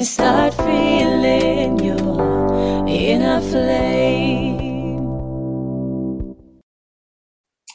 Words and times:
and 0.00 0.08
start 0.08 0.54
feeling 0.54 1.78
your 1.84 2.86
inner 2.88 3.40
flame. 3.42 4.58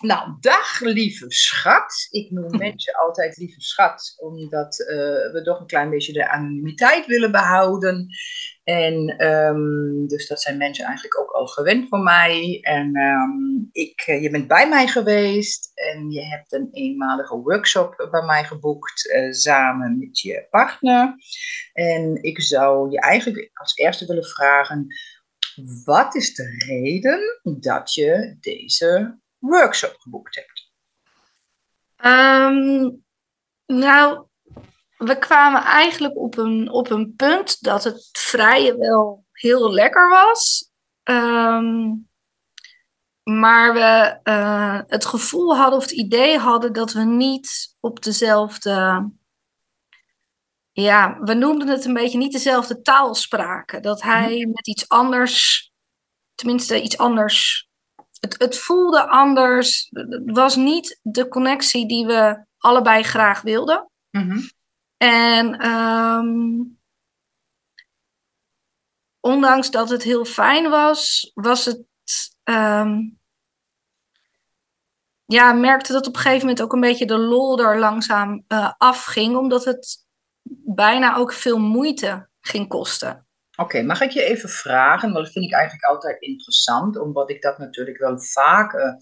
Nou, 0.02 0.38
dag 0.40 0.80
lieve 0.80 1.26
schat. 1.32 2.08
Ik 2.10 2.32
noem 2.32 2.58
mensen 2.68 2.94
altijd 2.94 3.38
lieve 3.38 3.62
schat, 3.62 4.14
omdat 4.18 4.80
eh, 4.80 4.98
we 5.32 5.42
toch 5.44 5.60
een 5.60 5.68
klein 5.68 5.90
beetje 5.90 6.14
de 6.14 6.30
anonimiteit 6.30 7.06
willen 7.06 7.32
behouden. 7.32 8.08
En 8.66 9.18
ehm, 9.18 10.08
dus 10.08 10.28
dat 10.28 10.42
zijn 10.42 10.58
mensen 10.58 10.86
eigenlijk 10.86 11.20
ook 11.20 11.30
al 11.30 11.48
gewend 11.48 11.88
van 11.88 12.04
mij. 12.04 12.60
En 12.62 12.96
ehm, 12.96 13.68
ik, 13.72 14.04
eh, 14.06 14.22
je 14.22 14.30
bent 14.30 14.48
bij 14.48 14.70
mij 14.70 14.88
geweest 14.88 15.72
en 15.74 16.12
je 16.12 16.26
hebt 16.26 16.54
een 16.54 16.70
eenmalige 16.72 17.36
workshop 17.36 18.08
bij 18.12 18.26
mij 18.26 18.44
geboekt 18.44 19.12
eh, 19.12 19.32
samen 19.32 19.98
met 20.00 20.20
je 20.20 20.48
partner. 20.50 21.16
En 21.74 22.24
ik 22.24 22.42
zou 22.42 22.92
je 22.92 23.00
eigenlijk 23.00 23.50
als 23.54 23.76
eerste 23.76 24.06
willen 24.06 24.26
vragen, 24.26 24.88
wat 25.84 26.16
is 26.16 26.34
de 26.34 26.66
reden 26.68 27.40
dat 27.62 27.94
je 27.94 28.38
deze 28.40 29.20
workshop 29.38 29.96
geboekt 29.98 30.36
hebt? 30.36 30.74
Ehm, 31.96 32.90
nou, 33.66 34.28
we 34.98 35.18
kwamen 35.20 35.64
eigenlijk 35.64 36.18
op 36.18 36.38
een, 36.38 36.72
op 36.72 36.90
een 36.90 37.14
punt 37.16 37.62
dat 37.64 37.84
het 37.84 38.10
vrije 38.12 38.78
wel 38.78 39.26
heel 39.32 39.72
lekker 39.72 40.10
was. 40.10 40.70
Ehm, 41.04 41.94
maar 43.24 43.74
we 43.74 44.20
eh, 44.24 44.82
het 44.88 45.06
gevoel 45.06 45.56
hadden 45.58 45.78
of 45.78 45.84
het 45.84 45.92
idee 45.92 46.38
hadden 46.38 46.74
dat 46.74 46.92
we 46.92 47.04
niet 47.04 47.76
op 47.80 48.04
dezelfde. 48.04 49.10
Ja, 50.72 51.20
we 51.20 51.34
noemden 51.34 51.68
het 51.68 51.86
een 51.86 51.94
beetje 51.94 52.18
niet 52.18 52.32
dezelfde 52.32 52.82
taal 52.82 53.16
spraken. 53.16 53.82
Dat 53.82 54.02
hij 54.02 54.46
met 54.54 54.68
iets 54.68 54.90
anders, 54.90 55.72
tenminste 56.36 56.82
iets 56.82 56.98
anders. 56.98 57.70
Het, 58.20 58.36
het 58.38 58.58
voelde 58.58 59.08
anders. 59.08 59.90
Het 59.92 60.22
was 60.24 60.56
niet 60.56 61.00
de 61.02 61.28
connectie 61.28 61.88
die 61.88 62.06
we 62.06 62.46
allebei 62.58 63.04
graag 63.04 63.42
wilden. 63.42 63.90
En 64.98 65.60
ehm, 65.60 66.64
ondanks 69.20 69.72
dat 69.72 69.90
het 69.90 70.04
heel 70.04 70.26
fijn 70.26 70.70
was, 70.70 71.32
was 71.34 71.66
het. 71.66 71.84
ehm, 72.44 73.00
ja, 75.26 75.54
merkte 75.54 75.94
dat 75.94 76.08
op 76.08 76.16
een 76.16 76.22
gegeven 76.22 76.40
moment 76.48 76.62
ook 76.62 76.74
een 76.74 76.80
beetje 76.80 77.06
de 77.06 77.18
lol 77.18 77.60
er 77.60 77.80
langzaam 77.80 78.44
eh, 78.48 78.72
afging, 78.78 79.36
omdat 79.36 79.66
het 79.66 80.06
bijna 80.66 81.16
ook 81.16 81.34
veel 81.34 81.60
moeite 81.60 82.30
ging 82.42 82.68
kosten. 82.68 83.28
Oké, 83.56 83.82
mag 83.82 84.02
ik 84.02 84.12
je 84.12 84.24
even 84.24 84.50
vragen? 84.50 85.12
Want 85.12 85.26
dat 85.26 85.34
vind 85.34 85.46
ik 85.46 85.54
eigenlijk 85.54 85.84
altijd 85.84 86.22
interessant, 86.22 87.00
omdat 87.00 87.30
ik 87.30 87.42
dat 87.42 87.58
natuurlijk 87.58 87.98
wel 87.98 88.20
vaak 88.20 88.74
eh, 88.74 88.94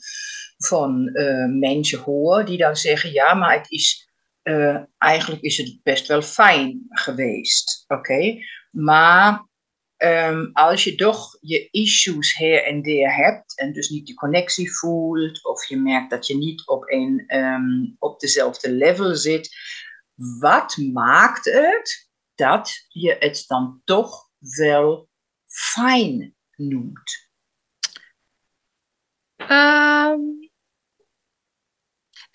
van 0.57 1.07
eh, 1.07 1.45
mensen 1.45 1.99
hoor 1.99 2.45
die 2.45 2.57
dan 2.57 2.75
zeggen: 2.75 3.11
ja, 3.11 3.33
maar 3.33 3.57
het 3.57 3.71
is 3.71 4.12
eh, 4.43 4.81
eigenlijk 4.97 5.41
is 5.41 5.57
het 5.57 5.79
best 5.83 6.07
wel 6.07 6.21
fijn 6.21 6.85
geweest. 6.89 7.83
Oké, 7.87 8.37
maar 8.71 9.47
ehm, 9.97 10.49
als 10.53 10.83
je 10.83 10.95
toch 10.95 11.37
je 11.41 11.67
issues 11.71 12.37
her 12.37 12.63
en 12.63 12.81
der 12.81 13.15
hebt 13.15 13.57
en 13.57 13.73
dus 13.73 13.89
niet 13.89 14.05
die 14.05 14.15
connectie 14.15 14.75
voelt, 14.75 15.45
of 15.45 15.65
je 15.65 15.77
merkt 15.77 16.09
dat 16.09 16.27
je 16.27 16.37
niet 16.37 16.67
op, 16.67 16.91
een, 16.91 17.23
ehm, 17.27 17.85
op 17.99 18.19
dezelfde 18.19 18.71
level 18.71 19.15
zit, 19.15 19.55
wat 20.39 20.77
maakt 20.77 21.45
het 21.45 22.09
dat 22.35 22.85
je 22.89 23.15
het 23.19 23.43
dan 23.47 23.81
toch 23.83 24.29
wel 24.39 25.09
fijn 25.45 26.35
noemt? 26.55 27.31
Ehm, 29.35 30.19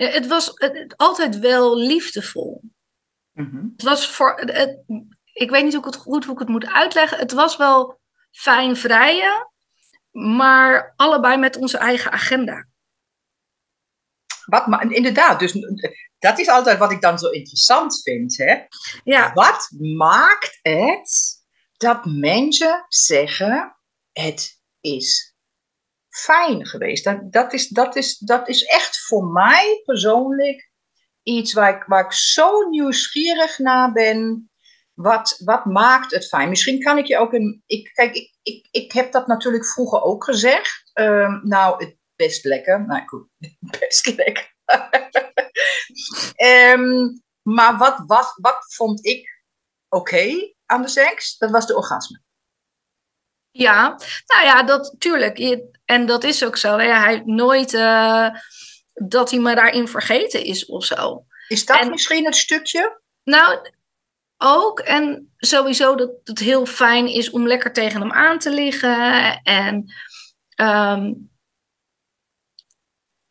het 0.06 0.26
was 0.26 0.50
het- 0.54 0.94
altijd 0.96 1.38
wel 1.38 1.76
liefdevol. 1.76 2.62
Mhm. 3.32 3.66
Het 3.72 3.82
was 3.82 4.10
voor. 4.10 4.40
Het, 4.40 4.78
ik 5.32 5.50
weet 5.50 5.62
niet 5.64 5.72
hoe 5.72 5.80
ik 5.86 5.92
het 5.94 6.02
goed 6.02 6.24
hoe 6.24 6.32
ik 6.34 6.38
het 6.40 6.48
moet 6.48 6.66
uitleggen. 6.66 7.18
Het 7.18 7.32
was 7.32 7.56
wel 7.56 8.00
fijn 8.30 8.76
vrijen, 8.76 9.50
maar 10.10 10.92
allebei 10.96 11.36
met 11.36 11.56
onze 11.56 11.78
eigen 11.78 12.12
agenda. 12.12 12.66
Wat 14.44 14.66
ma- 14.66 14.80
inderdaad, 14.80 15.38
dus 15.38 15.52
dat 16.18 16.38
is 16.38 16.48
altijd 16.48 16.78
wat 16.78 16.92
ik 16.92 17.00
dan 17.00 17.18
zo 17.18 17.28
interessant 17.28 18.02
vind. 18.02 18.36
Hè? 18.36 18.58
Ja, 19.04 19.32
Wat 19.32 19.68
maakt 19.96 20.58
het 20.62 21.10
dat 21.76 22.04
mensen 22.04 22.84
zeggen: 22.88 23.76
het 24.12 24.60
is 24.80 25.36
fijn 26.18 26.66
geweest? 26.66 27.04
Dat, 27.04 27.32
dat, 27.32 27.52
is, 27.52 27.68
dat, 27.68 27.96
is, 27.96 28.18
dat 28.18 28.48
is 28.48 28.64
echt 28.64 29.00
voor 29.06 29.24
mij 29.24 29.82
persoonlijk 29.84 30.70
iets 31.22 31.52
waar 31.52 31.76
ik, 31.76 31.84
waar 31.86 32.04
ik 32.04 32.12
zo 32.12 32.68
nieuwsgierig 32.68 33.58
naar 33.58 33.92
ben. 33.92 34.50
Wat, 34.94 35.40
wat 35.44 35.64
maakt 35.64 36.10
het 36.10 36.28
fijn? 36.28 36.48
Misschien 36.48 36.82
kan 36.82 36.98
ik 36.98 37.06
je 37.06 37.18
ook 37.18 37.32
een. 37.32 37.62
Ik, 37.66 37.90
kijk, 37.94 38.14
ik, 38.14 38.34
ik, 38.42 38.68
ik 38.70 38.92
heb 38.92 39.12
dat 39.12 39.26
natuurlijk 39.26 39.66
vroeger 39.66 40.02
ook 40.02 40.24
gezegd. 40.24 40.90
Ehm, 40.92 41.40
nou, 41.42 41.84
het 41.84 41.96
best 42.16 42.44
lekker. 42.44 42.86
Nou 42.86 43.06
goed, 43.06 43.28
best 43.80 44.14
lekker. 44.16 44.56
Ehm, 46.34 47.16
maar 47.42 47.76
wat, 47.78 48.02
wat, 48.06 48.32
wat 48.40 48.74
vond 48.74 49.06
ik 49.06 49.42
oké 49.88 50.54
aan 50.66 50.82
de 50.82 50.88
seks? 50.88 51.36
Dat 51.36 51.50
was 51.50 51.66
de 51.66 51.76
orgasme. 51.76 52.22
Ja. 53.50 53.88
nou 54.26 54.44
ja, 54.44 54.62
dat 54.62 54.94
tuurlijk. 54.98 55.38
Je- 55.38 55.70
En 55.84 56.06
dat 56.06 56.24
is 56.24 56.44
ook 56.44 56.56
zo. 56.56 56.80
Ja, 56.80 57.00
hij 57.00 57.12
heeft 57.12 57.24
nooit 57.26 57.74
eh, 57.74 58.28
dat 58.94 59.30
hij 59.30 59.40
me 59.40 59.54
daarin 59.54 59.88
vergeten 59.88 60.44
is 60.44 60.66
of 60.66 60.84
zo. 60.84 61.24
Is 61.48 61.66
dat 61.66 61.80
En- 61.80 61.90
misschien 61.90 62.24
het 62.24 62.36
stukje? 62.36 63.00
Nou, 63.24 63.70
ook. 64.36 64.80
En 64.80 65.32
sowieso 65.36 65.94
dat 65.94 66.10
het 66.24 66.38
heel 66.38 66.66
fijn 66.66 67.06
is 67.06 67.30
om 67.30 67.46
lekker 67.46 67.72
tegen 67.72 68.00
hem 68.00 68.12
aan 68.12 68.38
te 68.38 68.50
liggen. 68.50 69.40
En 69.42 69.94
ehm, 70.54 71.12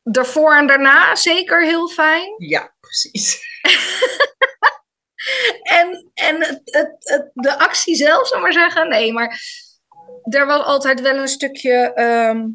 daarvoor 0.03 0.55
en 0.55 0.67
daarna 0.67 1.15
zeker 1.15 1.63
heel 1.63 1.87
fijn. 1.89 2.33
Ja, 2.37 2.75
precies. 2.79 3.39
En, 5.63 6.11
en 6.13 6.41
het, 6.43 6.61
het, 6.63 6.95
het- 6.99 7.31
de 7.33 7.57
actie 7.59 7.95
zelf, 7.95 8.27
zal 8.27 8.37
ik 8.37 8.43
maar 8.43 8.53
zeggen. 8.53 8.89
Nee, 8.89 9.13
maar 9.13 9.41
er 10.29 10.45
was 10.45 10.65
altijd 10.65 11.01
wel 11.01 11.15
een 11.15 11.27
stukje. 11.27 11.93
ehm, 11.93 12.47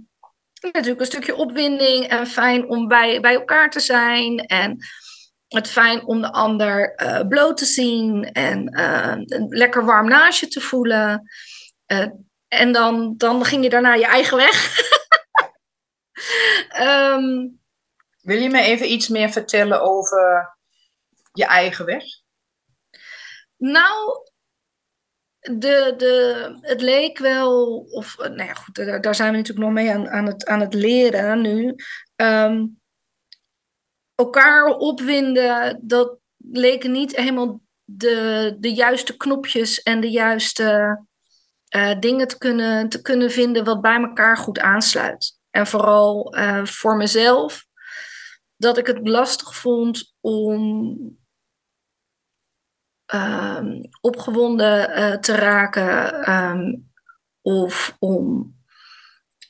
natuurlijk 0.60 1.00
een 1.00 1.06
stukje 1.06 1.36
opwinding. 1.36 2.06
En 2.06 2.26
fijn 2.26 2.68
om 2.68 2.88
bij, 2.88 3.20
bij 3.20 3.34
elkaar 3.34 3.70
te 3.70 3.80
zijn. 3.80 4.38
En 4.38 4.78
het 5.48 5.68
fijn 5.68 6.06
om 6.06 6.20
de 6.20 6.32
ander 6.32 6.94
eh, 6.94 7.26
bloot 7.28 7.56
te 7.56 7.64
zien. 7.64 8.32
En 8.32 8.68
eh, 8.68 9.14
een 9.16 9.46
lekker 9.48 9.84
warm 9.84 10.08
naast 10.08 10.40
je 10.40 10.48
te 10.48 10.60
voelen. 10.60 11.30
Eh, 11.86 12.06
en 12.48 12.72
dan, 12.72 13.14
dan 13.16 13.44
ging 13.44 13.64
je 13.64 13.70
daarna 13.70 13.94
je 13.94 14.06
eigen 14.06 14.36
weg. 14.36 14.70
Ehm, 16.68 17.48
Wil 18.22 18.38
je 18.38 18.50
me 18.50 18.60
even 18.60 18.92
iets 18.92 19.08
meer 19.08 19.30
vertellen 19.30 19.80
over 19.80 20.56
je 21.32 21.46
eigen 21.46 21.84
weg? 21.84 22.04
Nou, 23.56 24.30
de, 25.42 25.94
de, 25.96 26.58
het 26.60 26.80
leek 26.80 27.18
wel, 27.18 27.78
of 27.90 28.18
eh, 28.18 28.30
nou 28.30 28.48
ja, 28.48 28.54
goed, 28.54 29.02
daar, 29.02 29.14
zijn 29.14 29.30
we 29.30 29.36
natuurlijk 29.36 29.66
nog 29.66 29.74
mee 29.74 29.92
aan, 29.92 30.08
aan, 30.08 30.26
het, 30.26 30.46
aan 30.46 30.60
het 30.60 30.74
leren 30.74 31.40
nu. 31.40 31.74
Ehm, 32.16 32.66
elkaar 34.14 34.66
opwinden, 34.66 35.78
dat 35.82 36.18
leken 36.36 36.92
niet 36.92 37.16
helemaal 37.16 37.60
de, 37.84 38.56
de 38.58 38.72
juiste 38.72 39.16
knopjes 39.16 39.82
en 39.82 40.00
de 40.00 40.10
juiste 40.10 41.00
eh, 41.68 41.98
dingen 42.00 42.28
te 42.28 42.38
kunnen, 42.38 42.88
te 42.88 43.02
kunnen 43.02 43.30
vinden 43.30 43.64
wat 43.64 43.80
bij 43.80 44.00
elkaar 44.00 44.36
goed 44.36 44.58
aansluit. 44.58 45.38
En 45.50 45.66
vooral 45.66 46.34
eh, 46.34 46.64
voor 46.64 46.96
mezelf, 46.96 47.64
dat 48.56 48.78
ik 48.78 48.86
het 48.86 49.08
lastig 49.08 49.56
vond 49.56 50.14
om 50.20 51.20
ehm, 53.12 53.82
opgewonden 54.00 54.94
eh, 54.94 55.18
te 55.18 55.34
raken 55.34 56.22
ehm, 56.24 56.74
of 57.42 57.96
om 57.98 58.54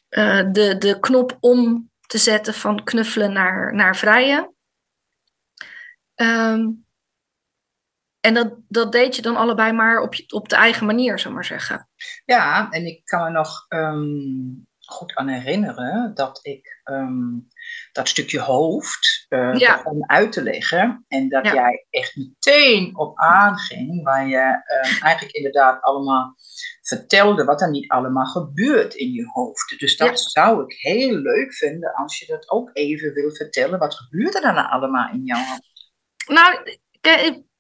eh, 0.09 0.43
de, 0.53 0.79
de 0.79 0.99
knop 1.01 1.37
om 1.41 1.91
te 2.07 2.19
zetten 2.19 2.55
van 2.55 2.85
knuffelen 2.85 3.33
naar, 3.33 3.75
naar 3.75 3.97
vrijen. 3.97 4.55
Ehm, 6.15 6.71
en 8.21 8.35
dat, 8.35 8.55
dat 8.69 8.93
deed 8.93 9.17
je 9.17 9.23
dan 9.23 9.37
allebei 9.37 9.73
maar 9.73 10.01
op, 10.01 10.15
je, 10.15 10.25
op 10.29 10.49
de 10.49 10.57
eigen 10.57 10.87
manier, 10.87 11.19
zou 11.19 11.35
maar 11.35 11.45
zeggen. 11.45 11.89
Ja, 12.25 12.71
en 12.71 12.87
ik 12.87 13.05
kan 13.05 13.25
me 13.25 13.31
nog 13.31 13.67
goed 14.79 15.15
aan 15.15 15.29
herinneren 15.29 16.15
dat 16.15 16.39
ik 16.43 16.81
dat 17.93 18.09
stukje 18.09 18.41
hoofd 18.41 19.27
uh, 19.29 19.55
ja. 19.55 19.83
om 19.85 20.05
uit 20.07 20.33
te 20.33 20.43
leggen. 20.43 21.05
En 21.09 21.29
dat 21.29 21.47
jij 21.47 21.87
echt 21.91 22.17
meteen 22.17 22.99
op 22.99 23.19
aanging, 23.19 24.03
waar 24.03 24.29
je 24.29 24.37
uh, 24.37 25.05
eigenlijk 25.05 25.35
inderdaad 25.35 25.83
allemaal 25.83 26.35
vertelde 26.83 27.45
wat 27.45 27.61
er 27.61 27.71
niet 27.71 27.91
allemaal 27.91 28.27
gebeurt 28.27 28.95
in 28.95 29.13
je 29.13 29.27
hoofd. 29.27 29.79
Dus 29.79 29.97
dat 29.97 30.21
zou 30.21 30.65
ik 30.65 30.73
heel 30.79 31.17
leuk 31.17 31.55
vinden 31.55 31.95
als 31.95 32.19
je 32.19 32.27
dat 32.27 32.51
ook 32.51 32.71
even 32.73 33.13
wil 33.13 33.35
vertellen. 33.35 33.79
Wat 33.79 33.95
gebeurt 33.95 34.35
er 34.35 34.41
dan 34.41 34.71
allemaal 34.71 35.13
in 35.13 35.25
jouw 35.25 35.45
hoofd? 35.45 35.71
Nou, 36.27 36.79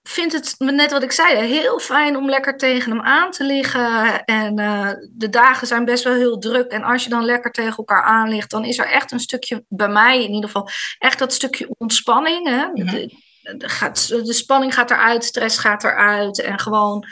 vind 0.02 0.32
het, 0.32 0.54
net 0.58 0.90
wat 0.90 1.02
ik 1.02 1.12
zei, 1.12 1.46
heel 1.46 1.78
fijn 1.78 2.16
om 2.16 2.28
lekker 2.28 2.56
tegen 2.56 2.90
hem 2.90 3.00
aan 3.00 3.31
te 3.31 3.44
liggen. 3.44 4.25
En 4.25 4.60
uh, 4.60 4.90
de 5.10 5.28
dagen 5.31 5.66
zijn 5.66 5.84
best 5.84 6.04
wel 6.04 6.14
heel 6.14 6.38
druk. 6.38 6.70
En 6.70 6.82
als 6.82 7.04
je 7.04 7.10
dan 7.10 7.25
lekker 7.25 7.50
tegen 7.50 7.76
elkaar 7.76 8.02
aan 8.02 8.28
ligt, 8.28 8.50
dan 8.50 8.64
is 8.64 8.78
er 8.78 8.87
echt 8.87 9.12
een 9.12 9.20
stukje, 9.20 9.64
bij 9.69 9.88
mij 9.88 10.25
in 10.25 10.32
ieder 10.32 10.50
geval, 10.50 10.69
echt 10.99 11.19
dat 11.19 11.32
stukje 11.32 11.75
ontspanning. 11.78 12.46
Hè? 12.49 12.66
Mm 12.66 12.76
-hmm. 12.76 12.87
de, 12.87 13.16
de, 13.56 13.69
gaat, 13.69 14.08
de 14.08 14.32
spanning 14.32 14.75
gaat 14.75 14.90
eruit, 14.90 15.25
stress 15.25 15.58
gaat 15.58 15.84
eruit. 15.84 16.40
En 16.40 16.58
gewoon 16.58 17.06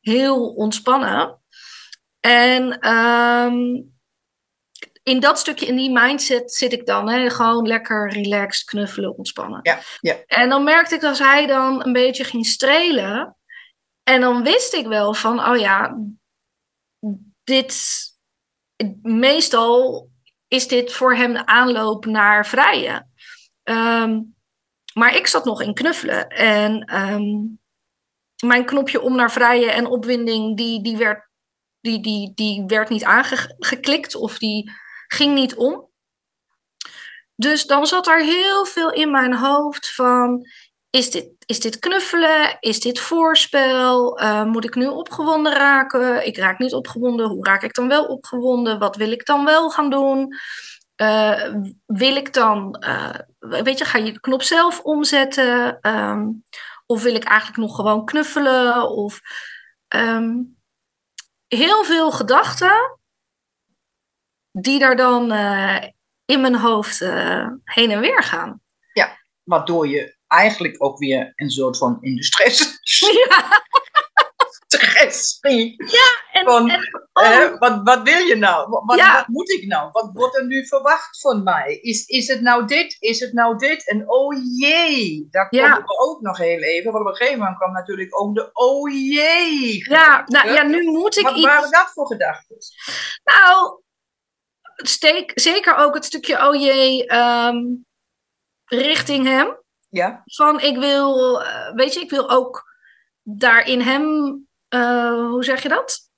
heel 0.00 0.46
ontspannen. 0.46 1.40
En 2.20 2.92
um, 2.92 3.95
in 5.08 5.20
dat 5.20 5.38
stukje, 5.38 5.66
in 5.66 5.76
die 5.76 5.90
mindset 5.92 6.52
zit 6.52 6.72
ik 6.72 6.86
dan. 6.86 7.08
Hè? 7.08 7.30
Gewoon 7.30 7.66
lekker 7.66 8.12
relaxed, 8.12 8.64
knuffelen, 8.64 9.16
ontspannen. 9.16 9.60
Ja, 9.62 9.80
ja. 10.00 10.16
En 10.26 10.48
dan 10.48 10.64
merkte 10.64 10.94
ik 10.94 11.04
als 11.04 11.18
hij 11.18 11.46
dan 11.46 11.86
een 11.86 11.92
beetje 11.92 12.24
ging 12.24 12.46
strelen. 12.46 13.36
En 14.02 14.20
dan 14.20 14.42
wist 14.42 14.74
ik 14.74 14.86
wel 14.86 15.14
van, 15.14 15.48
oh 15.48 15.58
ja, 15.58 15.98
dit... 17.44 18.04
Meestal 19.02 20.08
is 20.48 20.68
dit 20.68 20.92
voor 20.92 21.14
hem 21.14 21.32
de 21.32 21.46
aanloop 21.46 22.04
naar 22.06 22.46
vrije. 22.46 23.06
Um, 23.64 24.34
maar 24.94 25.16
ik 25.16 25.26
zat 25.26 25.44
nog 25.44 25.62
in 25.62 25.74
knuffelen. 25.74 26.28
En 26.28 26.94
um, 26.96 27.60
mijn 28.44 28.64
knopje 28.64 29.00
om 29.00 29.16
naar 29.16 29.30
vrije 29.30 29.70
en 29.70 29.86
opwinding, 29.86 30.56
die, 30.56 30.82
die, 30.82 30.96
werd, 30.96 31.28
die, 31.80 32.00
die, 32.00 32.32
die 32.34 32.64
werd 32.66 32.88
niet 32.88 33.04
aangeklikt. 33.04 34.14
Of 34.14 34.38
die 34.38 34.70
ging 35.08 35.34
niet 35.34 35.54
om. 35.54 35.88
Dus 37.34 37.66
dan 37.66 37.86
zat 37.86 38.06
er 38.06 38.22
heel 38.22 38.64
veel 38.64 38.92
in 38.92 39.10
mijn 39.10 39.34
hoofd 39.34 39.94
van, 39.94 40.46
is 40.90 41.10
dit, 41.10 41.28
is 41.46 41.60
dit 41.60 41.78
knuffelen? 41.78 42.56
Is 42.60 42.80
dit 42.80 43.00
voorspel? 43.00 44.20
Uh, 44.22 44.44
moet 44.44 44.64
ik 44.64 44.74
nu 44.74 44.86
opgewonden 44.86 45.52
raken? 45.52 46.26
Ik 46.26 46.36
raak 46.36 46.58
niet 46.58 46.74
opgewonden. 46.74 47.28
Hoe 47.28 47.46
raak 47.46 47.62
ik 47.62 47.74
dan 47.74 47.88
wel 47.88 48.04
opgewonden? 48.04 48.78
Wat 48.78 48.96
wil 48.96 49.10
ik 49.10 49.24
dan 49.24 49.44
wel 49.44 49.70
gaan 49.70 49.90
doen? 49.90 50.34
Uh, 50.96 51.54
wil 51.86 52.16
ik 52.16 52.32
dan, 52.32 52.84
uh, 52.86 53.14
weet 53.38 53.78
je, 53.78 53.84
ga 53.84 53.98
je 53.98 54.12
de 54.12 54.20
knop 54.20 54.42
zelf 54.42 54.80
omzetten? 54.80 55.78
Um, 55.82 56.44
of 56.86 57.02
wil 57.02 57.14
ik 57.14 57.24
eigenlijk 57.24 57.58
nog 57.58 57.76
gewoon 57.76 58.04
knuffelen? 58.04 58.90
Of 58.90 59.20
um, 59.88 60.56
heel 61.46 61.84
veel 61.84 62.12
gedachten 62.12 62.98
die 64.60 64.78
daar 64.78 64.96
dan 64.96 65.32
uh, 65.32 65.82
in 66.24 66.40
mijn 66.40 66.56
hoofd 66.56 67.00
uh, 67.00 67.48
heen 67.64 67.90
en 67.90 68.00
weer 68.00 68.22
gaan. 68.22 68.60
Ja, 68.92 69.18
waardoor 69.42 69.88
je 69.88 70.16
eigenlijk 70.26 70.84
ook 70.84 70.98
weer 70.98 71.32
een 71.34 71.50
soort 71.50 71.78
van 71.78 71.98
in 72.00 72.16
de 72.16 72.24
stress. 72.30 72.78
Ja. 72.82 73.64
stress. 74.66 75.38
Ja, 75.76 76.40
en, 76.40 76.44
van, 76.44 76.70
en 76.70 76.80
oh. 77.12 77.58
wat, 77.58 77.80
wat 77.82 78.02
wil 78.02 78.18
je 78.18 78.36
nou? 78.36 78.68
Wat, 78.68 78.98
ja. 78.98 79.14
wat, 79.14 79.28
moet 79.28 79.50
ik 79.50 79.66
nou? 79.66 79.88
Wat 79.92 80.10
wordt 80.12 80.36
er 80.36 80.46
nu 80.46 80.66
verwacht 80.66 81.20
van 81.20 81.42
mij? 81.42 81.78
Is, 81.80 82.06
is 82.06 82.28
het 82.28 82.40
nou 82.40 82.66
dit? 82.66 82.96
Is 82.98 83.20
het 83.20 83.32
nou 83.32 83.58
dit? 83.58 83.88
En 83.88 84.10
oh 84.10 84.36
jee, 84.58 85.28
daar 85.30 85.48
komen 85.48 85.68
ja. 85.68 85.76
we 85.76 85.98
ook 85.98 86.20
nog 86.20 86.38
heel 86.38 86.60
even. 86.60 86.92
Want 86.92 87.04
op 87.04 87.10
een 87.10 87.16
gegeven 87.16 87.38
moment 87.38 87.56
kwam 87.56 87.72
natuurlijk 87.72 88.20
ook 88.20 88.34
de 88.34 88.50
oh 88.52 88.90
jee. 88.90 89.84
Ja, 89.90 90.22
nou, 90.26 90.52
ja, 90.52 90.62
nu 90.62 90.82
moet 90.82 91.16
ik 91.16 91.24
wat 91.24 91.36
iets... 91.36 91.46
waren 91.46 91.70
dat 91.70 91.90
voor 91.92 92.06
gedachten? 92.06 92.56
Nou, 93.24 93.80
steek, 94.76 95.32
zeker 95.34 95.76
ook 95.76 95.94
het 95.94 96.04
stukje 96.04 96.48
oh 96.48 96.54
jee 96.54 97.14
um, 97.14 97.86
richting 98.64 99.26
hem. 99.26 99.56
Ja. 99.88 100.22
Van 100.24 100.60
ik 100.60 100.76
wil, 100.76 101.40
uh, 101.40 101.72
weet 101.74 101.94
je, 101.94 102.00
ik 102.00 102.10
wil 102.10 102.30
ook 102.30 102.74
daarin 103.22 103.80
hem, 103.80 104.04
uh, 104.74 105.28
hoe 105.28 105.44
zeg 105.44 105.62
je 105.62 105.68
dat? 105.68 106.10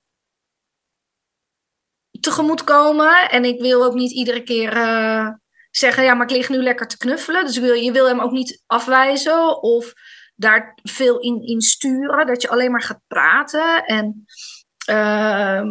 Tegemoet 2.20 2.64
komen. 2.64 3.30
En 3.30 3.44
ik 3.44 3.60
wil 3.60 3.84
ook 3.84 3.94
niet 3.94 4.12
iedere 4.12 4.42
keer 4.42 4.76
uh, 4.76 5.28
zeggen, 5.70 6.04
ja, 6.04 6.14
maar 6.14 6.30
ik 6.30 6.36
lig 6.36 6.48
nu 6.48 6.62
lekker 6.62 6.88
te 6.88 6.96
knuffelen. 6.96 7.44
Dus 7.44 7.58
wil, 7.58 7.74
je 7.74 7.92
wil 7.92 8.06
hem 8.06 8.20
ook 8.20 8.32
niet 8.32 8.62
afwijzen 8.66 9.62
of 9.62 9.92
daar 10.34 10.78
veel 10.82 11.18
in, 11.18 11.42
in 11.42 11.60
sturen. 11.60 12.26
Dat 12.26 12.42
je 12.42 12.48
alleen 12.48 12.70
maar 12.70 12.82
gaat 12.82 13.00
praten. 13.06 13.84
En 13.84 14.24
uh, 14.90 15.62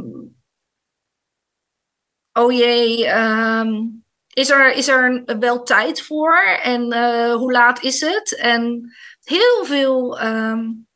oh 2.37 2.51
jee, 2.51 3.07
um, 3.07 4.03
is, 4.33 4.49
er, 4.49 4.73
is 4.73 4.87
er 4.87 5.23
wel 5.39 5.63
tijd 5.63 6.01
voor? 6.01 6.37
En 6.61 6.93
uh, 6.93 7.33
hoe 7.33 7.51
laat 7.51 7.83
is 7.83 8.01
het? 8.01 8.35
En 8.35 8.93
heel 9.23 9.65
veel 9.65 10.21
um, 10.21 10.87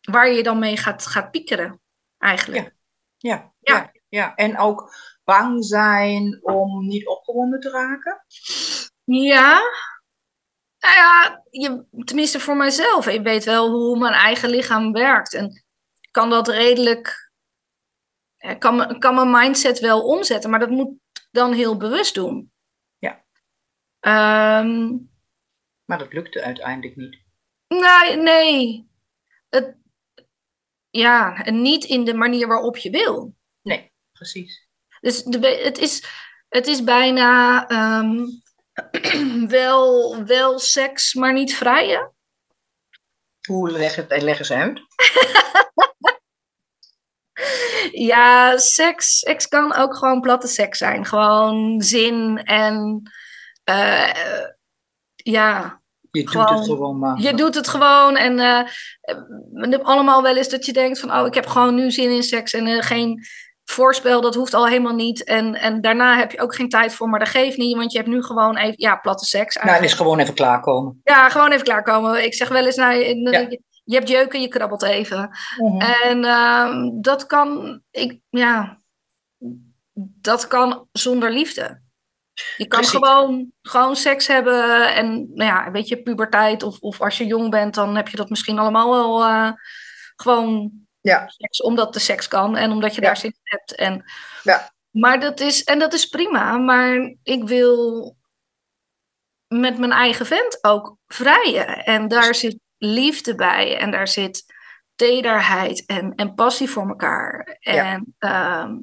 waar 0.00 0.30
je 0.30 0.42
dan 0.42 0.58
mee 0.58 0.76
gaat, 0.76 1.06
gaat 1.06 1.30
piekeren, 1.30 1.80
eigenlijk. 2.18 2.62
Ja. 2.62 2.70
Ja, 3.18 3.52
ja. 3.60 3.74
ja, 3.74 3.90
ja. 4.08 4.34
En 4.34 4.58
ook 4.58 4.94
bang 5.24 5.64
zijn 5.64 6.38
om 6.42 6.86
niet 6.86 7.06
opgewonden 7.06 7.60
te 7.60 7.70
raken? 7.70 8.24
Ja. 9.04 9.60
Nou 10.78 10.94
ja, 10.94 11.42
je, 11.50 11.84
tenminste 12.04 12.40
voor 12.40 12.56
mijzelf. 12.56 13.06
Ik 13.06 13.22
weet 13.22 13.44
wel 13.44 13.70
hoe 13.70 13.98
mijn 13.98 14.12
eigen 14.12 14.50
lichaam 14.50 14.92
werkt. 14.92 15.34
En 15.34 15.64
kan 16.10 16.30
dat 16.30 16.48
redelijk 16.48 17.29
kan, 18.58 18.98
kan 18.98 19.14
mijn 19.14 19.30
mindset 19.30 19.78
wel 19.78 20.06
omzetten, 20.06 20.50
maar 20.50 20.58
dat 20.58 20.70
moet 20.70 20.98
dan 21.30 21.52
heel 21.52 21.76
bewust 21.76 22.14
doen. 22.14 22.52
Ja. 22.98 23.24
Um, 24.60 25.10
maar 25.84 25.98
dat 25.98 26.12
lukte 26.12 26.42
uiteindelijk 26.42 26.96
niet. 26.96 27.18
Nee, 27.68 28.16
nee. 28.16 28.88
Het, 29.48 29.76
ja, 30.90 31.44
en 31.44 31.62
niet 31.62 31.84
in 31.84 32.04
de 32.04 32.14
manier 32.14 32.46
waarop 32.46 32.76
je 32.76 32.90
wil. 32.90 33.34
Nee, 33.62 33.92
precies. 34.12 34.68
Dus 35.00 35.22
de, 35.22 35.38
het, 35.48 35.78
is, 35.78 36.04
het 36.48 36.66
is 36.66 36.84
bijna 36.84 37.64
um, 38.00 38.42
wel, 39.48 40.16
wel 40.24 40.58
seks, 40.58 41.14
maar 41.14 41.32
niet 41.32 41.54
vrije. 41.54 42.12
Hoe 43.48 43.70
leggen, 43.70 44.22
leggen 44.22 44.44
ze 44.44 44.54
uit? 44.54 44.80
Ja, 47.90 48.58
seks, 48.58 49.18
seks 49.18 49.48
kan 49.48 49.74
ook 49.74 49.96
gewoon 49.96 50.20
platte 50.20 50.48
seks 50.48 50.78
zijn. 50.78 51.06
Gewoon 51.06 51.80
zin 51.80 52.42
en 52.44 53.02
uh, 53.70 54.10
ja. 55.14 55.78
Je 56.10 56.24
doet 56.24 56.48
het 56.50 56.64
gewoon 56.64 56.98
maar. 56.98 57.20
Je 57.20 57.34
doet 57.34 57.54
het 57.54 57.68
gewoon 57.68 58.16
en 58.16 58.38
uh, 59.62 59.78
allemaal 59.82 60.22
wel 60.22 60.36
eens 60.36 60.48
dat 60.48 60.66
je 60.66 60.72
denkt 60.72 61.00
van 61.00 61.12
oh, 61.12 61.26
ik 61.26 61.34
heb 61.34 61.46
gewoon 61.46 61.74
nu 61.74 61.90
zin 61.90 62.10
in 62.10 62.22
seks 62.22 62.52
en 62.52 62.66
uh, 62.66 62.82
geen 62.82 63.24
voorspel, 63.64 64.20
dat 64.20 64.34
hoeft 64.34 64.54
al 64.54 64.66
helemaal 64.66 64.94
niet. 64.94 65.24
En, 65.24 65.54
en 65.54 65.80
daarna 65.80 66.16
heb 66.16 66.32
je 66.32 66.40
ook 66.40 66.54
geen 66.54 66.68
tijd 66.68 66.94
voor, 66.94 67.08
maar 67.08 67.18
dat 67.18 67.28
geeft 67.28 67.56
niet, 67.56 67.76
want 67.76 67.92
je 67.92 67.98
hebt 67.98 68.10
nu 68.10 68.22
gewoon 68.22 68.56
even, 68.56 68.74
ja, 68.76 68.96
platte 68.96 69.24
seks. 69.24 69.56
Nou, 69.56 69.74
dan 69.74 69.82
is 69.82 69.92
gewoon 69.92 70.18
even 70.18 70.34
klaarkomen. 70.34 71.00
Ja, 71.04 71.28
gewoon 71.28 71.50
even 71.50 71.64
klaarkomen. 71.64 72.24
Ik 72.24 72.34
zeg 72.34 72.48
wel 72.48 72.64
eens, 72.64 72.76
nou, 72.76 72.94
ja 73.30 73.48
je 73.90 73.96
hebt 73.96 74.08
jeuken, 74.08 74.40
je 74.40 74.48
krabbelt 74.48 74.82
even. 74.82 75.30
Mhm. 75.56 75.80
En 75.80 76.24
uh, 76.24 76.88
dat 77.00 77.26
kan, 77.26 77.80
ik, 77.90 78.20
ja, 78.28 78.78
dat 80.20 80.46
kan 80.46 80.88
zonder 80.92 81.32
liefde. 81.32 81.80
Je 82.56 82.66
kan 82.66 82.84
gewoon, 82.84 83.52
gewoon 83.62 83.96
seks 83.96 84.26
hebben 84.26 84.94
en, 84.94 85.30
nou 85.34 85.50
ja, 85.50 85.70
weet 85.70 85.88
je, 85.88 86.02
puberteit 86.02 86.62
of, 86.62 86.78
of 86.80 87.00
als 87.00 87.18
je 87.18 87.26
jong 87.26 87.50
bent, 87.50 87.74
dan 87.74 87.96
heb 87.96 88.08
je 88.08 88.16
dat 88.16 88.28
misschien 88.30 88.58
allemaal 88.58 88.90
wel 88.90 89.28
uh, 89.28 89.52
gewoon 90.16 90.70
ja. 91.00 91.28
seks, 91.28 91.62
omdat 91.62 91.92
de 91.92 91.98
seks 91.98 92.28
kan 92.28 92.56
en 92.56 92.70
omdat 92.70 92.94
je 92.94 93.00
Ja. 93.00 93.06
daar 93.06 93.16
zin 93.16 93.30
in 93.30 93.40
hebt. 93.42 93.74
En, 93.74 94.04
Ja. 94.42 94.70
Maar 94.90 95.20
dat 95.20 95.40
is, 95.40 95.64
en 95.64 95.78
dat 95.78 95.92
is 95.92 96.06
prima, 96.06 96.58
maar 96.58 97.16
ik 97.22 97.48
wil 97.48 98.16
met 99.48 99.78
mijn 99.78 99.92
eigen 99.92 100.26
vent 100.26 100.58
ook 100.64 100.96
vrijen. 101.06 101.84
En 101.84 102.08
daar 102.08 102.34
zit 102.34 102.58
liefde 102.80 103.34
bij 103.34 103.78
en 103.78 103.90
daar 103.90 104.08
zit 104.08 104.44
tederheid 104.94 105.86
en, 105.86 106.14
en 106.14 106.34
passie 106.34 106.70
voor 106.70 106.88
elkaar. 106.88 107.58
En 107.60 108.14
ehm, 108.18 108.76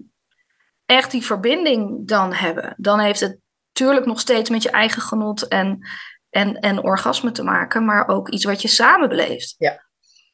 echt 0.86 1.12
die 1.12 1.26
verbinding 1.26 2.08
dan 2.08 2.34
hebben. 2.34 2.74
Dan 2.78 3.00
heeft 3.00 3.20
het 3.20 3.40
natuurlijk 3.68 4.06
nog 4.06 4.20
steeds 4.20 4.50
met 4.50 4.64
je 4.64 4.72
eigen 4.72 5.02
genot 5.02 5.48
en, 5.48 5.88
en, 6.30 6.60
en 6.60 6.84
orgasme 6.84 7.32
te 7.32 7.44
maken, 7.44 7.86
maar 7.86 8.08
ook 8.08 8.30
iets 8.30 8.46
wat 8.46 8.62
je 8.62 8.68
samen 8.68 9.10
beleeft. 9.10 9.56
Ja. 9.58 9.86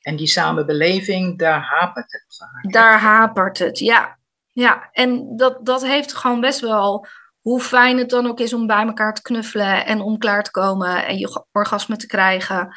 En 0.01 0.15
die 0.15 0.27
samenbeleving, 0.27 1.39
daar 1.39 1.61
hapert 1.61 2.11
het 2.11 2.25
vaak. 2.37 2.73
Daar 2.73 2.99
hapert 2.99 3.57
het, 3.57 3.79
ja. 3.79 4.17
Ja, 4.51 4.89
en 4.91 5.35
dat, 5.35 5.65
dat 5.65 5.85
heeft 5.85 6.13
gewoon 6.13 6.41
best 6.41 6.59
wel, 6.59 7.07
hoe 7.39 7.61
fijn 7.61 7.97
het 7.97 8.09
dan 8.09 8.27
ook 8.27 8.39
is 8.39 8.53
om 8.53 8.67
bij 8.67 8.85
elkaar 8.85 9.13
te 9.13 9.21
knuffelen 9.21 9.85
en 9.85 10.01
om 10.01 10.17
klaar 10.17 10.43
te 10.43 10.51
komen 10.51 11.05
en 11.05 11.17
je 11.17 11.45
orgasme 11.51 11.95
te 11.95 12.07
krijgen. 12.07 12.75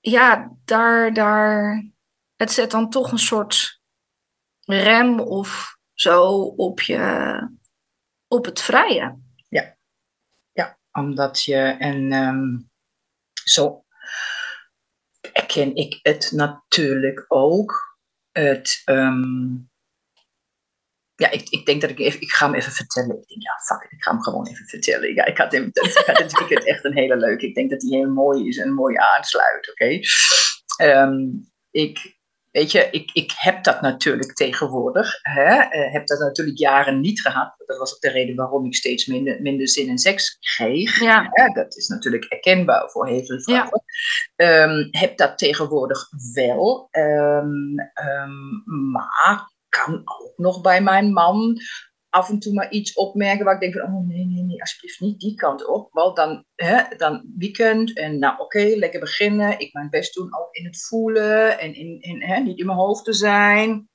Ja, 0.00 0.56
daar, 0.64 1.12
daar, 1.12 1.84
het 2.36 2.52
zet 2.52 2.70
dan 2.70 2.90
toch 2.90 3.12
een 3.12 3.18
soort 3.18 3.80
rem 4.60 5.20
of 5.20 5.76
zo 5.92 6.42
op 6.42 6.80
je, 6.80 7.50
op 8.28 8.44
het 8.44 8.60
vrije. 8.60 9.18
Ja, 9.48 9.76
ja 10.52 10.78
omdat 10.92 11.42
je, 11.42 11.56
en 11.56 12.12
um, 12.12 12.70
zo 13.44 13.84
erken 15.32 15.74
ik 15.74 15.98
het 16.02 16.30
natuurlijk 16.32 17.24
ook. 17.28 17.96
Het, 18.32 18.82
um, 18.84 19.70
ja, 21.18 21.30
ik, 21.30 21.48
ik 21.48 21.66
denk 21.66 21.80
dat 21.80 21.90
ik 21.90 21.98
even, 21.98 22.20
ik 22.20 22.30
ga 22.30 22.46
hem 22.46 22.54
even 22.54 22.72
vertellen. 22.72 23.20
Ik 23.20 23.28
denk, 23.28 23.42
ja, 23.42 23.52
fuck 23.66 23.84
it, 23.84 23.92
ik 23.92 24.02
ga 24.02 24.10
hem 24.10 24.22
gewoon 24.22 24.46
even 24.46 24.66
vertellen. 24.66 25.14
Ja, 25.14 25.24
ik 25.24 25.38
had, 25.38 25.52
hem, 25.52 25.64
ik 25.72 26.02
had 26.06 26.18
het 26.18 26.38
weekend 26.38 26.64
echt 26.64 26.84
een 26.84 26.96
hele 26.96 27.16
leuke. 27.16 27.46
Ik 27.46 27.54
denk 27.54 27.70
dat 27.70 27.82
hij 27.82 27.98
heel 27.98 28.10
mooi 28.10 28.48
is 28.48 28.58
en 28.58 28.72
mooi 28.72 28.96
aansluit, 28.96 29.70
oké? 29.70 29.84
Okay? 29.84 31.02
Um, 31.02 31.50
ik, 31.70 32.16
Weet 32.50 32.72
je, 32.72 32.88
ik, 32.90 33.10
ik 33.12 33.32
heb 33.36 33.64
dat 33.64 33.80
natuurlijk 33.80 34.34
tegenwoordig. 34.34 35.18
Hè? 35.22 35.54
Uh, 35.54 35.92
heb 35.92 36.06
dat 36.06 36.18
natuurlijk 36.18 36.58
jaren 36.58 37.00
niet 37.00 37.20
gehad. 37.20 37.54
Dat 37.66 37.78
was 37.78 37.94
ook 37.94 38.00
de 38.00 38.10
reden 38.10 38.36
waarom 38.36 38.66
ik 38.66 38.74
steeds 38.74 39.06
minder, 39.06 39.42
minder 39.42 39.68
zin 39.68 39.88
in 39.88 39.98
seks 39.98 40.38
kreeg. 40.38 41.00
Ja. 41.00 41.30
Dat 41.52 41.76
is 41.76 41.88
natuurlijk 41.88 42.26
herkenbaar 42.28 42.90
voor 42.90 43.06
heel 43.06 43.24
veel 43.24 43.40
vrouwen. 43.40 43.82
Ja. 44.36 44.62
Um, 44.62 44.88
heb 44.90 45.16
dat 45.16 45.38
tegenwoordig 45.38 46.08
wel. 46.34 46.88
Um, 46.90 47.74
maar 48.92 49.52
kan 49.68 49.94
ook 49.94 50.32
nog 50.36 50.60
bij 50.60 50.82
mijn 50.82 51.12
man 51.12 51.60
af 52.10 52.28
en 52.28 52.38
toe 52.38 52.52
maar 52.52 52.70
iets 52.70 52.94
opmerken 52.94 53.44
waar 53.44 53.54
ik 53.54 53.60
denk 53.60 53.74
van, 53.74 53.82
oh 53.82 54.06
nee, 54.06 54.24
nee, 54.26 54.42
nee, 54.42 54.60
alsjeblieft 54.60 55.00
niet 55.00 55.20
die 55.20 55.34
kant 55.34 55.66
op. 55.66 55.92
Want 55.92 56.16
dan, 56.16 56.44
hè, 56.54 56.96
dan 56.96 57.32
weekend 57.38 57.98
en 57.98 58.18
nou 58.18 58.38
oké, 58.38 58.58
lekker 58.58 59.00
beginnen. 59.00 59.58
Ik 59.58 59.72
mijn 59.72 59.90
best 59.90 60.14
doen 60.14 60.38
ook 60.38 60.54
in 60.54 60.64
het 60.64 60.86
voelen 60.86 61.58
en 61.58 61.74
in, 61.74 62.00
in, 62.00 62.22
hè, 62.22 62.40
niet 62.40 62.58
in 62.58 62.66
mijn 62.66 62.78
hoofd 62.78 63.04
te 63.04 63.12
zijn. 63.12 63.88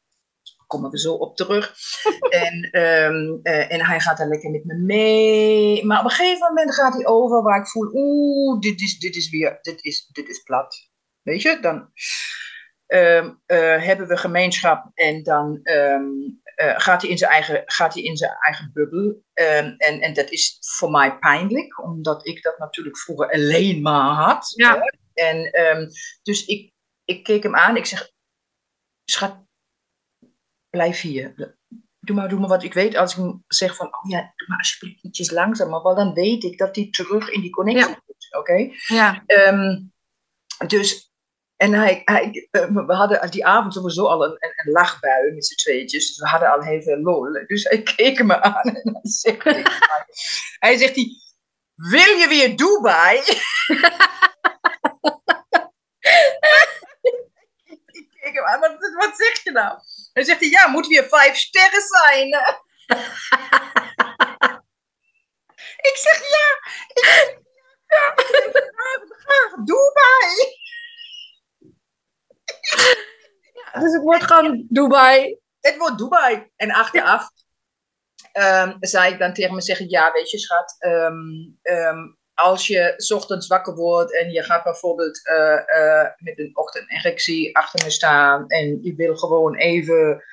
Komen 0.67 0.91
we 0.91 0.99
zo 0.99 1.13
op 1.13 1.35
terug. 1.35 1.75
en, 2.43 2.81
um, 2.81 3.39
uh, 3.43 3.71
en 3.71 3.85
hij 3.85 3.99
gaat 3.99 4.17
dan 4.17 4.27
lekker 4.27 4.51
met 4.51 4.65
me 4.65 4.75
mee. 4.75 5.85
Maar 5.85 5.99
op 5.99 6.05
een 6.05 6.11
gegeven 6.11 6.47
moment 6.47 6.75
gaat 6.75 6.93
hij 6.93 7.05
over 7.05 7.41
waar 7.41 7.59
ik 7.59 7.67
voel, 7.67 7.89
oeh, 7.93 8.59
dit 8.59 8.81
is, 8.81 8.99
dit 8.99 9.15
is 9.15 9.29
weer, 9.29 9.57
dit 9.61 9.83
is, 9.83 10.09
dit 10.11 10.29
is 10.29 10.43
plat. 10.43 10.89
Weet 11.21 11.41
je, 11.41 11.57
dan 11.61 11.91
um, 12.93 13.41
uh, 13.47 13.83
hebben 13.83 14.07
we 14.07 14.17
gemeenschap 14.17 14.91
en 14.93 15.23
dan 15.23 15.59
um, 15.63 16.41
uh, 16.55 16.79
gaat, 16.79 17.01
hij 17.01 17.11
in 17.11 17.17
zijn 17.17 17.31
eigen, 17.31 17.61
gaat 17.65 17.93
hij 17.93 18.03
in 18.03 18.17
zijn 18.17 18.35
eigen 18.39 18.71
bubbel. 18.73 19.23
Um, 19.33 19.75
en, 19.77 20.01
en 20.01 20.13
dat 20.13 20.29
is 20.29 20.57
voor 20.59 20.91
mij 20.91 21.17
pijnlijk, 21.17 21.83
omdat 21.83 22.27
ik 22.27 22.41
dat 22.41 22.57
natuurlijk 22.57 22.97
vroeger 22.97 23.31
alleen 23.31 23.81
maar 23.81 24.11
had. 24.11 24.53
Ja. 24.55 24.81
En 25.13 25.51
dus 26.21 26.45
ik, 26.45 26.71
ik 27.05 27.23
keek 27.23 27.43
hem 27.43 27.55
aan, 27.55 27.77
ik 27.77 27.85
zeg, 27.85 28.11
schat, 29.05 29.45
blijf 30.69 31.01
hier. 31.01 31.55
Doe 31.99 32.15
maar, 32.15 32.29
doe 32.29 32.39
maar 32.39 32.49
wat 32.49 32.63
ik 32.63 32.73
weet. 32.73 32.95
Als 32.95 33.11
ik 33.11 33.17
hem 33.17 33.43
zeg 33.47 33.75
van, 33.75 33.85
oh 33.85 34.09
ja, 34.09 34.33
doe 34.35 34.47
maar 34.47 34.57
alsjeblieft 34.57 35.03
ietsjes 35.03 35.31
langzamer. 35.31 35.81
Want 35.81 35.97
dan 35.97 36.13
weet 36.13 36.43
ik 36.43 36.57
dat 36.57 36.75
hij 36.75 36.87
terug 36.91 37.29
in 37.29 37.41
die 37.41 37.49
connectie 37.49 37.87
ja. 37.87 38.01
moet. 38.05 38.27
Oké? 38.37 38.51
Okay? 38.51 38.77
Ja. 38.87 39.23
Dus 40.67 41.12
en 41.57 41.73
hij, 41.73 42.01
hij, 42.05 42.47
we 42.51 42.93
hadden 42.93 43.31
die 43.31 43.45
avond 43.45 43.73
sowieso 43.73 44.05
al 44.05 44.23
een, 44.23 44.37
een, 44.39 44.71
lachbui 44.71 45.31
met 45.33 45.45
z'n 45.45 45.55
tweetjes. 45.55 46.07
Dus 46.07 46.19
we 46.19 46.27
hadden 46.27 46.51
al 46.51 46.61
heel 46.61 46.81
veel 46.81 46.97
lol. 46.97 47.45
Dus 47.47 47.63
hij 47.63 47.81
keek 47.95 48.23
me 48.23 48.41
aan 48.41 48.63
en 48.63 48.99
hij 49.01 49.01
zegt, 49.01 49.43
hij 50.59 50.77
zegt 50.77 50.95
hij, 50.95 51.07
wil 51.75 52.17
je 52.17 52.27
weer 52.27 52.55
Dubai? 52.55 53.17
ik 57.91 58.07
keek 58.21 58.33
hem 58.33 58.45
aan, 58.45 58.59
wat, 58.59 59.13
zeg 59.17 59.43
je 59.43 59.51
nou? 59.51 59.77
Hij 60.13 60.23
zegt 60.23 60.45
ja, 60.45 60.67
moet 60.67 60.87
weer 60.87 61.07
vijf 61.07 61.35
sterren 61.35 61.81
zijn. 61.81 62.27
ik 65.89 65.95
zeg 65.95 66.19
ja, 66.29 66.71
ik 66.87 67.05
zeg, 67.05 67.41
ja, 67.87 68.13
graag 69.09 69.53
Dubai. 69.65 70.61
Ja, 73.53 73.72
dus 73.83 73.93
het 73.93 74.03
wordt 74.03 74.23
gewoon 74.23 74.65
Dubai. 74.69 75.37
Het 75.59 75.77
wordt 75.77 75.97
Dubai. 75.97 76.51
En 76.55 76.71
achteraf 76.71 77.29
um, 78.33 78.77
zei 78.79 79.13
ik 79.13 79.19
dan 79.19 79.33
tegen 79.33 79.55
me 79.55 79.61
zeggen, 79.61 79.89
ja, 79.89 80.11
weet 80.11 80.31
je 80.31 80.39
schat, 80.39 80.75
um, 80.79 81.57
um, 81.61 82.17
als 82.33 82.67
je 82.67 82.93
s 82.97 83.11
ochtends 83.11 83.47
wakker 83.47 83.75
wordt 83.75 84.19
en 84.19 84.31
je 84.31 84.43
gaat 84.43 84.63
bijvoorbeeld 84.63 85.21
uh, 85.27 85.79
uh, 85.79 86.07
met 86.17 86.39
een 86.39 86.57
ochtenderectie 86.57 87.57
achter 87.57 87.85
me 87.85 87.91
staan 87.91 88.47
en 88.47 88.83
je 88.83 88.95
wil 88.95 89.17
gewoon 89.17 89.55
even 89.55 90.23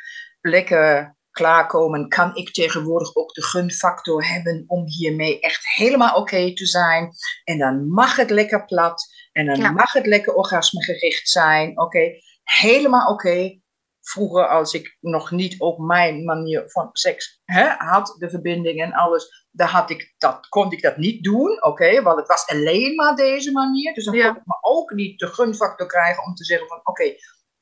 lekker 0.40 1.18
klaarkomen, 1.30 2.08
kan 2.08 2.36
ik 2.36 2.52
tegenwoordig 2.52 3.16
ook 3.16 3.34
de 3.34 3.42
gunfactor 3.42 4.26
hebben 4.26 4.64
om 4.66 4.86
hiermee 4.86 5.40
echt 5.40 5.74
helemaal 5.74 6.10
oké 6.10 6.20
okay 6.20 6.54
te 6.54 6.66
zijn. 6.66 7.10
En 7.44 7.58
dan 7.58 7.88
mag 7.88 8.16
het 8.16 8.30
lekker 8.30 8.64
plat. 8.64 9.04
En 9.32 9.46
dan 9.46 9.56
ja. 9.56 9.70
mag 9.70 9.92
het 9.92 10.06
lekker 10.06 10.34
orgasmegericht 10.34 11.28
zijn. 11.28 11.70
Oké, 11.70 11.82
okay. 11.82 12.22
Helemaal 12.58 13.12
oké. 13.12 13.28
Okay. 13.28 13.62
Vroeger, 14.02 14.48
als 14.48 14.74
ik 14.74 14.96
nog 15.00 15.30
niet 15.30 15.60
op 15.60 15.78
mijn 15.78 16.24
manier 16.24 16.70
van 16.70 16.88
seks 16.92 17.40
hè, 17.44 17.68
had, 17.68 18.14
de 18.18 18.30
verbinding 18.30 18.82
en 18.82 18.92
alles, 18.92 19.48
dan 19.50 19.68
had 19.68 19.90
ik 19.90 20.14
dat, 20.18 20.48
kon 20.48 20.72
ik 20.72 20.82
dat 20.82 20.96
niet 20.96 21.24
doen. 21.24 21.50
Oké, 21.50 21.66
okay, 21.66 22.02
want 22.02 22.18
het 22.18 22.28
was 22.28 22.46
alleen 22.46 22.94
maar 22.94 23.14
deze 23.14 23.52
manier. 23.52 23.94
Dus 23.94 24.04
dan 24.04 24.14
ja. 24.14 24.28
kon 24.28 24.36
ik 24.36 24.46
me 24.46 24.58
ook 24.60 24.90
niet 24.90 25.18
de 25.18 25.26
gunfactor 25.26 25.86
krijgen 25.86 26.24
om 26.24 26.34
te 26.34 26.44
zeggen 26.44 26.68
van, 26.68 26.80
oké, 26.84 27.14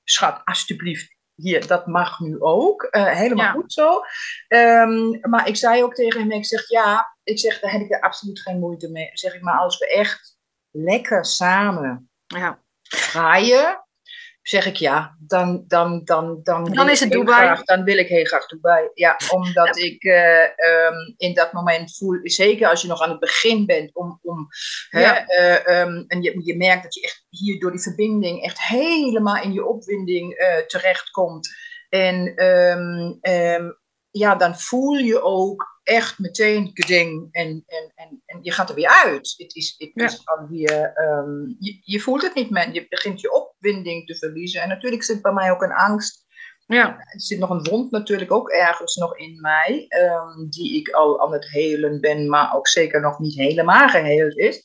schat, 0.05 0.41
alsjeblieft, 0.45 1.17
hier, 1.35 1.67
dat 1.67 1.87
mag 1.87 2.21
nu 2.21 2.41
ook. 2.41 2.89
Uh, 2.91 3.07
helemaal 3.07 3.47
ja. 3.47 3.53
goed 3.53 3.73
zo. 3.73 4.01
Um, 4.49 5.19
maar 5.21 5.49
ik 5.49 5.57
zei 5.57 5.83
ook 5.83 5.95
tegen 5.95 6.21
hem, 6.21 6.31
ik 6.31 6.47
zeg 6.47 6.69
ja, 6.69 7.17
ik 7.23 7.39
zeg, 7.39 7.61
daar 7.61 7.71
heb 7.71 7.81
ik 7.81 7.91
er 7.93 8.01
absoluut 8.01 8.41
geen 8.41 8.59
moeite 8.59 8.91
mee. 8.91 9.11
Zeg 9.13 9.35
ik, 9.35 9.43
maar 9.43 9.59
als 9.59 9.79
we 9.79 9.89
echt 9.89 10.39
lekker 10.71 11.25
samen 11.25 12.11
ja. 12.27 12.63
je, 13.39 13.87
zeg 14.49 14.67
ik 14.67 14.77
ja, 14.77 15.17
dan, 15.19 15.65
dan, 15.67 16.05
dan, 16.05 16.41
dan, 16.43 16.65
dan 16.65 16.91
is 16.91 17.01
het 17.01 17.11
Dubai. 17.11 17.47
Graag, 17.47 17.65
dan 17.65 17.85
wil 17.85 17.99
ik 17.99 18.09
heel 18.09 18.25
graag 18.25 18.47
Dubai. 18.47 18.89
Ja, 18.95 19.17
omdat 19.31 19.79
ja. 19.79 19.85
ik 19.85 20.05
uh, 20.05 20.43
um, 20.43 21.15
in 21.17 21.35
dat 21.35 21.53
moment 21.53 21.97
voel, 21.97 22.21
zeker 22.23 22.69
als 22.69 22.83
je 22.83 22.89
nog 22.89 23.03
aan 23.03 23.11
het 23.11 23.21
begin 23.21 23.67
bent, 23.67 23.95
om, 23.95 24.19
om, 24.23 24.49
ja. 24.91 25.25
hè, 25.27 25.61
uh, 25.71 25.81
um, 25.81 26.05
en 26.07 26.23
je, 26.23 26.41
je 26.45 26.57
merkt 26.57 26.83
dat 26.83 26.95
je 26.95 27.01
echt 27.01 27.25
hier 27.29 27.59
door 27.59 27.71
die 27.71 27.81
verbinding 27.81 28.43
echt 28.43 28.63
helemaal 28.63 29.43
in 29.43 29.53
je 29.53 29.67
opwinding 29.67 30.41
uh, 30.41 30.57
terechtkomt. 30.57 31.49
En 31.89 32.45
um, 32.45 33.21
ja, 34.11 34.35
dan 34.35 34.59
voel 34.59 34.95
je 34.95 35.23
ook 35.23 35.81
echt 35.83 36.19
meteen 36.19 36.71
geding 36.75 37.29
en, 37.31 37.65
en, 37.67 37.93
en, 37.95 38.23
en 38.27 38.39
je 38.43 38.53
gaat 38.53 38.69
er 38.69 38.75
weer 38.75 39.03
uit. 39.05 39.35
Het 39.37 39.55
is, 39.55 39.75
het 39.79 39.91
ja. 39.95 40.05
is 40.05 40.21
alweer, 40.25 40.93
je, 41.59 41.79
je 41.81 42.01
voelt 42.01 42.23
het 42.23 42.35
niet 42.35 42.51
meer. 42.51 42.73
Je 42.73 42.87
begint 42.89 43.21
je 43.21 43.33
opwinding 43.59 44.07
te 44.07 44.17
verliezen. 44.17 44.63
En 44.63 44.69
natuurlijk 44.69 45.03
zit 45.03 45.23
bij 45.23 45.33
mij 45.33 45.51
ook 45.51 45.63
een 45.63 45.73
angst 45.73 46.27
ja. 46.75 46.99
Er 46.99 47.21
zit 47.21 47.39
nog 47.39 47.51
een 47.51 47.69
wond 47.71 47.91
natuurlijk 47.91 48.33
ook 48.33 48.51
ergens 48.51 48.97
nog 48.97 49.17
in 49.17 49.41
mij, 49.41 49.87
um, 49.89 50.51
die 50.51 50.77
ik 50.77 50.89
al 50.89 51.21
aan 51.21 51.33
het 51.33 51.51
helen 51.51 52.01
ben, 52.01 52.29
maar 52.29 52.55
ook 52.55 52.69
zeker 52.69 53.01
nog 53.01 53.19
niet 53.19 53.35
helemaal 53.35 53.89
geheeld 53.89 54.37
is. 54.37 54.57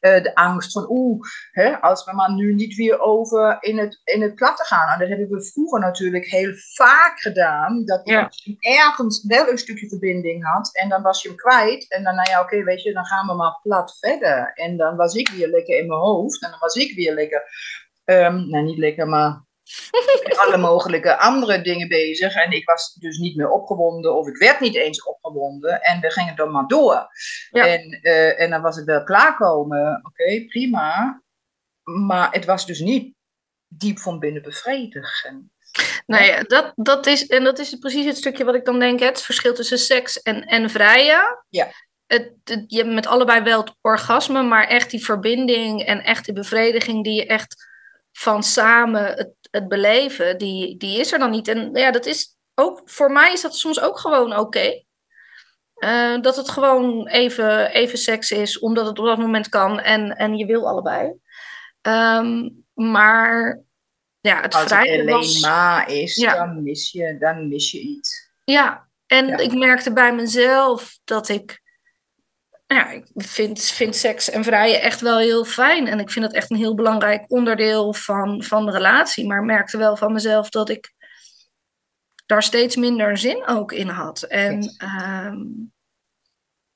Uh, 0.00 0.22
de 0.22 0.34
angst 0.34 0.72
van, 0.72 0.86
oeh, 0.88 1.20
hè, 1.50 1.80
als 1.80 2.04
we 2.04 2.14
maar 2.14 2.32
nu 2.32 2.54
niet 2.54 2.74
weer 2.74 3.00
over 3.00 3.56
in 3.60 3.78
het, 3.78 4.00
in 4.04 4.22
het 4.22 4.34
platte 4.34 4.64
gaan. 4.64 4.92
En 4.92 4.98
dat 4.98 5.08
hebben 5.08 5.28
we 5.28 5.44
vroeger 5.44 5.80
natuurlijk 5.80 6.26
heel 6.26 6.52
vaak 6.74 7.20
gedaan, 7.20 7.84
dat 7.84 8.00
ja. 8.04 8.30
je 8.30 8.56
ergens 8.58 9.24
wel 9.26 9.48
een 9.48 9.58
stukje 9.58 9.88
verbinding 9.88 10.44
had 10.44 10.70
en 10.76 10.88
dan 10.88 11.02
was 11.02 11.22
je 11.22 11.28
hem 11.28 11.36
kwijt. 11.36 11.90
En 11.90 12.02
dan, 12.02 12.14
nou 12.14 12.30
ja, 12.30 12.40
oké, 12.40 12.54
okay, 12.54 12.64
weet 12.64 12.82
je, 12.82 12.92
dan 12.92 13.06
gaan 13.06 13.26
we 13.26 13.34
maar 13.34 13.58
plat 13.62 13.98
verder. 13.98 14.52
En 14.54 14.76
dan 14.76 14.96
was 14.96 15.14
ik 15.14 15.28
weer 15.28 15.48
lekker 15.48 15.78
in 15.78 15.86
mijn 15.86 16.00
hoofd 16.00 16.42
en 16.42 16.50
dan 16.50 16.60
was 16.60 16.74
ik 16.74 16.94
weer 16.94 17.14
lekker, 17.14 17.42
um, 18.10 18.48
nou 18.48 18.64
niet 18.64 18.78
lekker, 18.78 19.08
maar 19.08 19.46
met 20.24 20.38
alle 20.38 20.56
mogelijke 20.56 21.16
andere 21.16 21.60
dingen 21.60 21.88
bezig. 21.88 22.34
En 22.34 22.52
ik 22.52 22.66
was 22.66 22.94
dus 22.94 23.18
niet 23.18 23.36
meer 23.36 23.50
opgewonden, 23.50 24.16
of 24.16 24.26
ik 24.26 24.36
werd 24.36 24.60
niet 24.60 24.74
eens 24.74 25.04
opgewonden. 25.04 25.82
En 25.82 26.00
we 26.00 26.10
gingen 26.10 26.36
dan 26.36 26.50
maar 26.50 26.66
door. 26.66 27.08
Ja. 27.50 27.66
En, 27.66 27.98
uh, 28.02 28.40
en 28.40 28.50
dan 28.50 28.62
was 28.62 28.76
het 28.76 28.84
wel 28.84 29.04
klaarkomen. 29.04 29.96
Oké, 29.96 30.08
okay, 30.08 30.44
prima. 30.44 31.22
Maar 31.82 32.32
het 32.32 32.44
was 32.44 32.66
dus 32.66 32.80
niet 32.80 33.14
diep 33.68 33.98
van 33.98 34.18
binnen 34.18 34.42
bevredigend. 34.42 35.50
Nee, 36.06 36.44
dat, 36.44 36.72
dat 36.76 37.06
is, 37.06 37.26
en 37.26 37.44
dat 37.44 37.58
is 37.58 37.74
precies 37.74 38.04
het 38.04 38.16
stukje 38.16 38.44
wat 38.44 38.54
ik 38.54 38.64
dan 38.64 38.78
denk, 38.78 39.00
het 39.00 39.22
verschil 39.22 39.54
tussen 39.54 39.78
seks 39.78 40.22
en, 40.22 40.44
en 40.44 40.70
vrije. 40.70 41.44
Ja. 41.48 41.68
Het, 42.06 42.32
het, 42.44 42.64
je 42.66 42.76
hebt 42.76 42.94
met 42.94 43.06
allebei 43.06 43.42
wel 43.42 43.60
het 43.60 43.74
orgasme, 43.80 44.42
maar 44.42 44.66
echt 44.66 44.90
die 44.90 45.04
verbinding 45.04 45.84
en 45.84 46.04
echt 46.04 46.24
die 46.24 46.34
bevrediging 46.34 47.04
die 47.04 47.14
je 47.14 47.26
echt 47.26 47.67
van 48.18 48.42
samen 48.42 49.04
het, 49.06 49.30
het 49.50 49.68
beleven, 49.68 50.38
die, 50.38 50.76
die 50.76 51.00
is 51.00 51.12
er 51.12 51.18
dan 51.18 51.30
niet. 51.30 51.48
En 51.48 51.70
ja, 51.74 51.90
dat 51.90 52.06
is 52.06 52.36
ook, 52.54 52.82
voor 52.84 53.12
mij 53.12 53.32
is 53.32 53.40
dat 53.40 53.56
soms 53.56 53.80
ook 53.80 53.98
gewoon 53.98 54.36
oké. 54.36 54.84
Eh, 55.74 56.20
dat 56.20 56.36
het 56.36 56.48
gewoon 56.48 57.08
even, 57.08 57.70
even 57.70 57.98
seks 57.98 58.30
is, 58.30 58.58
omdat 58.58 58.86
het 58.86 58.98
op 58.98 59.04
dat 59.04 59.18
moment 59.18 59.48
kan 59.48 59.80
en, 59.80 60.16
en 60.16 60.36
je 60.36 60.46
wil 60.46 60.68
allebei. 60.68 61.12
Ehm, 61.80 62.48
maar 62.74 63.62
ja, 64.20 64.40
het 64.40 64.54
Als 64.54 64.62
het 64.62 64.72
alleen 64.72 65.06
was... 65.06 65.40
maar 65.40 65.90
is, 65.90 66.16
Ja. 66.16 66.34
dan, 66.34 66.62
mis 66.62 66.92
je, 66.92 67.18
dan 67.18 67.48
mis 67.48 67.70
je 67.70 67.80
iets. 67.80 68.30
Ja, 68.44 68.88
en 69.06 69.26
Ja. 69.26 69.36
ik 69.36 69.54
merkte 69.54 69.92
bij 69.92 70.14
mezelf 70.14 70.98
dat 71.04 71.28
ik... 71.28 71.62
Ja, 72.74 72.90
ik 72.90 73.06
vind, 73.14 73.62
vind 73.62 73.96
seks 73.96 74.30
en 74.30 74.44
vrije 74.44 74.76
echt 74.78 75.00
wel 75.00 75.18
heel 75.18 75.44
fijn. 75.44 75.86
En 75.86 76.00
ik 76.00 76.10
vind 76.10 76.24
dat 76.24 76.34
echt 76.34 76.50
een 76.50 76.56
heel 76.56 76.74
belangrijk 76.74 77.24
onderdeel 77.28 77.94
van, 77.94 78.42
van 78.42 78.66
de 78.66 78.72
relatie. 78.72 79.26
Maar 79.26 79.44
merkte 79.44 79.78
wel 79.78 79.96
van 79.96 80.12
mezelf 80.12 80.48
dat 80.48 80.68
ik 80.68 80.92
daar 82.26 82.42
steeds 82.42 82.76
minder 82.76 83.16
zin 83.18 83.46
ook 83.46 83.72
in 83.72 83.88
had. 83.88 84.22
En 84.22 84.62
Yes. 84.62 84.76
ehm, 84.76 85.36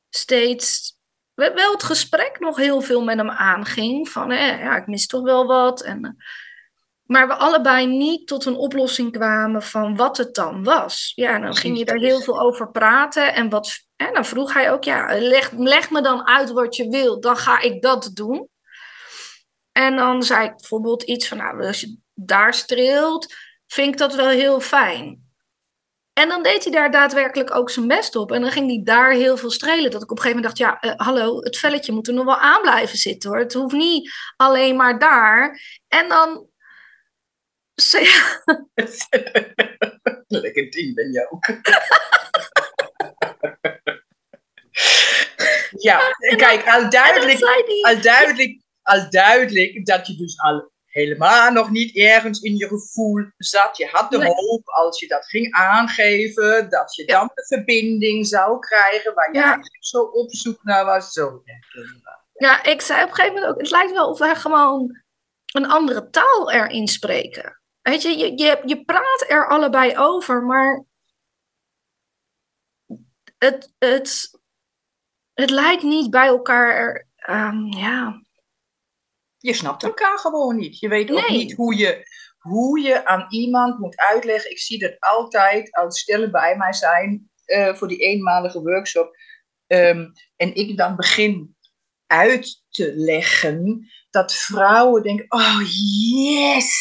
steeds 0.08 0.96
we- 1.34 1.52
wel 1.54 1.72
het 1.72 1.82
gesprek 1.82 2.36
nog 2.40 2.56
heel 2.56 2.80
veel 2.80 3.02
met 3.04 3.16
hem 3.16 3.30
aanging. 3.30 4.08
Van 4.08 4.30
eh, 4.30 4.58
ja, 4.60 4.76
ik 4.76 4.86
mis 4.86 5.06
toch 5.06 5.22
wel 5.22 5.46
wat. 5.46 5.82
En, 5.82 6.16
maar 7.02 7.26
we 7.26 7.34
allebei 7.34 7.86
niet 7.86 8.26
tot 8.26 8.44
een 8.44 8.56
oplossing 8.56 9.12
kwamen 9.12 9.62
van 9.62 9.96
wat 9.96 10.16
het 10.16 10.34
dan 10.34 10.64
was. 10.64 11.12
Ja, 11.14 11.38
dan 11.38 11.56
ging 11.56 11.78
je 11.78 11.84
daar 11.84 11.98
heel 11.98 12.20
veel 12.20 12.40
over 12.40 12.70
praten. 12.70 13.34
En 13.34 13.48
wat, 13.48 13.80
en 14.06 14.14
dan 14.14 14.24
vroeg 14.24 14.52
hij 14.52 14.72
ook, 14.72 14.84
ja, 14.84 15.18
leg, 15.18 15.50
leg 15.56 15.90
me 15.90 16.02
dan 16.02 16.26
uit 16.26 16.50
wat 16.50 16.76
je 16.76 16.88
wil. 16.88 17.20
Dan 17.20 17.36
ga 17.36 17.60
ik 17.60 17.82
dat 17.82 18.10
doen. 18.14 18.48
En 19.72 19.96
dan 19.96 20.22
zei 20.22 20.44
ik 20.44 20.56
bijvoorbeeld 20.56 21.02
iets 21.02 21.28
van, 21.28 21.36
nou, 21.36 21.66
als 21.66 21.80
je 21.80 21.96
daar 22.14 22.54
streelt, 22.54 23.34
vind 23.66 23.92
ik 23.92 23.98
dat 23.98 24.14
wel 24.14 24.28
heel 24.28 24.60
fijn. 24.60 25.30
En 26.12 26.28
dan 26.28 26.42
deed 26.42 26.64
hij 26.64 26.72
daar 26.72 26.90
daadwerkelijk 26.90 27.54
ook 27.54 27.70
zijn 27.70 27.86
best 27.86 28.16
op. 28.16 28.32
En 28.32 28.40
dan 28.40 28.50
ging 28.50 28.66
hij 28.66 28.80
daar 28.84 29.12
heel 29.12 29.36
veel 29.36 29.50
strelen. 29.50 29.90
Dat 29.90 30.02
ik 30.02 30.10
op 30.10 30.16
een 30.16 30.22
gegeven 30.22 30.42
moment 30.42 30.58
dacht, 30.58 30.80
ja, 30.82 30.90
eh, 30.90 31.06
hallo, 31.06 31.40
het 31.40 31.58
velletje 31.58 31.92
moet 31.92 32.08
er 32.08 32.14
nog 32.14 32.24
wel 32.24 32.38
aan 32.38 32.60
blijven 32.62 32.98
zitten 32.98 33.30
hoor. 33.30 33.38
Het 33.38 33.52
hoeft 33.52 33.74
niet 33.74 34.12
alleen 34.36 34.76
maar 34.76 34.98
daar. 34.98 35.60
En 35.88 36.08
dan... 36.08 36.46
Lekker 40.26 40.70
ding 40.70 40.94
ben 40.94 41.12
je 41.12 41.30
ook. 41.30 41.46
ja, 45.88 46.00
kijk, 46.36 46.66
al 46.68 46.90
duidelijk, 46.90 47.42
al 47.86 48.00
duidelijk, 48.00 48.60
al 48.82 49.10
duidelijk 49.10 49.86
dat 49.86 50.06
je 50.06 50.16
dus 50.16 50.40
al 50.40 50.70
helemaal 50.84 51.52
nog 51.52 51.70
niet 51.70 51.96
ergens 51.96 52.40
in 52.40 52.56
je 52.56 52.66
gevoel 52.66 53.24
zat. 53.36 53.76
Je 53.76 53.86
had 53.86 54.10
de 54.10 54.18
Nee. 54.18 54.28
hoop 54.28 54.68
als 54.68 55.00
je 55.00 55.06
dat 55.08 55.26
ging 55.26 55.52
aangeven, 55.54 56.70
dat 56.70 56.94
je 56.94 57.02
Ja. 57.06 57.18
dan 57.18 57.30
de 57.34 57.46
verbinding 57.46 58.26
zou 58.26 58.58
krijgen 58.58 59.14
waar 59.14 59.32
je 59.32 59.38
Ja. 59.38 59.44
eigenlijk 59.44 59.84
zo 59.84 60.02
op 60.02 60.34
zoek 60.34 60.62
naar 60.62 60.84
was. 60.84 61.12
Zo. 61.12 61.42
Ja, 62.32 62.64
ik 62.64 62.80
zei 62.80 63.02
op 63.02 63.08
een 63.08 63.14
gegeven 63.14 63.34
moment 63.34 63.52
ook, 63.52 63.60
het 63.60 63.70
lijkt 63.70 63.92
wel 63.92 64.08
of 64.08 64.18
wij 64.18 64.34
gewoon 64.34 65.02
een 65.52 65.66
andere 65.66 66.10
taal 66.10 66.50
erin 66.52 66.88
spreken. 66.88 67.60
Weet 67.82 68.02
je, 68.02 68.08
je, 68.18 68.38
je, 68.38 68.62
je 68.64 68.84
praat 68.84 69.24
er 69.28 69.48
allebei 69.48 69.96
over, 69.98 70.42
maar 70.42 70.84
het, 73.38 73.72
het, 73.78 74.40
het 75.34 75.50
lijkt 75.50 75.82
niet 75.82 76.10
bij 76.10 76.26
elkaar. 76.26 77.08
ehm, 77.16 77.66
ja, 77.66 78.22
Je 79.38 79.54
snapt 79.54 79.82
elkaar 79.82 80.18
gewoon 80.18 80.56
niet. 80.56 80.78
Je 80.78 80.88
weet 80.88 81.10
ook 81.10 81.28
Nee. 81.28 81.38
niet 81.38 81.52
hoe 81.52 81.76
je, 81.76 82.04
hoe 82.38 82.80
je 82.80 83.06
aan 83.06 83.26
iemand 83.28 83.78
moet 83.78 83.96
uitleggen. 83.96 84.50
Ik 84.50 84.58
zie 84.58 84.78
dat 84.78 84.96
altijd 84.98 85.72
als 85.72 86.00
stellen 86.00 86.30
bij 86.30 86.56
mij 86.56 86.72
zijn 86.72 87.30
eh, 87.44 87.74
voor 87.74 87.88
die 87.88 87.98
eenmalige 87.98 88.60
workshop. 88.60 89.16
Ehm, 89.66 90.06
en 90.36 90.54
ik 90.54 90.76
dan 90.76 90.96
begin 90.96 91.56
uit 92.06 92.62
te 92.70 92.92
leggen 92.94 93.90
dat 94.10 94.34
vrouwen 94.34 95.02
denken: 95.02 95.24
oh 95.28 95.60
yes, 96.20 96.74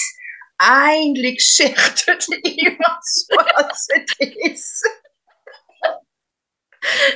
eindelijk 0.55 1.41
zegt 1.41 2.05
het 2.05 2.25
iemand 2.55 3.07
zoals 3.07 3.83
het 3.85 4.15
is. 4.35 4.81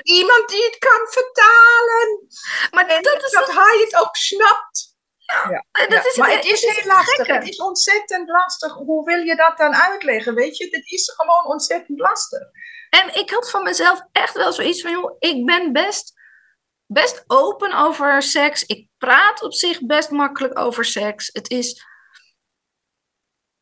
Iemand 0.01 0.49
die 0.49 0.63
het 0.63 0.77
kan 0.77 1.07
vertalen. 1.09 2.27
maar 2.71 2.87
En 2.87 3.01
dat 3.01 3.23
is 3.23 3.31
dat 3.31 3.51
hij 3.51 3.79
het 3.83 3.95
ook 3.95 4.15
snapt. 4.15 4.95
dat 5.71 5.89
Ja, 5.89 6.05
is 6.05 6.15
maar 6.15 6.29
het, 6.29 6.43
het 6.43 6.51
is 6.51 6.61
het 6.61 6.75
heel 6.75 6.85
lastig. 6.85 7.27
Het 7.27 7.49
is 7.49 7.57
ontzettend 7.57 8.29
lastig. 8.29 8.73
Hoe 8.73 9.05
wil 9.05 9.19
je 9.19 9.35
dat 9.35 9.57
dan 9.57 9.75
uitleggen? 9.75 10.35
Weet 10.35 10.57
je, 10.57 10.67
het 10.69 10.91
is 10.91 11.13
gewoon 11.15 11.45
ontzettend 11.45 11.99
lastig. 11.99 12.39
En 12.89 13.15
ik 13.15 13.29
had 13.29 13.49
van 13.49 13.63
mezelf 13.63 14.01
echt 14.11 14.33
wel 14.33 14.53
zoiets 14.53 14.81
van, 14.81 14.91
joh, 14.91 15.15
ik 15.19 15.45
ben 15.45 15.71
best, 15.71 16.13
best 16.85 17.23
open 17.27 17.73
over 17.73 18.21
seks. 18.21 18.63
Ik 18.63 18.87
praat 18.97 19.41
op 19.41 19.53
zich 19.53 19.85
best 19.85 20.09
makkelijk 20.09 20.59
over 20.59 20.85
seks. 20.85 21.29
Het 21.33 21.49
is... 21.49 21.83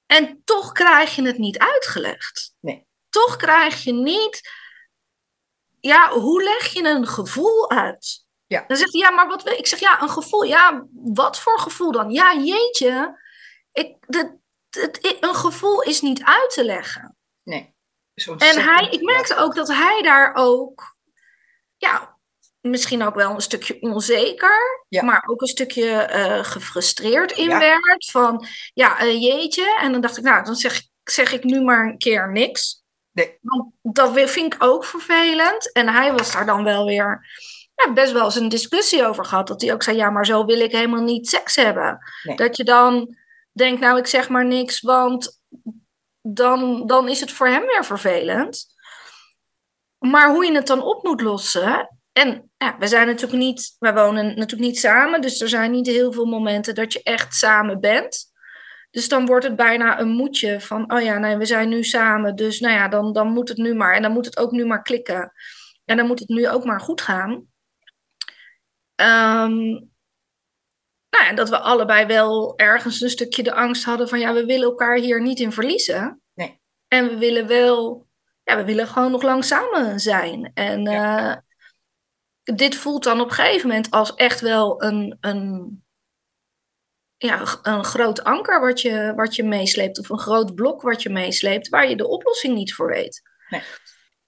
En 0.05 0.41
toch 0.43 0.71
krijg 0.71 1.15
je 1.15 1.25
het 1.25 1.37
niet 1.37 1.57
uitgelegd. 1.57 2.55
Nee. 2.59 2.87
Toch 3.09 3.35
krijg 3.35 3.83
je 3.83 3.93
niet... 3.93 4.61
Ja, 5.85 6.09
hoe 6.09 6.43
leg 6.43 6.67
je 6.73 6.83
een 6.83 7.07
gevoel 7.07 7.69
uit? 7.71 8.25
Ja. 8.47 8.63
Dan 8.67 8.77
zegt 8.77 8.91
hij, 8.93 9.01
ja, 9.01 9.09
maar 9.11 9.27
wat 9.27 9.43
wil 9.43 9.53
ik? 9.53 9.67
zeg, 9.67 9.79
ja, 9.79 10.01
een 10.01 10.09
gevoel. 10.09 10.43
Ja, 10.43 10.85
wat 11.03 11.39
voor 11.39 11.59
gevoel 11.59 11.91
dan? 11.91 12.11
Ja, 12.11 12.35
jeetje. 12.35 13.19
Ik, 13.71 13.95
de, 14.07 14.37
het, 14.69 15.17
een 15.19 15.35
gevoel 15.35 15.81
is 15.81 16.01
niet 16.01 16.23
uit 16.23 16.49
te 16.49 16.65
leggen. 16.65 17.17
Nee. 17.43 17.75
En 18.37 18.63
hij, 18.63 18.87
ik 18.89 19.01
merkte 19.01 19.35
ook 19.35 19.55
dat 19.55 19.67
hij 19.67 20.01
daar 20.01 20.31
ook, 20.35 20.95
ja, 21.77 22.17
misschien 22.61 23.03
ook 23.03 23.15
wel 23.15 23.31
een 23.33 23.41
stukje 23.41 23.81
onzeker, 23.81 24.85
Ja. 24.89 25.03
maar 25.03 25.23
ook 25.25 25.41
een 25.41 25.47
stukje 25.47 25.89
eh, 25.91 26.43
gefrustreerd 26.43 27.31
in 27.31 27.49
Ja. 27.49 27.59
werd. 27.59 28.09
Van, 28.11 28.45
ja, 28.73 28.99
eh, 28.99 29.21
jeetje. 29.21 29.77
En 29.79 29.91
dan 29.91 30.01
dacht 30.01 30.17
ik, 30.17 30.23
nou, 30.23 30.43
dan 30.43 30.55
zeg, 30.55 30.81
zeg 31.03 31.31
ik 31.33 31.43
nu 31.43 31.61
maar 31.61 31.85
een 31.85 31.97
keer 31.97 32.31
niks. 32.31 32.82
Nee. 33.13 33.37
Want 33.41 33.71
dat 33.81 34.11
vind 34.13 34.53
ik 34.53 34.63
ook 34.63 34.85
vervelend. 34.85 35.71
En 35.71 35.87
hij 35.87 36.13
was 36.13 36.31
daar 36.31 36.45
dan 36.45 36.63
wel 36.63 36.85
weer 36.85 37.27
ja, 37.75 37.93
best 37.93 38.11
wel 38.11 38.25
eens 38.25 38.35
een 38.35 38.49
discussie 38.49 39.05
over 39.05 39.25
gehad. 39.25 39.47
Dat 39.47 39.61
hij 39.61 39.73
ook 39.73 39.83
zei, 39.83 39.97
ja, 39.97 40.09
maar 40.09 40.25
zo 40.25 40.45
wil 40.45 40.59
ik 40.59 40.71
helemaal 40.71 41.03
niet 41.03 41.29
seks 41.29 41.55
hebben. 41.55 41.99
Nee. 42.23 42.35
Dat 42.35 42.57
je 42.57 42.63
dan 42.63 43.15
denkt, 43.51 43.81
nou, 43.81 43.97
ik 43.97 44.07
zeg 44.07 44.29
maar 44.29 44.45
niks, 44.45 44.81
want 44.81 45.41
dan, 46.21 46.87
dan 46.87 47.09
is 47.09 47.19
het 47.19 47.31
voor 47.31 47.47
hem 47.47 47.65
weer 47.65 47.85
vervelend. 47.85 48.65
Maar 49.97 50.29
hoe 50.29 50.45
je 50.45 50.55
het 50.55 50.67
dan 50.67 50.83
op 50.83 51.03
moet 51.03 51.21
lossen. 51.21 51.97
En 52.11 52.51
ja, 52.57 52.75
we 52.79 52.87
zijn 52.87 53.07
natuurlijk 53.07 53.41
niet, 53.41 53.75
we 53.79 53.93
wonen 53.93 54.25
natuurlijk 54.25 54.61
niet 54.61 54.79
samen, 54.79 55.21
dus 55.21 55.41
er 55.41 55.49
zijn 55.49 55.71
niet 55.71 55.87
heel 55.87 56.11
veel 56.11 56.25
momenten 56.25 56.75
dat 56.75 56.93
je 56.93 57.03
echt 57.03 57.35
samen 57.35 57.79
bent. 57.79 58.31
Dus 58.93 59.07
dan 59.07 59.25
wordt 59.25 59.45
het 59.45 59.55
bijna 59.55 59.99
een 59.99 60.09
moedje 60.09 60.61
van, 60.61 60.93
oh 60.93 61.01
ja, 61.01 61.17
nee, 61.17 61.37
we 61.37 61.45
zijn 61.45 61.69
nu 61.69 61.83
samen, 61.83 62.35
dus 62.35 62.59
nou 62.59 62.73
ja, 62.73 62.87
dan, 62.87 63.13
dan 63.13 63.27
moet 63.27 63.49
het 63.49 63.57
nu 63.57 63.73
maar. 63.73 63.95
En 63.95 64.01
dan 64.01 64.11
moet 64.11 64.25
het 64.25 64.37
ook 64.37 64.51
nu 64.51 64.65
maar 64.65 64.81
klikken. 64.81 65.33
En 65.85 65.97
dan 65.97 66.07
moet 66.07 66.19
het 66.19 66.27
nu 66.27 66.49
ook 66.49 66.63
maar 66.63 66.81
goed 66.81 67.01
gaan. 67.01 67.47
Ehm, 68.95 69.59
nou 71.09 71.25
ja, 71.25 71.33
dat 71.33 71.49
we 71.49 71.59
allebei 71.59 72.05
wel 72.05 72.57
ergens 72.57 73.01
een 73.01 73.09
stukje 73.09 73.43
de 73.43 73.53
angst 73.53 73.83
hadden 73.83 74.09
van, 74.09 74.19
ja, 74.19 74.33
we 74.33 74.45
willen 74.45 74.67
elkaar 74.67 74.97
hier 74.97 75.21
niet 75.21 75.39
in 75.39 75.51
verliezen. 75.51 76.21
Nee. 76.33 76.61
En 76.87 77.07
we 77.07 77.17
willen 77.17 77.47
wel, 77.47 78.07
ja, 78.43 78.55
we 78.55 78.63
willen 78.63 78.87
gewoon 78.87 79.11
nog 79.11 79.21
lang 79.21 79.43
samen 79.43 79.99
zijn. 79.99 80.51
En 80.53 80.87
eh, 80.87 81.35
dit 82.43 82.75
voelt 82.75 83.03
dan 83.03 83.19
op 83.19 83.27
een 83.27 83.35
gegeven 83.35 83.67
moment 83.67 83.91
als 83.91 84.15
echt 84.15 84.39
wel 84.39 84.83
een, 84.83 85.17
een, 85.19 85.82
ja, 87.27 87.41
een 87.61 87.83
groot 87.83 88.23
anker 88.23 88.61
wat 88.61 88.81
je, 88.81 89.13
wat 89.15 89.35
je 89.35 89.43
meesleept. 89.43 89.99
Of 89.99 90.09
een 90.09 90.19
groot 90.19 90.55
blok 90.55 90.81
wat 90.81 91.01
je 91.01 91.09
meesleept, 91.09 91.69
waar 91.69 91.89
je 91.89 91.95
de 91.95 92.07
oplossing 92.07 92.55
niet 92.55 92.73
voor 92.73 92.87
weet. 92.87 93.21
Nee. 93.49 93.61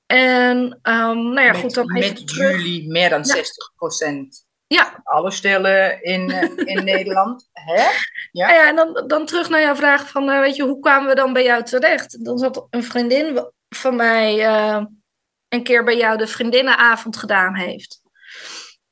En 0.06 0.80
ehm, 0.82 1.24
nou 1.24 1.42
ja, 1.42 1.52
met, 1.52 1.62
goed, 1.62 1.74
dan 1.74 1.86
met 1.86 2.28
terug. 2.28 2.52
jullie 2.52 2.88
meer 2.92 3.10
dan 3.10 3.24
Ja. 3.24 3.36
60% 3.36 4.46
Ja, 4.68 5.00
alle 5.04 5.32
stellen 5.32 6.04
in, 6.04 6.32
eh, 6.32 6.52
in 6.76 6.84
Nederland. 6.84 7.50
Hè? 7.54 7.84
Ja. 8.32 8.48
Nou 8.48 8.54
ja, 8.54 8.68
en 8.68 8.76
dan, 8.76 9.04
dan 9.08 9.26
terug 9.26 9.50
naar 9.50 9.62
jouw 9.62 9.76
vraag 9.76 10.10
van, 10.10 10.30
eh, 10.30 10.40
weet 10.40 10.56
je, 10.56 10.64
hoe 10.64 10.80
kwamen 10.80 11.10
we 11.10 11.16
dan 11.16 11.34
bij 11.34 11.44
jou 11.44 11.64
terecht? 11.64 12.26
Dan 12.26 12.38
zat 12.38 12.68
een 12.70 12.84
vriendin 12.84 13.52
van 13.70 13.96
mij 13.96 14.46
eh, 14.46 14.86
een 15.50 15.64
keer 15.64 15.84
bij 15.84 15.98
jou 15.98 16.18
de 16.18 16.28
vriendinnenavond 16.28 17.18
gedaan 17.18 17.56
heeft. 17.56 18.02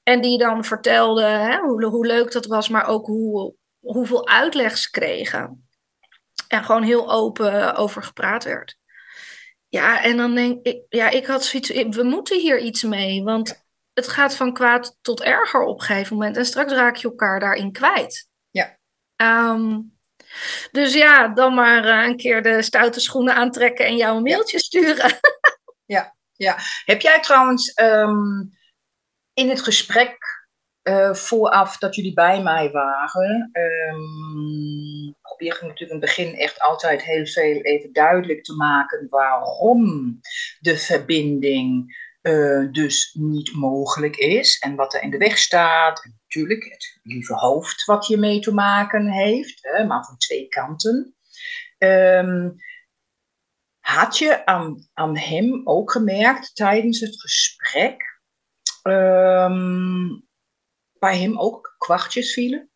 En 0.03 0.21
die 0.21 0.37
dan 0.37 0.63
vertelde 0.63 1.23
hè, 1.23 1.57
hoe, 1.57 1.85
hoe 1.85 2.05
leuk 2.05 2.31
dat 2.31 2.45
was, 2.45 2.69
maar 2.69 2.87
ook 2.87 3.05
hoe, 3.05 3.55
hoeveel 3.83 4.27
uitleg 4.27 4.77
ze 4.77 4.89
kregen. 4.89 5.67
en 6.47 6.63
gewoon 6.63 6.83
heel 6.83 7.11
open 7.11 7.75
over 7.75 8.03
gepraat 8.03 8.43
werd. 8.43 8.77
Ja, 9.67 10.03
en 10.03 10.17
dan 10.17 10.35
denk 10.35 10.65
ik, 10.65 10.81
ja, 10.89 11.09
ik 11.09 11.25
had 11.25 11.45
zoiets, 11.45 11.69
we 11.69 12.03
moeten 12.03 12.39
hier 12.39 12.59
iets 12.59 12.83
mee, 12.83 13.23
want 13.23 13.65
het 13.93 14.07
gaat 14.07 14.35
van 14.35 14.53
kwaad 14.53 14.97
tot 15.01 15.21
erger 15.21 15.61
op 15.61 15.79
een 15.79 15.85
gegeven 15.85 16.15
moment. 16.15 16.37
En 16.37 16.45
straks 16.45 16.73
raak 16.73 16.95
je 16.95 17.07
elkaar 17.07 17.39
daarin 17.39 17.71
kwijt. 17.71 18.27
Ja. 18.49 18.77
Ehm, 19.15 19.79
dus 20.71 20.93
ja, 20.93 21.27
dan 21.27 21.53
maar 21.53 21.85
eh, 21.85 22.07
een 22.07 22.17
keer 22.17 22.41
de 22.41 22.61
stoute 22.61 22.99
schoenen 22.99 23.35
aantrekken 23.35 23.85
en 23.85 23.95
jou 23.95 24.17
een 24.17 24.23
mailtje 24.23 24.59
sturen. 24.59 25.19
ja, 25.95 26.15
ja. 26.33 26.57
Heb 26.85 27.01
jij 27.01 27.21
trouwens 27.21 27.73
ehm, 27.73 28.41
in 29.33 29.49
het 29.49 29.61
gesprek 29.61 30.17
uh, 30.83 31.13
vooraf 31.13 31.77
dat 31.77 31.95
jullie 31.95 32.13
bij 32.13 32.41
mij 32.41 32.71
waren, 32.71 33.49
um, 33.53 35.15
probeer 35.21 35.55
ik 35.55 35.61
natuurlijk 35.61 35.79
in 35.79 35.89
het 35.89 35.99
begin 35.99 36.35
echt 36.35 36.59
altijd 36.59 37.03
heel 37.03 37.25
veel 37.25 37.61
even 37.61 37.93
duidelijk 37.93 38.43
te 38.43 38.53
maken 38.53 39.07
waarom 39.09 40.19
de 40.59 40.77
verbinding 40.77 41.95
uh, 42.21 42.71
dus 42.71 43.13
niet 43.13 43.53
mogelijk 43.53 44.15
is 44.15 44.59
en 44.59 44.75
wat 44.75 44.93
er 44.93 45.01
in 45.01 45.09
de 45.09 45.17
weg 45.17 45.37
staat. 45.37 46.05
Natuurlijk 46.05 46.63
het 46.63 46.99
lieve 47.03 47.33
hoofd 47.33 47.85
wat 47.85 48.07
hiermee 48.07 48.39
te 48.39 48.53
maken 48.53 49.11
heeft, 49.11 49.59
hè, 49.61 49.85
maar 49.85 50.05
van 50.05 50.17
twee 50.17 50.47
kanten. 50.47 51.15
Um, 51.77 52.55
had 53.79 54.17
je 54.17 54.45
aan, 54.45 54.89
aan 54.93 55.17
hem 55.17 55.61
ook 55.63 55.91
gemerkt 55.91 56.55
tijdens 56.55 56.99
het 56.99 57.21
gesprek 57.21 58.21
um, 58.83 60.27
bij 61.03 61.19
hem 61.19 61.39
ook 61.39 61.75
kwartjes 61.77 62.33
vielen? 62.33 62.69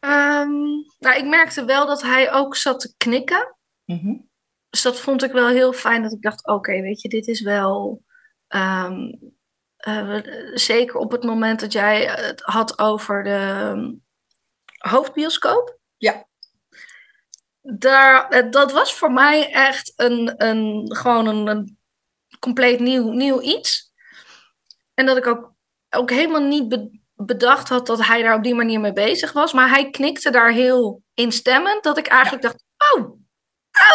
Um, 0.00 0.84
nou, 0.98 1.16
ik 1.16 1.24
merkte 1.24 1.64
wel 1.64 1.86
dat 1.86 2.02
hij 2.02 2.32
ook 2.32 2.56
zat 2.56 2.80
te 2.80 2.94
knikken. 2.96 3.56
Mm 3.84 4.30
Dus 4.70 4.82
dat 4.82 5.00
vond 5.00 5.22
ik 5.22 5.32
wel 5.32 5.48
heel 5.48 5.72
fijn. 5.72 6.02
Dat 6.02 6.12
ik 6.12 6.22
dacht, 6.22 6.46
oké, 6.46 6.80
weet 6.80 7.00
je, 7.00 7.08
dit 7.08 7.26
is 7.26 7.40
wel... 7.40 8.02
Um, 8.48 9.32
uh, 9.86 10.20
zeker 10.54 10.96
op 10.96 11.10
het 11.10 11.22
moment 11.22 11.60
dat 11.60 11.72
jij 11.72 12.04
het 12.04 12.40
had 12.40 12.78
over 12.78 13.22
de 13.22 13.70
um, 13.74 14.04
hoofdbioscoop. 14.76 15.78
Ja. 15.96 16.26
Daar, 17.60 18.28
eh, 18.28 18.50
dat 18.50 18.72
was 18.72 18.94
voor 18.94 19.12
mij 19.12 19.52
echt 19.52 19.92
een, 19.96 20.44
een, 20.44 20.94
gewoon 20.96 21.26
een, 21.26 21.46
een 21.46 21.78
compleet 22.38 22.80
nieuw, 22.80 23.10
nieuw 23.10 23.40
iets. 23.40 23.83
En 24.94 25.06
dat 25.06 25.16
ik 25.16 25.26
ook, 25.26 25.54
ook 25.90 26.10
helemaal 26.10 26.42
niet 26.42 26.90
bedacht 27.14 27.68
had 27.68 27.86
dat 27.86 28.06
hij 28.06 28.22
daar 28.22 28.36
op 28.36 28.42
die 28.42 28.54
manier 28.54 28.80
mee 28.80 28.92
bezig 28.92 29.32
was. 29.32 29.52
Maar 29.52 29.68
hij 29.68 29.90
knikte 29.90 30.30
daar 30.30 30.52
heel 30.52 31.02
instemmend. 31.14 31.82
Dat 31.82 31.98
ik 31.98 32.06
eigenlijk 32.06 32.42
dacht: 32.42 32.64
oh, 32.94 33.20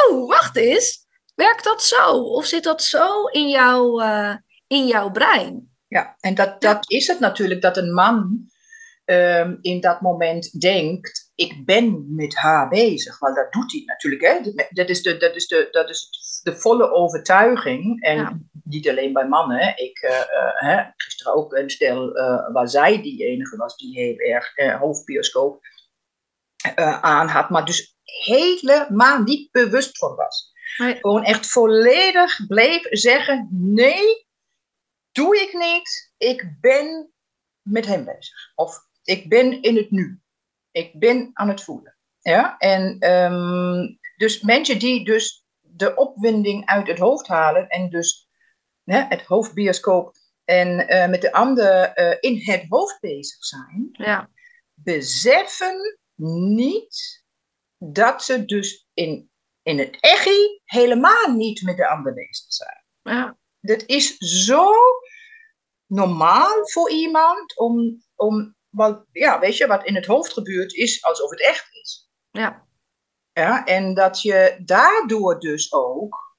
oh, 0.10 0.28
wacht 0.28 0.56
eens. 0.56 1.08
Werkt 1.36 1.64
dat 1.64 1.84
zo? 1.84 2.12
Of 2.12 2.46
zit 2.46 2.64
dat 2.64 2.84
zo 2.84 3.26
in, 3.26 3.50
jou, 3.50 4.04
uh, 4.04 4.36
in 4.68 4.88
jouw 4.88 5.12
brein? 5.12 5.78
Ja, 5.88 6.16
en 6.20 6.36
dat, 6.36 6.62
dat 6.62 6.92
is 6.92 7.08
het 7.08 7.20
natuurlijk 7.20 7.62
dat 7.62 7.78
een 7.78 7.94
man 7.94 8.48
um, 9.06 9.58
in 9.62 9.80
dat 9.80 10.02
moment 10.02 10.62
denkt: 10.62 11.32
ik 11.36 11.66
ben 11.66 12.16
met 12.16 12.36
haar 12.36 12.68
bezig. 12.70 13.20
Want 13.20 13.36
dat 13.36 13.52
doet 13.52 13.72
hij 13.72 13.82
natuurlijk. 13.86 14.22
Hè? 14.22 14.66
Dat, 14.70 14.90
is 14.90 15.02
de, 15.02 15.18
dat, 15.18 15.36
is 15.36 15.48
de, 15.48 15.68
dat 15.72 15.90
is 15.90 16.10
de 16.42 16.56
volle 16.56 16.92
overtuiging. 16.92 18.02
En 18.02 18.50
niet 18.64 18.90
alleen 18.90 19.14
bij 19.14 19.28
mannen. 19.28 19.78
Ik 19.78 20.02
uh, 20.02 20.70
uh, 20.72 20.86
gisteren 20.96 21.34
ook 21.34 21.54
een 21.54 21.70
stel 21.70 22.18
uh, 22.18 22.52
waar 22.54 22.70
zij 22.70 23.02
die 23.02 23.26
enige 23.26 23.58
was 23.58 23.78
die 23.78 24.00
heel 24.00 24.18
erg 24.18 24.80
hoofdbioscoop 24.80 25.62
aan 27.02 27.28
had. 27.28 27.50
Maar 27.50 27.66
dus 27.66 27.98
helemaal 28.04 29.22
niet 29.22 29.52
bewust 29.52 29.98
van 29.98 30.16
was. 30.16 30.52
Nee. 30.78 30.96
Gewoon 30.96 31.24
echt 31.24 31.48
volledig 31.48 32.48
bleef 32.48 32.88
zeggen: 32.90 33.48
nee, 33.52 34.28
doe 35.12 35.42
ik 35.42 35.54
niet. 35.54 36.14
Ik 36.18 36.56
ben 36.62 37.14
met 37.62 37.86
hem 37.86 38.06
bezig. 38.06 38.52
Of 38.56 38.78
ik 39.04 39.30
ben 39.30 39.62
in 39.62 39.76
het 39.76 39.92
nu. 39.92 40.22
Ik 40.72 41.00
ben 41.00 41.30
aan 41.34 41.48
het 41.48 41.64
voelen. 41.64 41.98
Ja? 42.20 42.58
En 42.58 43.12
um, 43.14 44.00
dus 44.18 44.42
mensen 44.42 44.80
die 44.80 45.06
dus 45.06 45.46
de 45.80 45.96
opwinding 45.96 46.66
uit 46.66 46.88
het 46.88 47.00
hoofd 47.00 47.28
halen 47.28 47.68
en 47.68 47.90
dus 47.90 48.30
hè, 48.84 49.06
het 49.10 49.22
hoofdbioscoop 49.22 50.16
en 50.46 50.94
uh, 50.94 51.08
met 51.08 51.22
de 51.22 51.32
anderen 51.32 51.92
uh, 51.96 52.18
in 52.20 52.42
het 52.42 52.66
hoofd 52.70 53.00
bezig 53.00 53.46
zijn, 53.46 53.90
ja. 53.92 54.30
beseffen 54.74 56.00
niet 56.56 57.24
dat 57.78 58.24
ze 58.24 58.46
dus 58.46 58.88
in, 58.94 59.32
in 59.62 59.80
het 59.80 59.98
echi 60.00 60.62
helemaal 60.64 61.34
niet 61.36 61.62
met 61.62 61.78
de 61.78 61.88
ander 61.88 62.14
bezig 62.14 62.54
zijn. 62.54 62.86
Ja. 63.02 63.38
Dat 63.60 63.84
is 63.86 64.18
zo 64.18 64.74
normaal 65.86 66.68
voor 66.70 66.92
iemand 66.92 67.58
om, 67.58 68.04
om 68.16 68.56
want 68.70 69.06
ja, 69.12 69.40
weet 69.40 69.58
je, 69.58 69.68
wat 69.68 69.86
in 69.86 69.96
het 69.96 70.06
hoofd 70.06 70.34
gebeurt 70.34 70.74
is 70.74 71.04
alsof 71.04 71.30
het 71.30 71.42
echt 71.42 71.68
is. 71.72 72.10
Ja. 72.32 72.68
Ja, 73.40 73.66
en 73.66 73.94
dat 73.94 74.22
je 74.22 74.60
daardoor 74.66 75.40
dus 75.40 75.74
ook 75.74 76.38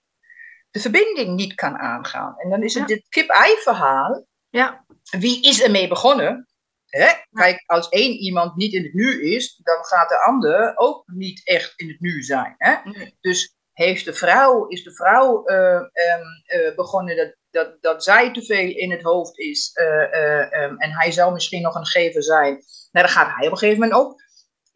de 0.70 0.80
verbinding 0.80 1.36
niet 1.36 1.54
kan 1.54 1.76
aangaan. 1.76 2.34
En 2.38 2.50
dan 2.50 2.62
is 2.62 2.74
het 2.74 2.86
dit 2.86 3.08
kip-ei 3.08 3.56
verhaal. 3.56 4.26
Ja. 4.48 4.84
Wie 5.18 5.42
is 5.42 5.62
ermee 5.62 5.88
begonnen? 5.88 6.48
Hè? 6.86 7.08
Kijk, 7.30 7.62
als 7.66 7.88
één 7.88 8.12
iemand 8.12 8.56
niet 8.56 8.72
in 8.72 8.82
het 8.82 8.94
nu 8.94 9.22
is, 9.34 9.60
dan 9.62 9.84
gaat 9.84 10.08
de 10.08 10.22
ander 10.24 10.72
ook 10.76 11.02
niet 11.06 11.40
echt 11.44 11.72
in 11.76 11.88
het 11.88 12.00
nu 12.00 12.22
zijn. 12.22 12.54
Hè? 12.56 12.74
Dus 13.20 13.54
heeft 13.72 14.04
de 14.04 14.14
vrouw, 14.14 14.66
is 14.66 14.84
de 14.84 14.94
vrouw 14.94 15.48
uh, 15.50 15.56
uh, 15.56 16.74
begonnen 16.76 17.16
dat, 17.16 17.34
dat, 17.50 17.82
dat 17.82 18.04
zij 18.04 18.32
te 18.32 18.42
veel 18.42 18.76
in 18.76 18.90
het 18.90 19.02
hoofd 19.02 19.38
is 19.38 19.70
uh, 19.74 20.62
um, 20.62 20.78
en 20.78 20.90
hij 20.90 21.10
zou 21.10 21.32
misschien 21.32 21.62
nog 21.62 21.74
een 21.74 21.86
gever 21.86 22.22
zijn. 22.22 22.52
Nou, 22.90 23.06
dan 23.06 23.08
gaat 23.08 23.36
hij 23.36 23.46
op 23.46 23.52
een 23.52 23.58
gegeven 23.58 23.80
moment 23.80 24.00
ook 24.00 24.20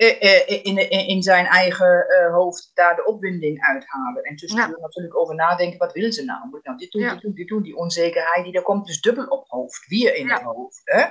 in, 0.06 0.90
in, 0.90 1.06
in 1.06 1.22
zijn 1.22 1.46
eigen 1.46 2.06
hoofd 2.32 2.70
daar 2.74 2.96
de 2.96 3.04
opwinding 3.04 3.62
uithalen. 3.62 4.22
En 4.22 4.36
tussendoor 4.36 4.76
ja. 4.76 4.82
natuurlijk 4.82 5.18
over 5.18 5.34
nadenken, 5.34 5.78
wat 5.78 5.92
wil 5.92 6.12
ze 6.12 6.24
nou? 6.24 6.48
Moet 6.48 6.58
ik 6.58 6.64
nou 6.64 6.78
dit 6.78 6.90
doen, 6.90 7.02
ja. 7.02 7.12
dit 7.12 7.20
doen, 7.20 7.34
dit 7.34 7.48
doen? 7.48 7.62
Die 7.62 7.76
onzekerheid, 7.76 8.44
die 8.44 8.52
daar 8.52 8.62
komt 8.62 8.86
dus 8.86 9.00
dubbel 9.00 9.26
op 9.26 9.44
hoofd. 9.48 9.86
Weer 9.86 10.14
in 10.14 10.26
ja. 10.26 10.34
het 10.34 10.42
hoofd. 10.42 10.80
Hè? 10.84 11.04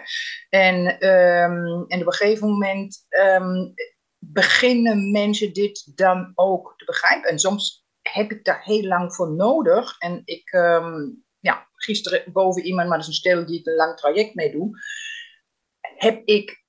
En, 0.50 0.86
um, 1.10 1.86
en 1.88 2.02
op 2.02 2.06
een 2.08 2.14
gegeven 2.14 2.48
moment 2.48 2.98
um, 3.10 3.74
beginnen 4.20 5.12
mensen 5.12 5.54
dit 5.54 5.92
dan 5.98 6.32
ook 6.36 6.74
te 6.78 6.86
begrijpen. 6.86 7.30
En 7.30 7.40
soms 7.40 7.86
heb 8.02 8.32
ik 8.32 8.46
daar 8.46 8.64
heel 8.64 8.84
lang 8.84 9.16
voor 9.16 9.32
nodig. 9.32 9.98
En 9.98 10.22
ik, 10.26 10.54
um, 10.54 11.24
ja, 11.40 11.68
gisteren 11.76 12.32
boven 12.32 12.64
iemand, 12.64 12.88
maar 12.88 12.98
dat 12.98 13.08
is 13.08 13.14
een 13.14 13.20
stel 13.20 13.46
die 13.46 13.60
ik 13.60 13.66
een 13.66 13.76
lang 13.76 13.98
traject 13.98 14.36
mee 14.36 14.52
doe, 14.52 14.70
heb 15.80 16.22
ik 16.26 16.63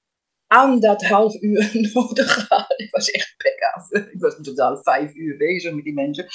aan 0.55 0.81
dat 0.81 1.05
half 1.05 1.43
uur 1.43 1.71
nodig 1.93 2.33
gehad. 2.33 2.75
Ik 2.77 2.91
was 2.91 3.11
echt 3.11 3.35
pek 3.37 3.59
af. 3.75 3.91
Ik 3.91 4.21
was 4.21 4.37
in 4.37 4.43
totaal 4.43 4.83
vijf 4.83 5.15
uur 5.15 5.37
bezig 5.37 5.73
met 5.73 5.85
die 5.85 5.95
mensen. 5.95 6.27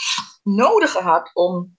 Nodig 0.44 0.92
gehad 0.92 1.32
om 1.34 1.78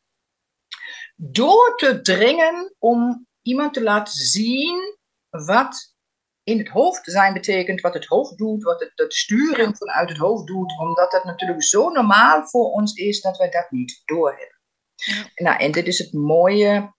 door 1.16 1.76
te 1.76 2.00
dringen 2.00 2.74
om 2.78 3.26
iemand 3.42 3.74
te 3.74 3.82
laten 3.82 4.12
zien 4.12 4.98
wat 5.28 5.94
in 6.42 6.58
het 6.58 6.68
hoofd 6.68 7.00
zijn 7.04 7.32
betekent, 7.32 7.80
wat 7.80 7.94
het 7.94 8.06
hoofd 8.06 8.38
doet, 8.38 8.62
wat 8.62 8.80
het, 8.80 8.92
de 8.94 9.04
sturing 9.08 9.76
vanuit 9.76 10.08
het 10.08 10.18
hoofd 10.18 10.46
doet, 10.46 10.78
omdat 10.80 11.10
dat 11.10 11.24
natuurlijk 11.24 11.62
zo 11.62 11.88
normaal 11.88 12.46
voor 12.46 12.70
ons 12.70 12.94
is 12.94 13.20
dat 13.20 13.36
wij 13.36 13.50
dat 13.50 13.70
niet 13.70 14.02
doorhebben. 14.04 14.60
Ja. 14.94 15.24
Nou, 15.34 15.58
en 15.58 15.72
dit 15.72 15.86
is 15.86 15.98
het 15.98 16.12
mooie, 16.12 16.94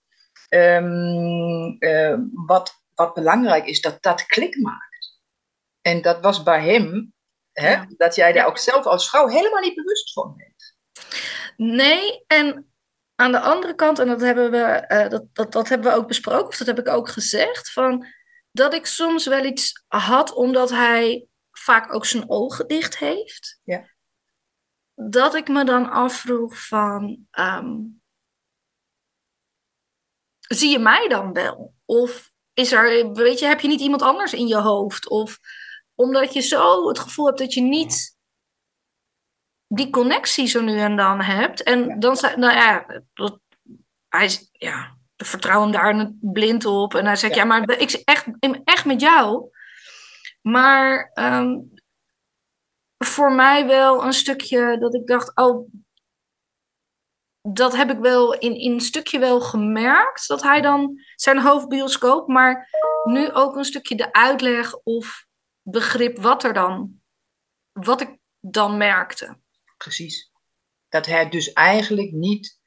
um, 0.50 1.76
uh, 1.80 2.18
wat, 2.46 2.74
wat 2.96 3.14
belangrijk 3.14 3.66
is, 3.66 3.82
dat 3.82 3.98
dat 4.02 4.26
klik 4.26 4.62
maakt. 4.62 4.91
En 5.82 6.02
dat 6.02 6.22
was 6.22 6.44
bij 6.44 6.64
hem, 6.64 7.14
hè, 7.52 7.72
ja. 7.72 7.86
dat 7.98 8.16
jij 8.16 8.32
daar 8.32 8.46
ook 8.46 8.58
zelf 8.58 8.86
als 8.86 9.10
vrouw 9.10 9.28
helemaal 9.28 9.62
niet 9.62 9.76
bewust 9.76 10.14
van 10.14 10.36
bent. 10.36 10.76
Nee, 11.58 12.24
en 12.28 12.74
aan 13.16 13.32
de 13.32 13.40
andere 13.40 13.76
kant, 13.76 14.00
en 14.00 14.08
dat 14.08 14.22
hebben 14.22 14.52
we, 14.52 14.86
uh, 14.88 15.10
dat, 15.10 15.26
dat, 15.34 15.52
dat 15.52 15.70
hebben 15.70 15.92
we 15.92 15.98
ook 15.98 16.08
besproken, 16.08 16.48
of 16.48 16.58
dat 16.58 16.68
heb 16.68 16.80
ik 16.80 16.88
ook 16.88 17.10
gezegd, 17.10 17.72
van 17.72 18.06
dat 18.52 18.74
ik 18.74 18.86
soms 18.86 19.26
wel 19.26 19.44
iets 19.44 19.84
had, 19.88 20.34
omdat 20.34 20.70
hij 20.70 21.28
vaak 21.52 21.94
ook 21.94 22.06
zijn 22.06 22.30
ogen 22.30 22.68
dicht 22.68 22.98
heeft. 22.98 23.60
Ja. 23.64 23.90
Dat 24.94 25.36
ik 25.36 25.48
me 25.48 25.66
dan 25.66 25.90
afvroeg 25.90 26.68
van, 26.68 27.28
um, 27.32 28.02
zie 30.40 30.70
je 30.70 30.80
mij 30.80 31.08
dan 31.08 31.34
wel? 31.34 31.74
Of 31.86 32.32
is 32.54 32.72
er, 32.72 33.12
weet 33.12 33.40
je, 33.40 33.46
heb 33.46 33.60
je 33.60 33.68
niet 33.68 33.82
iemand 33.82 34.02
anders 34.02 34.34
in 34.34 34.48
je 34.48 34.58
hoofd? 34.58 35.10
Of 35.10 35.40
omdat 35.96 36.34
je 36.34 36.42
zo 36.42 36.88
het 36.88 37.00
gevoel 37.00 37.26
hebt 37.26 37.40
dat 37.40 37.54
je 37.54 37.62
niet 37.62 38.18
die 39.68 39.90
connectie 39.90 40.48
zo 40.48 40.62
nu 40.62 40.80
en 40.80 40.96
dan 40.96 41.22
hebt. 41.22 41.64
En 41.64 41.88
ja. 41.88 41.96
dan 41.96 42.16
zei, 42.16 42.38
nou 42.38 42.54
ja, 42.54 43.02
dat, 43.14 43.40
hij, 44.10 44.30
ja, 44.52 44.98
vertrouw 45.18 45.62
hem 45.62 45.72
daar 45.72 46.12
blind 46.20 46.66
op. 46.66 46.96
En 46.96 47.06
hij 47.06 47.16
zegt, 47.16 47.36
ja, 47.36 47.42
ja 47.42 47.48
maar 47.48 47.80
ik 47.80 47.92
echt, 47.92 48.26
echt 48.64 48.86
met 48.86 49.02
jou. 49.02 49.50
Maar 50.42 51.12
um, 51.16 51.74
voor 52.98 53.32
mij 53.32 53.68
wel 53.68 54.04
een 54.04 54.14
stukje 54.14 54.78
dat 54.80 54.96
ik 54.96 55.08
dacht, 55.08 55.36
oh, 55.36 55.70
dat 57.42 57.76
heb 57.76 57.92
ik 57.92 58.00
wel 58.00 58.34
in, 58.34 58.56
in 58.56 58.72
een 58.72 58.82
stukje 58.82 59.20
wel 59.20 59.42
gemerkt, 59.42 60.28
dat 60.28 60.44
hij 60.44 60.62
dan 60.62 61.00
zijn 61.16 61.40
hoofdbioscoop, 61.40 62.28
maar 62.28 62.70
nu 63.04 63.32
ook 63.32 63.56
een 63.56 63.66
stukje 63.66 63.96
de 63.96 64.14
uitleg 64.14 64.78
of 64.78 65.26
begrip 65.64 66.18
wat 66.18 66.44
er 66.44 66.54
dan, 66.54 67.02
wat 67.72 68.02
ik 68.02 68.18
dan 68.40 68.78
merkte. 68.78 69.38
Precies. 69.78 70.32
Dat 70.90 71.06
hij 71.06 71.30
dus 71.30 71.54
eigenlijk 71.54 72.12
niet, 72.12 72.60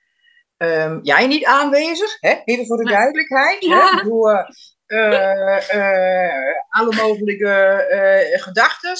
ehm, 0.56 0.98
jij 1.02 1.26
niet 1.26 1.44
aanwezig, 1.44 2.16
hè? 2.20 2.34
even 2.44 2.66
voor 2.66 2.76
de 2.76 2.90
duidelijkheid, 2.90 3.64
Ja. 3.64 3.96
hè? 3.96 4.02
door 4.08 4.46
eh, 4.86 5.70
eh, 5.70 6.54
alle 6.68 6.94
mogelijke 6.94 7.50
eh 7.90 8.42
gedachten 8.42 8.94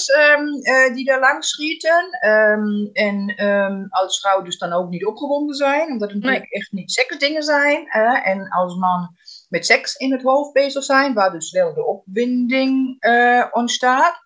die 0.93 1.05
daar 1.05 1.19
langs 1.19 1.49
schieten. 1.49 2.09
Ehm, 2.19 2.85
en 2.93 3.27
ehm, 3.35 3.85
als 3.89 4.19
vrouw 4.19 4.41
dus 4.41 4.57
dan 4.57 4.73
ook 4.73 4.89
niet 4.89 5.05
opgewonden 5.05 5.55
zijn, 5.55 5.87
omdat 5.87 6.11
het 6.11 6.21
natuurlijk 6.21 6.51
echt 6.51 6.71
niet 6.71 6.91
seksdingen 6.91 7.43
zijn. 7.43 7.85
hè. 7.87 8.17
en 8.17 8.49
als 8.49 8.75
man 8.75 9.15
met 9.49 9.65
seks 9.65 9.95
in 9.95 10.11
het 10.11 10.21
hoofd 10.21 10.53
bezig 10.53 10.83
zijn, 10.83 11.13
waar 11.13 11.31
dus 11.31 11.51
wel 11.51 11.73
de 11.73 11.85
opwinding 11.85 12.99
eh, 12.99 13.47
ontstaat. 13.51 14.23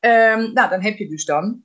Ehm, 0.00 0.52
nou, 0.52 0.68
dan 0.68 0.82
heb 0.82 0.96
je 0.96 1.08
dus 1.08 1.24
dan 1.24 1.64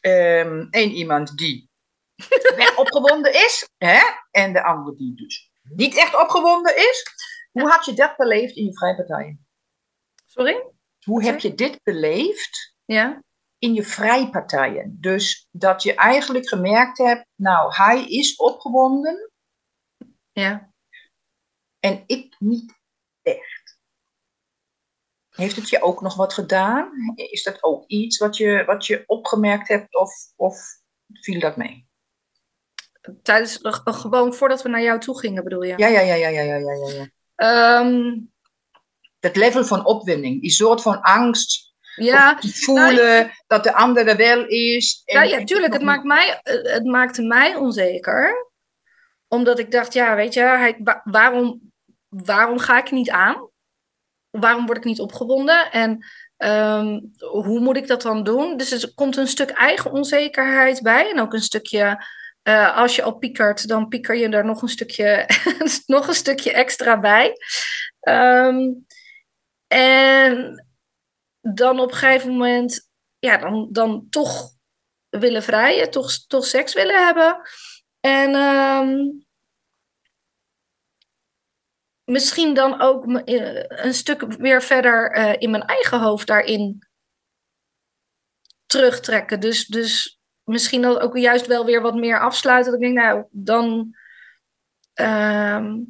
ehm, 0.00 0.66
één 0.70 0.90
iemand 0.90 1.36
die 1.36 1.70
weg 2.56 2.78
opgewonden 2.78 3.32
is, 3.32 3.68
hè? 3.76 4.00
en 4.30 4.52
de 4.52 4.64
andere 4.64 4.96
die 4.96 5.14
dus 5.14 5.50
niet 5.62 5.96
echt 5.96 6.20
opgewonden 6.22 6.76
is. 6.76 7.04
Hoe 7.52 7.70
had 7.70 7.84
je 7.84 7.92
dat 7.94 8.16
beleefd 8.16 8.56
in 8.56 8.64
je 8.64 8.76
vrijpartijen? 8.76 9.46
Sorry? 10.26 10.72
Hoe 11.04 11.24
heb 11.24 11.40
je 11.40 11.54
dit 11.54 11.80
beleefd 11.82 12.76
Ja? 12.84 13.22
in 13.58 13.74
je 13.74 13.82
vrijpartijen? 13.82 14.96
Dus 15.00 15.48
dat 15.50 15.82
je 15.82 15.94
eigenlijk 15.94 16.48
gemerkt 16.48 16.98
hebt, 16.98 17.26
nou, 17.34 17.74
hij 17.74 18.04
is 18.04 18.36
opgewonden 18.36 19.30
Ja. 20.32 20.73
En 21.84 22.02
ik 22.06 22.36
niet 22.38 22.74
echt. 23.22 23.78
Heeft 25.30 25.56
het 25.56 25.68
je 25.68 25.82
ook 25.82 26.00
nog 26.00 26.14
wat 26.16 26.32
gedaan? 26.32 26.92
Is 27.14 27.42
dat 27.42 27.62
ook 27.62 27.84
iets 27.86 28.18
wat 28.18 28.36
je, 28.36 28.64
wat 28.64 28.86
je 28.86 29.02
opgemerkt 29.06 29.68
hebt 29.68 29.94
of, 29.94 30.12
of 30.36 30.58
viel 31.12 31.40
dat 31.40 31.56
mee? 31.56 31.88
Tijdens, 33.22 33.58
gewoon 33.84 34.34
voordat 34.34 34.62
we 34.62 34.68
naar 34.68 34.82
jou 34.82 35.00
toe 35.00 35.18
gingen, 35.18 35.44
bedoel 35.44 35.62
je? 35.62 35.74
Ja, 35.76 35.88
ja, 35.88 36.00
ja, 36.00 36.14
ja, 36.14 36.28
ja, 36.28 36.42
ja, 36.42 36.56
ja, 36.58 37.08
ja. 37.36 37.82
Dat 39.20 39.36
level 39.36 39.64
van 39.64 39.84
opwinding, 39.86 40.40
die 40.40 40.50
soort 40.50 40.82
van 40.82 41.00
angst, 41.00 41.74
ja, 41.94 42.34
te 42.34 42.52
voelen 42.54 43.32
dat 43.46 43.64
de 43.64 43.74
ander 43.74 44.06
er 44.08 44.16
wel 44.16 44.46
is. 44.46 45.02
en- 45.04 45.28
ja, 45.28 45.44
tuurlijk. 45.44 45.72
Het, 45.72 45.82
maakt 45.82 46.04
mij, 46.04 46.40
het 46.42 46.84
maakte 46.84 47.22
mij 47.22 47.54
onzeker. 47.54 48.52
Omdat 49.28 49.58
ik 49.58 49.70
dacht, 49.70 49.92
ja, 49.92 50.14
weet 50.16 50.34
je, 50.34 50.40
hij, 50.40 50.76
wa- 50.82 51.00
waarom, 51.04 51.72
waarom 52.22 52.58
ga 52.58 52.78
ik 52.78 52.90
niet 52.90 53.10
aan? 53.10 53.48
Waarom 54.30 54.66
word 54.66 54.78
ik 54.78 54.84
niet 54.84 55.00
opgewonden? 55.00 55.70
En 55.70 56.06
ehm, 56.36 57.00
hoe 57.18 57.60
moet 57.60 57.76
ik 57.76 57.86
dat 57.86 58.02
dan 58.02 58.24
doen? 58.24 58.56
Dus 58.56 58.82
er 58.82 58.94
komt 58.94 59.16
een 59.16 59.28
stuk 59.28 59.50
eigen 59.50 59.92
onzekerheid 59.92 60.82
bij. 60.82 61.10
En 61.10 61.20
ook 61.20 61.32
een 61.32 61.42
stukje, 61.42 62.04
eh, 62.42 62.76
als 62.76 62.96
je 62.96 63.02
al 63.02 63.18
piekert, 63.18 63.68
dan 63.68 63.88
pieker 63.88 64.16
je 64.16 64.28
er 64.28 64.44
nog 64.44 64.62
een 64.62 64.68
stukje, 64.68 65.26
nog 65.86 66.08
een 66.08 66.14
stukje 66.14 66.52
extra 66.52 67.00
bij. 67.00 67.32
Ehm, 68.00 68.72
en 69.66 70.64
dan 71.40 71.80
op 71.80 71.90
een 71.90 71.96
gegeven 71.96 72.30
moment, 72.30 72.90
ja, 73.18 73.36
dan, 73.36 73.68
dan 73.72 74.06
toch 74.10 74.52
willen 75.08 75.42
vrijen, 75.42 75.90
toch, 75.90 76.26
toch 76.26 76.46
seks 76.46 76.74
willen 76.74 77.04
hebben. 77.04 77.40
En 78.00 78.34
ehm, 78.34 78.98
misschien 82.04 82.54
dan 82.54 82.80
ook 82.80 83.06
eh, 83.06 83.64
een 83.68 83.94
stuk 83.94 84.22
weer 84.22 84.62
verder 84.62 85.10
eh, 85.10 85.34
in 85.38 85.50
mijn 85.50 85.62
eigen 85.62 86.00
hoofd 86.00 86.26
daarin 86.26 86.86
terugtrekken. 88.66 89.40
Dus, 89.40 89.66
dus 89.66 90.20
misschien 90.42 90.82
dat 90.82 90.98
ook 90.98 91.16
juist 91.16 91.46
wel 91.46 91.64
weer 91.64 91.82
wat 91.82 91.94
meer 91.94 92.20
afsluiten. 92.20 92.72
Dat 92.72 92.80
ik 92.80 92.86
denk, 92.86 92.98
nou, 92.98 93.24
dan, 93.30 93.96
ehm, 94.92 95.80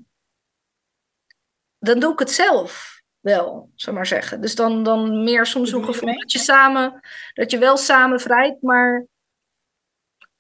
dan 1.79 1.98
doe 1.98 2.12
ik 2.12 2.18
het 2.18 2.31
zelf 2.31 3.03
wel, 3.20 3.70
zou 3.74 3.90
ik 3.90 3.92
maar 3.92 4.07
zeggen. 4.07 4.40
Dus 4.40 4.55
dan, 4.55 4.83
dan 4.83 5.24
meer 5.24 5.46
soms 5.46 5.72
een 5.72 5.85
gevoel 5.85 6.18
dat 6.18 6.33
je 6.33 6.38
samen, 6.38 7.00
dat 7.33 7.50
je 7.50 7.59
wel 7.59 7.77
samen 7.77 8.20
vrijt, 8.20 8.62
maar 8.62 9.07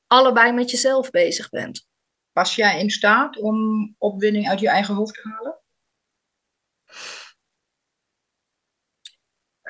allebei 0.06 0.52
met 0.52 0.70
jezelf 0.70 1.10
bezig 1.10 1.48
bent. 1.48 1.86
Was 2.32 2.54
jij 2.54 2.80
in 2.80 2.90
staat 2.90 3.36
om 3.36 3.94
opwinding 3.98 4.48
uit 4.48 4.60
je 4.60 4.68
eigen 4.68 4.94
hoofd 4.94 5.14
te 5.14 5.28
halen? 5.28 5.62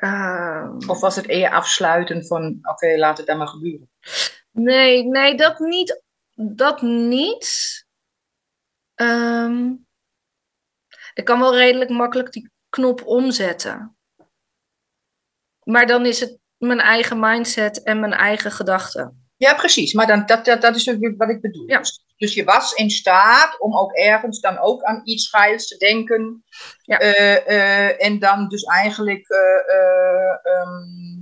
Ehm, 0.05 0.89
Of 0.89 0.99
was 0.99 1.15
het 1.15 1.29
eer 1.29 1.49
afsluiten 1.49 2.25
van, 2.25 2.59
oké, 2.61 2.97
laat 2.97 3.17
het 3.17 3.27
dan 3.27 3.37
maar 3.37 3.47
gebeuren? 3.47 3.89
Nee, 4.51 5.03
nee, 5.03 5.35
dat 5.35 5.59
niet. 5.59 6.03
Dat 6.33 6.81
niet. 6.81 7.85
Ehm, 8.95 9.73
ik 11.13 11.25
kan 11.25 11.39
wel 11.39 11.55
redelijk 11.55 11.89
makkelijk 11.89 12.31
die 12.31 12.51
knop 12.69 13.05
omzetten. 13.05 13.97
Maar 15.63 15.87
dan 15.87 16.05
is 16.05 16.19
het 16.19 16.39
mijn 16.57 16.79
eigen 16.79 17.19
mindset 17.19 17.83
en 17.83 17.99
mijn 17.99 18.13
eigen 18.13 18.51
gedachten. 18.51 19.29
Ja, 19.37 19.53
precies. 19.53 19.93
Maar 19.93 20.07
dan, 20.07 20.25
dat, 20.25 20.45
dat, 20.45 20.61
dat 20.61 20.75
is 20.75 20.85
natuurlijk 20.85 21.17
wat 21.17 21.29
ik 21.29 21.41
bedoel. 21.41 21.69
Ja. 21.69 21.77
Dus, 21.77 22.04
dus 22.17 22.33
je 22.33 22.43
was 22.43 22.73
in 22.73 22.89
staat 22.89 23.59
om 23.59 23.77
ook 23.77 23.93
ergens 23.93 24.39
dan 24.39 24.59
ook 24.59 24.83
aan 24.83 25.01
iets 25.03 25.29
geils 25.29 25.67
te 25.67 25.77
denken. 25.77 26.43
Ja. 26.81 26.99
Eh, 26.99 27.47
eh, 27.47 28.05
en 28.05 28.19
dan 28.19 28.47
dus 28.47 28.63
eigenlijk 28.63 29.29
eh, 29.29 29.75
eh, 29.75 30.37
ehm, 30.43 31.15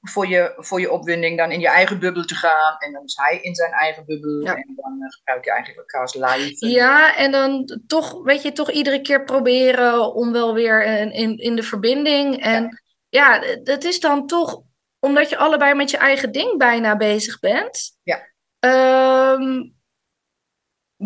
voor, 0.00 0.26
je, 0.26 0.54
voor 0.56 0.80
je 0.80 0.90
opwinding 0.90 1.38
dan 1.38 1.50
in 1.50 1.60
je 1.60 1.68
eigen 1.68 1.98
bubbel 1.98 2.24
te 2.24 2.34
gaan. 2.34 2.76
En 2.78 2.92
dan 2.92 3.04
is 3.04 3.16
hij 3.16 3.38
in 3.40 3.54
zijn 3.54 3.72
eigen 3.72 4.04
bubbel. 4.06 4.40
Ja. 4.40 4.54
En 4.54 4.72
dan 4.76 4.98
gebruik 5.08 5.44
je 5.44 5.50
eigenlijk 5.50 5.92
elkaars 5.92 6.14
live. 6.14 6.68
Ja, 6.68 7.16
en 7.16 7.30
dan 7.30 7.80
toch, 7.86 8.22
weet 8.22 8.42
je, 8.42 8.52
toch 8.52 8.70
iedere 8.70 9.00
keer 9.00 9.24
proberen 9.24 10.14
om 10.14 10.32
wel 10.32 10.54
weer 10.54 10.84
in, 10.84 11.12
in, 11.12 11.36
in 11.36 11.56
de 11.56 11.62
verbinding. 11.62 12.42
En 12.42 12.82
ja, 13.08 13.42
dat 13.62 13.84
is 13.84 14.00
dan 14.00 14.26
toch, 14.26 14.62
omdat 14.98 15.28
je 15.28 15.36
allebei 15.36 15.74
met 15.74 15.90
je 15.90 15.96
eigen 15.96 16.32
ding 16.32 16.58
bijna 16.58 16.96
bezig 16.96 17.38
bent. 17.38 17.98
Ja. 18.02 18.28
ehm, 18.58 19.62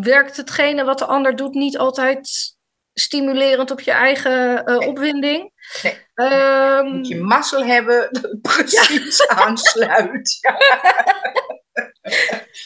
werkt 0.00 0.36
hetgene 0.36 0.84
wat 0.84 0.98
de 0.98 1.04
ander 1.06 1.36
doet 1.36 1.54
niet 1.54 1.78
altijd 1.78 2.52
stimulerend 2.92 3.70
op 3.70 3.80
je 3.80 3.90
eigen 3.90 4.64
eh, 4.64 4.78
Nee. 4.78 4.88
opwinding. 4.88 5.52
Nee. 5.82 6.06
Ehm, 6.14 6.86
Moet 6.86 7.08
je 7.08 7.20
mazzel 7.20 7.64
hebben 7.64 8.08
dat 8.12 8.22
het 8.22 8.40
precies 8.42 9.26
aansluit. 9.26 10.38
Ja, 10.40 10.56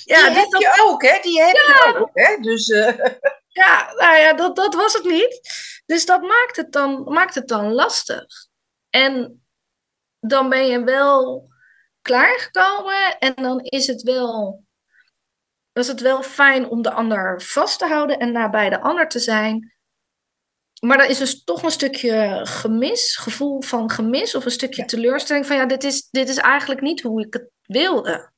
ja, 0.04 0.22
die 0.26 0.34
dus 0.34 0.42
heb 0.42 0.50
dat- 0.50 0.60
je 0.60 0.82
ook, 0.88 1.02
hè? 1.02 1.18
Die 1.22 1.42
heb 1.42 1.54
je 1.54 1.94
ook, 1.98 2.10
hè? 2.12 2.36
Dus 2.40 2.68
eh, 2.68 2.98
Ja, 3.48 3.92
nou 3.96 4.16
ja, 4.16 4.32
dat, 4.32 4.56
dat 4.56 4.74
was 4.74 4.92
het 4.92 5.04
niet. 5.04 5.40
Dus 5.86 6.06
dat 6.06 6.22
maakt 6.22 6.56
het, 6.56 6.72
dan, 6.72 7.02
maakt 7.04 7.34
het 7.34 7.48
dan 7.48 7.72
lastig. 7.72 8.24
En 8.90 9.42
dan 10.20 10.48
ben 10.48 10.66
je 10.66 10.84
wel 10.84 11.48
klaargekomen 12.02 13.18
en 13.18 13.34
dan 13.34 13.60
is 13.60 13.86
het 13.86 14.02
wel, 14.02 14.64
was 15.78 15.86
het 15.88 16.00
wel 16.00 16.22
fijn 16.22 16.68
om 16.68 16.82
de 16.82 16.90
ander 16.90 17.42
vast 17.42 17.78
te 17.78 17.86
houden 17.86 18.18
en 18.18 18.32
nabij 18.32 18.70
de 18.70 18.80
ander 18.80 19.08
te 19.08 19.18
zijn. 19.18 19.74
Maar 20.80 20.98
er 20.98 21.10
is 21.10 21.18
dus 21.18 21.44
toch 21.44 21.62
een 21.62 21.70
stukje 21.70 22.40
gemis, 22.46 23.16
gevoel 23.16 23.62
van 23.62 23.90
gemis 23.90 24.34
of 24.34 24.44
een 24.44 24.50
stukje 24.50 24.80
Ja. 24.80 24.86
teleurstelling 24.86 25.46
van 25.46 25.56
ja, 25.56 25.66
dit 25.66 25.84
is, 25.84 26.08
dit 26.10 26.28
is 26.28 26.36
eigenlijk 26.36 26.80
niet 26.80 27.02
hoe 27.02 27.26
ik 27.26 27.32
het 27.32 27.50
wilde. 27.62 28.32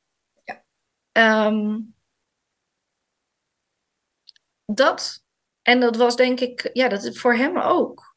Ja. 0.44 0.64
Ehm, 1.12 1.79
dat. 4.64 5.24
En 5.62 5.81
dat 5.81 5.96
was 5.96 6.16
denk 6.16 6.40
ik, 6.40 6.70
ja, 6.72 6.88
dat 6.88 7.05
is 7.05 7.20
voor 7.20 7.35
hem 7.35 7.59
ook. 7.59 8.11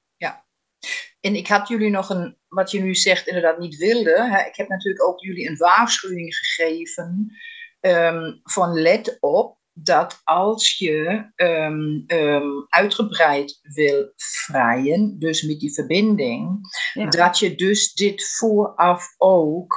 En 1.25 1.35
ik 1.35 1.47
had 1.47 1.67
jullie 1.67 1.89
nog 1.89 2.09
een, 2.09 2.37
wat 2.47 2.71
je 2.71 2.81
nu 2.81 2.95
zegt, 2.95 3.27
inderdaad 3.27 3.57
niet 3.57 3.75
wilde. 3.75 4.29
Hè? 4.29 4.45
Ik 4.47 4.55
heb 4.55 4.67
natuurlijk 4.67 5.03
ook 5.03 5.19
jullie 5.19 5.49
een 5.49 5.57
waarschuwing 5.57 6.35
gegeven 6.35 7.35
ehm, 7.83 8.33
van 8.43 8.81
let 8.81 9.17
op 9.19 9.57
dat 9.73 10.21
als 10.23 10.77
je 10.77 11.29
ehm, 11.35 12.01
ehm, 12.07 12.49
uitgebreid 12.67 13.59
wil 13.61 14.11
vrijen, 14.15 15.19
dus 15.19 15.41
met 15.41 15.59
die 15.59 15.73
verbinding, 15.73 16.59
Ja. 16.93 17.09
dat 17.09 17.39
je 17.39 17.55
dus 17.55 17.93
dit 17.93 18.35
vooraf 18.37 19.05
ook 19.17 19.75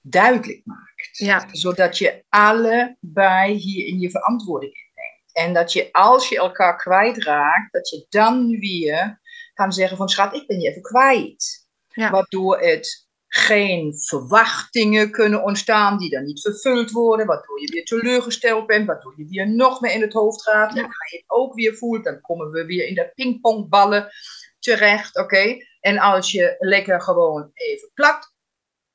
duidelijk 0.00 0.60
maakt. 0.64 1.08
Ja. 1.12 1.48
Zodat 1.50 1.98
je 1.98 2.24
allebei 2.28 3.54
hier 3.54 3.86
in 3.86 3.98
je 4.00 4.10
verantwoording 4.10 4.72
inneemt. 4.72 5.32
En 5.48 5.54
dat 5.54 5.72
je 5.72 5.92
als 5.92 6.28
je 6.28 6.36
elkaar 6.36 6.76
kwijtraakt, 6.76 7.72
dat 7.72 7.88
je 7.88 8.06
dan 8.08 8.48
weer 8.48 9.20
kan 9.54 9.72
zeggen 9.72 9.96
van 9.96 10.08
schat, 10.08 10.34
ik 10.34 10.46
ben 10.46 10.60
je 10.60 10.68
even 10.68 10.82
kwijt. 10.82 11.68
Ja. 11.88 12.10
Waardoor 12.10 12.60
het 12.60 13.05
geen 13.36 13.98
verwachtingen 13.98 15.10
kunnen 15.10 15.42
ontstaan 15.42 15.98
die 15.98 16.10
dan 16.10 16.24
niet 16.24 16.40
vervuld 16.40 16.90
worden, 16.90 17.26
waardoor 17.26 17.60
je 17.60 17.72
weer 17.72 17.84
teleurgesteld 17.84 18.66
bent, 18.66 18.86
waardoor 18.86 19.14
je 19.16 19.26
weer 19.28 19.48
nog 19.50 19.80
meer 19.80 19.92
in 19.92 20.00
het 20.00 20.12
hoofd 20.12 20.42
gaat 20.42 20.76
en 20.76 20.82
je 20.82 21.16
het 21.16 21.24
ook 21.26 21.54
weer 21.54 21.76
voelt, 21.76 22.04
dan 22.04 22.20
komen 22.20 22.50
we 22.50 22.64
weer 22.64 22.86
in 22.86 22.94
de 22.94 23.10
pingpongballen 23.14 24.12
terecht, 24.58 25.18
oké? 25.18 25.56
En 25.80 25.98
als 25.98 26.30
je 26.30 26.56
lekker 26.58 27.00
gewoon 27.00 27.50
even 27.52 27.90
plat, 27.94 28.34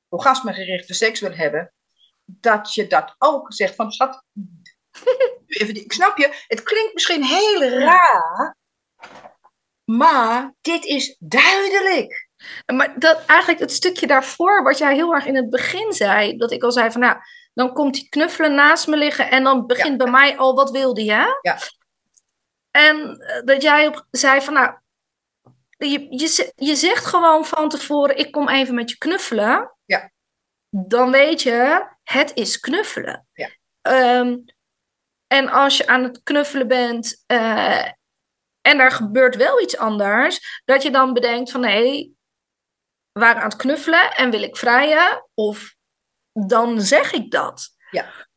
orgasmegerichte 0.09 0.93
seks 0.93 1.19
wil 1.19 1.33
hebben, 1.33 1.73
dat 2.25 2.73
je 2.73 2.87
dat 2.87 3.15
ook 3.17 3.53
zegt 3.53 3.75
van, 3.75 3.91
schat, 3.91 4.23
even, 5.47 5.75
ik 5.75 5.93
snap 5.93 6.17
je, 6.17 6.43
het 6.47 6.63
klinkt 6.63 6.93
misschien 6.93 7.23
heel 7.23 7.63
raar, 7.63 8.55
maar 9.83 10.53
dit 10.61 10.85
is 10.85 11.15
duidelijk. 11.19 12.29
Maar 12.65 12.99
dat, 12.99 13.25
eigenlijk 13.25 13.59
het 13.59 13.71
stukje 13.71 14.07
daarvoor, 14.07 14.63
wat 14.63 14.77
jij 14.77 14.93
heel 14.93 15.13
erg 15.13 15.25
in 15.25 15.35
het 15.35 15.49
begin 15.49 15.93
zei, 15.93 16.37
dat 16.37 16.51
ik 16.51 16.63
al 16.63 16.71
zei 16.71 16.91
van 16.91 17.01
nou, 17.01 17.17
dan 17.53 17.73
komt 17.73 17.93
die 17.93 18.09
knuffelen 18.09 18.55
naast 18.55 18.87
me 18.87 18.97
liggen 18.97 19.29
en 19.29 19.43
dan 19.43 19.65
begint 19.65 19.97
bij 19.97 20.11
mij 20.11 20.37
al 20.37 20.55
wat 20.55 20.71
wilde 20.71 21.03
je. 21.03 21.39
Ja. 21.41 21.57
En 22.71 23.19
eh, 23.19 23.45
dat 23.45 23.61
jij 23.61 23.87
op, 23.87 24.05
zei 24.11 24.41
van 24.41 24.53
nou, 24.53 24.73
je, 25.77 26.07
je, 26.09 26.51
je 26.55 26.75
zegt 26.75 27.05
gewoon 27.05 27.45
van 27.45 27.69
tevoren, 27.69 28.17
ik 28.17 28.31
kom 28.31 28.49
even 28.49 28.75
met 28.75 28.89
je 28.89 28.97
knuffelen. 28.97 29.75
Ja. 29.85 30.11
Dan 30.69 31.11
weet 31.11 31.41
je, 31.41 31.87
het 32.03 32.31
is 32.33 32.59
knuffelen. 32.59 33.27
Ja. 33.33 33.49
Ehm, 33.81 34.37
en 35.27 35.49
als 35.49 35.77
je 35.77 35.87
aan 35.87 36.03
het 36.03 36.23
knuffelen 36.23 36.67
bent 36.67 37.23
uh, 37.27 37.85
en 38.61 38.79
er 38.79 38.91
gebeurt 38.91 39.35
wel 39.35 39.61
iets 39.61 39.77
anders, 39.77 40.61
dat 40.65 40.83
je 40.83 40.91
dan 40.91 41.13
bedenkt 41.13 41.51
van 41.51 41.65
hé, 41.65 42.11
waren 43.11 43.41
aan 43.41 43.49
het 43.49 43.57
knuffelen 43.57 44.11
en 44.11 44.31
wil 44.31 44.41
ik 44.41 44.57
vrijen? 44.57 45.27
Of 45.33 45.75
dan 46.31 46.81
zeg 46.81 47.11
ik 47.11 47.31
dat. 47.31 47.69
Ja. 47.91 48.27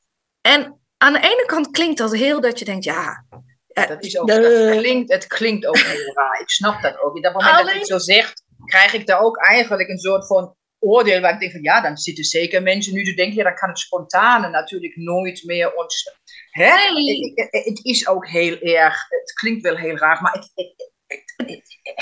En 0.40 0.80
aan 0.96 1.12
de 1.12 1.20
ene 1.20 1.44
kant 1.46 1.70
klinkt 1.70 1.98
dat 1.98 2.14
heel 2.14 2.40
dat 2.40 2.58
je 2.58 2.64
denkt, 2.64 2.84
ja. 2.84 3.24
Dat 3.66 4.04
is 4.04 4.18
ook, 4.18 4.28
dat 4.28 4.76
klinkt, 4.76 5.12
het 5.12 5.26
klinkt 5.26 5.66
ook 5.66 5.78
heel 5.78 6.14
raar. 6.14 6.40
Ik 6.40 6.50
snap 6.50 6.82
dat 6.82 6.98
ook. 6.98 7.16
In 7.16 7.22
dat 7.22 7.32
moment 7.32 7.52
Alleen... 7.52 7.66
dat 7.66 7.74
ik 7.74 7.86
zo 7.86 7.98
zegt, 7.98 8.42
krijg 8.64 8.92
ik 8.92 9.06
daar 9.06 9.20
ook 9.20 9.36
eigenlijk 9.36 9.88
een 9.88 9.98
soort 9.98 10.26
van 10.26 10.56
oordeel 10.78 11.20
waar 11.20 11.32
ik 11.32 11.40
denk 11.40 11.52
van 11.52 11.62
ja, 11.62 11.80
dan 11.80 11.96
zitten 11.96 12.24
zeker 12.24 12.62
mensen 12.62 12.94
nu 12.94 13.04
te 13.04 13.14
denken, 13.14 13.36
ja, 13.36 13.42
dan 13.42 13.54
kan 13.54 13.68
het 13.68 13.78
spontane 13.78 14.48
natuurlijk 14.48 14.96
nooit 14.96 15.42
meer 15.44 15.74
ontstaan. 15.74 16.14
Hè? 16.50 16.92
Nee. 16.92 17.32
Het, 17.34 17.52
het, 17.52 17.64
het, 17.64 17.84
is 17.84 18.08
ook 18.08 18.28
heel 18.28 18.58
erg, 18.58 19.06
het 19.08 19.32
klinkt 19.32 19.62
wel 19.62 19.76
heel 19.76 19.96
raar, 19.96 20.22
maar 20.22 20.32
het, 20.32 20.50
het 20.54 20.92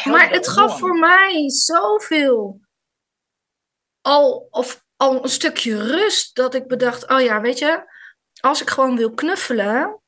maar 0.04 0.30
het 0.30 0.48
gaf 0.48 0.78
voor 0.78 0.98
mij 0.98 1.50
zoveel 1.50 2.60
al, 4.00 4.48
of, 4.50 4.84
al 4.96 5.22
een 5.22 5.28
stukje 5.28 5.76
rust 5.76 6.34
dat 6.36 6.54
ik 6.54 6.66
bedacht, 6.66 7.08
oh 7.08 7.20
ja, 7.20 7.40
weet 7.40 7.58
je, 7.58 7.90
als 8.40 8.62
ik 8.62 8.70
gewoon 8.70 8.96
wil 8.96 9.14
knuffelen, 9.14 10.00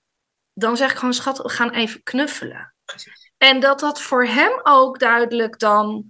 dan 0.53 0.77
zeg 0.77 0.91
ik 0.91 0.97
gewoon, 0.97 1.15
schat, 1.15 1.39
we 1.39 1.49
gaan 1.49 1.71
even 1.71 2.03
knuffelen. 2.03 2.75
Precies. 2.85 3.33
En 3.37 3.61
dat 3.61 3.81
dat 3.81 4.01
voor 4.01 4.27
hem 4.27 4.61
ook 4.63 4.99
duidelijk 4.99 5.59
dan 5.59 6.07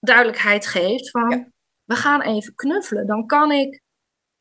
duidelijkheid 0.00 0.66
geeft 0.66 1.10
van, 1.10 1.52
we 1.84 1.94
gaan 1.94 2.22
even 2.22 2.54
knuffelen. 2.54 3.06
Dan 3.06 3.26
kan 3.26 3.52
ik, 3.52 3.82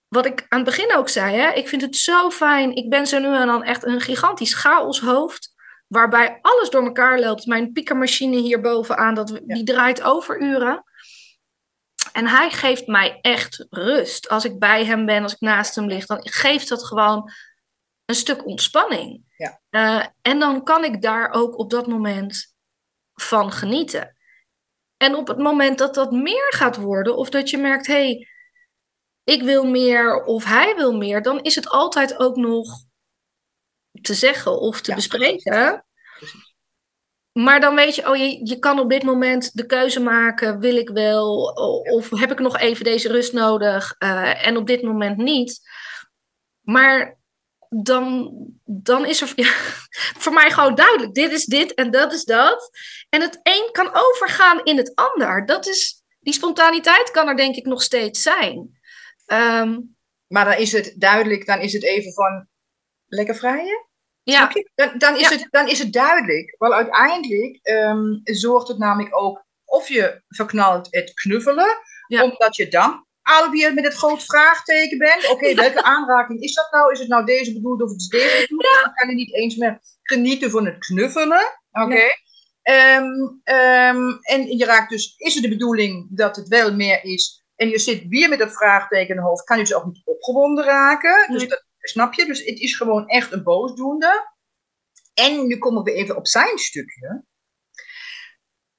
wat 0.07 0.25
ik 0.25 0.45
aan 0.49 0.59
het 0.59 0.67
begin 0.75 0.95
ook 0.95 1.09
zei, 1.09 1.35
hè, 1.35 1.51
ik 1.51 1.67
vind 1.67 1.81
het 1.81 1.95
zo 1.95 2.29
fijn. 2.29 2.75
Ik 2.75 2.89
ben 2.89 3.07
zo 3.07 3.19
nu 3.19 3.35
en 3.35 3.47
dan 3.47 3.63
echt 3.63 3.83
een 3.83 4.01
gigantisch 4.01 4.53
chaoshoofd, 4.53 5.52
waarbij 5.93 6.39
alles 6.41 6.69
door 6.69 6.83
elkaar 6.83 7.19
loopt. 7.19 7.45
Mijn 7.45 7.71
piekermachine 7.71 8.37
hier 8.37 8.61
bovenaan, 8.61 9.13
dat, 9.13 9.41
die 9.43 9.63
draait 9.63 10.01
overuren. 10.01 10.83
En 12.11 12.27
hij 12.27 12.49
geeft 12.49 12.87
mij 12.87 13.19
echt 13.21 13.65
rust. 13.69 14.29
Als 14.29 14.45
ik 14.45 14.59
bij 14.59 14.85
hem 14.85 15.05
ben, 15.05 15.23
als 15.23 15.33
ik 15.33 15.39
naast 15.39 15.75
hem 15.75 15.87
lig, 15.87 16.05
dan 16.05 16.19
geeft 16.21 16.69
dat 16.69 16.85
gewoon 16.85 17.31
een 18.05 18.15
stuk 18.15 18.45
ontspanning. 18.45 19.23
Ja. 19.37 19.59
Uh, 19.69 20.05
en 20.21 20.39
dan 20.39 20.63
kan 20.63 20.83
ik 20.83 21.01
daar 21.01 21.31
ook 21.31 21.57
op 21.57 21.69
dat 21.69 21.87
moment 21.87 22.55
van 23.13 23.51
genieten. 23.51 24.15
En 24.97 25.15
op 25.15 25.27
het 25.27 25.37
moment 25.37 25.77
dat 25.77 25.93
dat 25.93 26.11
meer 26.11 26.53
gaat 26.55 26.75
worden, 26.77 27.15
of 27.15 27.29
dat 27.29 27.49
je 27.49 27.57
merkt, 27.57 27.87
hé, 27.87 27.93
hey, 27.93 28.27
ik 29.23 29.41
wil 29.41 29.65
meer 29.65 30.23
of 30.23 30.43
hij 30.43 30.75
wil 30.75 30.97
meer, 30.97 31.21
dan 31.21 31.41
is 31.41 31.55
het 31.55 31.69
altijd 31.69 32.19
ook 32.19 32.35
nog 32.35 32.83
te 34.03 34.13
zeggen 34.13 34.59
of 34.59 34.81
te 34.81 34.89
ja, 34.89 34.95
bespreken. 34.95 35.85
Maar 37.31 37.59
dan 37.59 37.75
weet 37.75 37.95
je, 37.95 38.09
oh, 38.09 38.15
je, 38.15 38.45
je 38.45 38.59
kan 38.59 38.79
op 38.79 38.89
dit 38.89 39.03
moment 39.03 39.55
de 39.57 39.65
keuze 39.65 39.99
maken, 39.99 40.59
wil 40.59 40.75
ik 40.75 40.89
wel, 40.89 41.43
of 41.91 42.09
heb 42.09 42.31
ik 42.31 42.39
nog 42.39 42.57
even 42.57 42.83
deze 42.83 43.07
rust 43.07 43.33
nodig 43.33 43.95
uh, 43.99 44.47
en 44.47 44.57
op 44.57 44.67
dit 44.67 44.81
moment 44.81 45.17
niet. 45.17 45.59
Maar 46.61 47.17
dan, 47.69 48.31
dan 48.63 49.05
is 49.05 49.21
er 49.21 49.33
ja, 49.35 49.51
voor 50.23 50.33
mij 50.33 50.51
gewoon 50.51 50.75
duidelijk, 50.75 51.13
dit 51.13 51.31
is 51.31 51.45
dit 51.45 51.73
en 51.73 51.91
dat 51.91 52.13
is 52.13 52.23
dat. 52.23 52.69
En 53.09 53.21
het 53.21 53.39
een 53.43 53.69
kan 53.71 53.89
overgaan 53.93 54.63
in 54.63 54.77
het 54.77 54.95
ander. 54.95 55.45
Dat 55.45 55.67
is, 55.67 56.03
die 56.19 56.33
spontaniteit 56.33 57.11
kan 57.11 57.27
er 57.27 57.35
denk 57.35 57.55
ik 57.55 57.65
nog 57.65 57.81
steeds 57.81 58.21
zijn. 58.21 58.81
Um, 59.25 59.95
maar 60.27 60.45
dan 60.45 60.57
is 60.57 60.71
het 60.71 60.93
duidelijk, 60.97 61.45
dan 61.45 61.59
is 61.59 61.73
het 61.73 61.83
even 61.83 62.13
van 62.13 62.47
lekker 63.05 63.35
vrijen? 63.35 63.87
Ja. 64.23 64.51
Dan, 64.75 64.97
dan, 64.97 65.17
is 65.17 65.29
het, 65.29 65.47
dan 65.49 65.67
is 65.67 65.79
het 65.79 65.93
duidelijk. 65.93 66.55
Want 66.57 66.73
uiteindelijk 66.73 67.59
um, 67.63 68.21
zorgt 68.23 68.67
het 68.67 68.77
namelijk 68.77 69.15
ook 69.15 69.45
of 69.65 69.87
je 69.87 70.21
verknalt 70.27 70.87
het 70.89 71.13
knuffelen, 71.13 71.77
omdat 72.07 72.55
je 72.55 72.67
dan 72.67 73.05
alweer 73.21 73.73
met 73.73 73.83
het 73.83 73.93
groot 73.93 74.23
vraagteken 74.23 74.97
bent. 74.97 75.29
Oké, 75.29 75.55
welke 75.63 75.83
aanraking 75.83 76.41
is 76.41 76.53
dat 76.53 76.71
nou? 76.71 76.91
Is 76.91 76.99
het 76.99 77.07
nou 77.07 77.25
deze 77.25 77.53
bedoeld 77.53 77.81
of 77.81 77.95
is 77.95 78.07
deze 78.07 78.41
bedoeld? 78.41 78.79
Dan 78.83 78.93
kan 78.93 79.09
je 79.09 79.15
niet 79.15 79.33
eens 79.33 79.55
meer 79.55 79.79
genieten 80.01 80.51
van 80.51 80.65
het 80.65 80.77
knuffelen. 80.77 81.59
Oké. 81.71 82.03
Um, 82.63 83.41
um, 83.43 84.19
en 84.21 84.57
je 84.57 84.65
raakt 84.65 84.89
dus, 84.89 85.13
is 85.17 85.33
het 85.33 85.43
de 85.43 85.49
bedoeling 85.49 86.07
dat 86.09 86.35
het 86.35 86.47
wel 86.47 86.73
meer 86.73 87.03
is? 87.03 87.43
En 87.55 87.69
je 87.69 87.79
zit 87.79 88.07
weer 88.07 88.29
met 88.29 88.39
dat 88.39 88.53
vraagteken 88.53 89.09
in 89.09 89.15
het 89.15 89.25
hoofd, 89.25 89.43
kan 89.43 89.57
je 89.57 89.63
dus 89.63 89.73
ook 89.73 89.85
niet 89.85 90.01
opgewonden 90.05 90.65
raken. 90.65 91.31
Dus 91.31 91.47
dat, 91.47 91.65
Snap 91.87 92.13
je? 92.13 92.25
Dus 92.25 92.39
het 92.39 92.59
is 92.59 92.75
gewoon 92.75 93.07
echt 93.07 93.31
een 93.31 93.43
boosdoende. 93.43 94.31
En 95.13 95.47
nu 95.47 95.57
komen 95.57 95.83
we 95.83 95.93
even 95.93 96.15
op 96.15 96.27
zijn 96.27 96.57
stukje. 96.57 97.25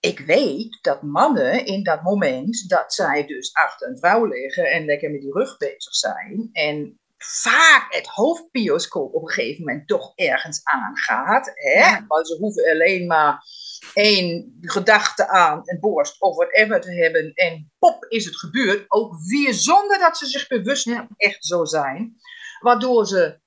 Ik 0.01 0.19
weet 0.19 0.79
dat 0.83 1.03
mannen 1.03 1.67
in 1.67 1.83
dat 1.83 2.03
moment 2.03 2.69
dat 2.69 2.95
zij 2.95 3.27
dus 3.27 3.55
achter 3.55 3.89
een 3.89 3.99
vrouw 3.99 4.25
liggen 4.25 4.71
en 4.71 4.85
lekker 4.85 5.11
met 5.11 5.21
die 5.21 5.33
rug 5.33 5.57
bezig 5.57 5.95
zijn. 5.95 6.49
En 6.53 7.01
vaak 7.19 7.95
het 7.95 8.07
hoofdbioscoop 8.07 9.15
op 9.15 9.23
een 9.23 9.31
gegeven 9.31 9.65
moment 9.65 9.89
toch 9.89 10.13
ergens 10.15 10.61
aangaat. 10.65 11.53
Hè? 11.55 11.79
Ja. 11.79 12.05
Want 12.07 12.29
ze 12.29 12.37
hoeven 12.37 12.71
alleen 12.71 13.07
maar 13.07 13.45
één 13.95 14.59
gedachte 14.61 15.29
aan 15.29 15.61
een 15.65 15.81
borst 15.81 16.21
of 16.21 16.37
whatever 16.37 16.81
te 16.81 16.93
hebben. 16.93 17.33
En 17.35 17.73
pop 17.79 18.05
is 18.09 18.25
het 18.25 18.37
gebeurd. 18.37 18.85
Ook 18.89 19.15
weer 19.27 19.55
zonder 19.55 19.99
dat 19.99 20.19
ze 20.19 20.27
zich 20.27 20.47
bewust 20.47 20.85
ja. 20.85 21.09
echt 21.17 21.45
zo 21.45 21.65
zijn 21.65 22.17
waardoor 22.65 23.07
ze 23.07 23.43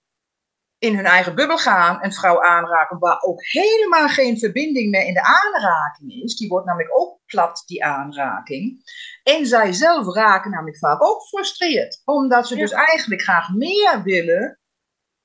in 0.77 0.95
hun 0.95 1.06
eigen 1.06 1.36
bubbel 1.36 1.58
gaan, 1.58 2.03
een 2.03 2.13
vrouw 2.13 2.43
aanraken 2.43 2.99
waar 2.99 3.21
ook 3.21 3.45
helemaal 3.45 4.08
geen 4.08 4.39
verbinding 4.39 4.89
meer 4.89 5.06
in 5.06 5.13
de 5.13 5.23
aanraking 5.23 6.23
is. 6.23 6.36
Die 6.36 6.47
wordt 6.47 6.65
namelijk 6.65 6.99
ook 6.99 7.19
plat, 7.25 7.63
die 7.65 7.86
aanraking. 7.86 8.82
En 9.23 9.45
zij 9.45 9.73
zelf 9.73 10.15
raken 10.15 10.51
namelijk 10.51 10.77
vaak 10.77 11.03
ook 11.03 11.21
gefrustreerd, 11.21 12.01
omdat 12.06 12.47
ze 12.47 12.56
dus 12.56 12.71
eigenlijk 12.71 13.21
graag 13.21 13.49
meer 13.53 14.01
willen, 14.03 14.60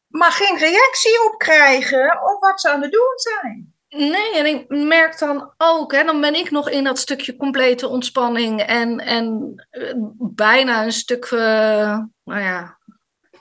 maar 0.09 0.33
geen 0.33 0.59
reactie 0.59 1.25
op 1.27 1.39
krijgen 1.39 2.33
op 2.33 2.41
wat 2.41 2.61
ze 2.61 2.71
aan 2.71 2.83
het 2.83 2.93
doen 2.93 3.13
zijn. 3.15 3.75
Nee, 3.89 4.37
en 4.37 4.47
ik 4.47 4.69
merk 4.69 5.19
dan 5.19 5.55
ook, 5.57 5.93
hè, 5.93 6.05
dan 6.05 6.21
ben 6.21 6.35
ik 6.35 6.51
nog 6.51 6.71
in 6.71 6.85
dat 6.85 6.99
stukje 6.99 7.37
complete 7.37 7.89
ontspanning 7.89 8.61
en, 8.61 8.99
en 8.99 9.55
uh, 9.71 9.93
bijna 10.19 10.85
een 10.85 10.93
stuk, 10.93 11.31
uh, 11.31 11.99
nou 12.25 12.41
ja, 12.41 12.79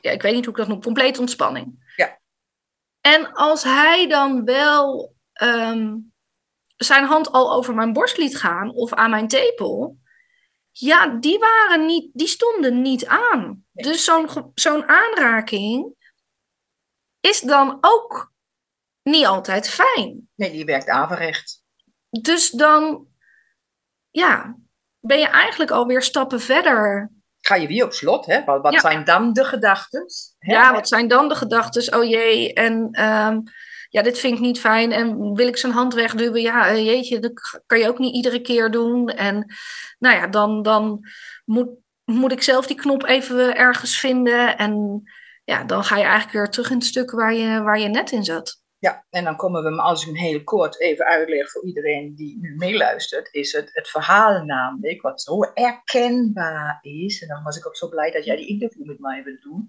ja, 0.01 0.11
ik 0.11 0.21
weet 0.21 0.33
niet 0.33 0.45
hoe 0.45 0.53
ik 0.53 0.59
dat 0.59 0.67
noem, 0.67 0.81
complete 0.81 1.19
ontspanning. 1.19 1.93
Ja. 1.95 2.19
En 3.01 3.33
als 3.33 3.63
hij 3.63 4.07
dan 4.07 4.45
wel 4.45 5.15
um, 5.41 6.13
zijn 6.77 7.03
hand 7.03 7.31
al 7.31 7.53
over 7.53 7.73
mijn 7.73 7.93
borst 7.93 8.17
liet 8.17 8.37
gaan 8.37 8.71
of 8.71 8.93
aan 8.93 9.09
mijn 9.09 9.27
tepel, 9.27 9.99
ja, 10.71 11.07
die 11.07 11.39
waren 11.39 11.85
niet, 11.85 12.09
die 12.13 12.27
stonden 12.27 12.81
niet 12.81 13.05
aan. 13.05 13.65
Nee. 13.71 13.85
Dus 13.85 14.03
zo'n 14.03 14.51
zo'n 14.53 14.87
aanraking 14.87 15.95
is 17.19 17.41
dan 17.41 17.77
ook 17.81 18.33
niet 19.03 19.25
altijd 19.25 19.69
fijn. 19.69 20.29
Nee, 20.35 20.51
die 20.51 20.65
werkt 20.65 20.87
averecht. 20.87 21.63
Dus 22.09 22.49
dan, 22.49 23.07
ja, 24.09 24.57
ben 24.99 25.19
je 25.19 25.27
eigenlijk 25.27 25.71
alweer 25.71 26.01
stappen 26.01 26.41
verder 26.41 27.11
ga 27.41 27.55
je 27.55 27.67
weer 27.67 27.85
op 27.85 27.93
slot. 27.93 28.25
Hè? 28.25 28.43
Wat, 28.43 28.61
wat 28.61 28.73
ja. 28.73 28.79
zijn 28.79 29.03
dan 29.03 29.33
de 29.33 29.43
gedachten? 29.43 30.05
Ja, 30.39 30.73
wat 30.73 30.87
zijn 30.87 31.07
dan 31.07 31.29
de 31.29 31.35
gedachten? 31.35 31.97
Oh 31.97 32.03
jee, 32.03 32.53
en 32.53 33.03
um, 33.03 33.43
ja, 33.89 34.01
dit 34.01 34.19
vind 34.19 34.33
ik 34.33 34.39
niet 34.39 34.59
fijn. 34.59 34.91
En 34.91 35.33
wil 35.33 35.47
ik 35.47 35.57
zijn 35.57 35.71
hand 35.71 35.93
wegduwen? 35.93 36.41
Ja, 36.41 36.71
uh, 36.71 36.85
jeetje, 36.85 37.19
dat 37.19 37.61
kan 37.65 37.79
je 37.79 37.87
ook 37.87 37.99
niet 37.99 38.15
iedere 38.15 38.41
keer 38.41 38.71
doen. 38.71 39.09
En 39.09 39.55
nou 39.99 40.15
ja, 40.15 40.27
dan, 40.27 40.61
dan 40.61 40.99
moet, 41.45 41.69
moet 42.05 42.31
ik 42.31 42.41
zelf 42.41 42.67
die 42.67 42.75
knop 42.75 43.05
even 43.05 43.55
ergens 43.55 43.99
vinden. 43.99 44.57
En 44.57 45.03
ja, 45.43 45.63
dan 45.63 45.83
ga 45.83 45.97
je 45.97 46.03
eigenlijk 46.03 46.33
weer 46.33 46.49
terug 46.49 46.69
in 46.69 46.77
het 46.77 46.85
stuk 46.85 47.11
waar 47.11 47.33
je, 47.33 47.61
waar 47.61 47.79
je 47.79 47.87
net 47.87 48.11
in 48.11 48.23
zat. 48.23 48.60
Ja, 48.81 49.05
en 49.09 49.23
dan 49.23 49.35
komen 49.35 49.63
we, 49.63 49.81
als 49.81 50.01
ik 50.01 50.07
hem 50.07 50.15
heel 50.15 50.43
kort 50.43 50.79
even 50.79 51.05
uitleg 51.05 51.51
voor 51.51 51.65
iedereen 51.65 52.15
die 52.15 52.37
nu 52.39 52.55
meeluistert, 52.55 53.33
is 53.33 53.51
het, 53.51 53.69
het 53.73 53.89
verhaal 53.89 54.43
namelijk, 54.43 55.01
wat 55.01 55.21
zo 55.21 55.39
herkenbaar 55.53 56.79
is, 56.81 57.21
en 57.21 57.27
dan 57.27 57.43
was 57.43 57.57
ik 57.57 57.67
ook 57.67 57.75
zo 57.75 57.89
blij 57.89 58.11
dat 58.11 58.25
jij 58.25 58.35
die 58.35 58.47
interview 58.47 58.85
met 58.85 58.99
mij 58.99 59.23
wilde 59.23 59.39
doen, 59.39 59.65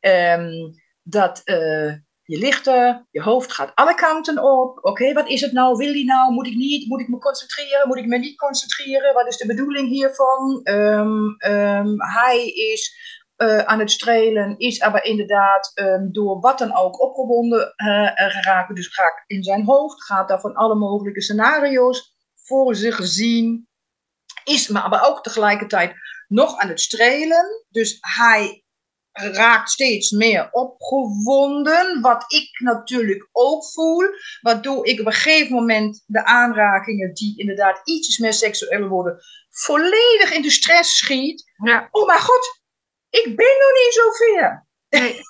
ehm, 0.00 0.72
dat 1.02 1.42
uh, 1.44 1.92
je 2.22 2.38
ligt 2.38 2.66
er, 2.66 3.06
je 3.10 3.22
hoofd 3.22 3.52
gaat 3.52 3.74
alle 3.74 3.94
kanten 3.94 4.42
op, 4.42 4.78
oké, 4.84 5.12
wat 5.12 5.28
is 5.28 5.40
het 5.40 5.52
nou, 5.52 5.76
wil 5.76 5.92
die 5.92 6.04
nou, 6.04 6.32
moet 6.32 6.46
ik 6.46 6.54
niet, 6.54 6.88
moet 6.88 7.00
ik 7.00 7.08
me 7.08 7.18
concentreren, 7.18 7.88
moet 7.88 7.98
ik 7.98 8.06
me 8.06 8.18
niet 8.18 8.38
concentreren, 8.38 9.14
wat 9.14 9.26
is 9.26 9.36
de 9.36 9.46
bedoeling 9.46 9.88
hiervan? 9.88 10.60
Um, 10.64 11.36
um, 11.46 11.94
hij 12.02 12.46
is 12.46 12.94
uh, 13.42 13.58
aan 13.58 13.78
het 13.78 13.90
strelen, 13.90 14.58
is 14.58 14.78
maar 14.78 15.04
inderdaad 15.04 15.72
um, 15.74 16.12
door 16.12 16.40
wat 16.40 16.58
dan 16.58 16.76
ook 16.76 17.00
opgewonden 17.00 17.74
uh, 17.76 18.10
geraakt. 18.14 18.74
Dus 18.74 18.86
gaat 18.86 19.24
in 19.26 19.42
zijn 19.42 19.64
hoofd, 19.64 20.04
gaat 20.04 20.28
daar 20.28 20.40
van 20.40 20.54
alle 20.54 20.74
mogelijke 20.74 21.22
scenario's 21.22 22.16
voor 22.34 22.74
zich 22.74 22.98
zien. 23.02 23.68
Is 24.44 24.68
maar 24.68 25.08
ook 25.08 25.22
tegelijkertijd 25.22 25.94
nog 26.28 26.56
aan 26.56 26.68
het 26.68 26.80
strelen. 26.80 27.64
Dus 27.68 27.98
hij 28.00 28.64
raakt 29.12 29.70
steeds 29.70 30.10
meer 30.10 30.48
opgewonden, 30.50 32.00
wat 32.00 32.24
ik 32.32 32.60
natuurlijk 32.60 33.28
ook 33.32 33.64
voel, 33.72 34.04
waardoor 34.40 34.86
ik 34.86 35.00
op 35.00 35.06
een 35.06 35.12
gegeven 35.12 35.54
moment 35.54 36.02
de 36.06 36.24
aanrakingen 36.24 37.14
die 37.14 37.38
inderdaad 37.38 37.80
ietsjes 37.84 38.18
meer 38.18 38.32
seksueel 38.32 38.88
worden, 38.88 39.18
volledig 39.50 40.32
in 40.32 40.42
de 40.42 40.50
stress 40.50 40.96
schiet. 40.96 41.52
Ja. 41.64 41.88
Oh 41.90 42.06
mijn 42.06 42.20
god, 42.20 42.59
ik 43.10 43.36
ben 43.36 43.56
nog 43.58 43.84
niet 43.84 43.92
zo 43.92 44.10
ver. 44.10 44.66
Nee, 44.88 45.20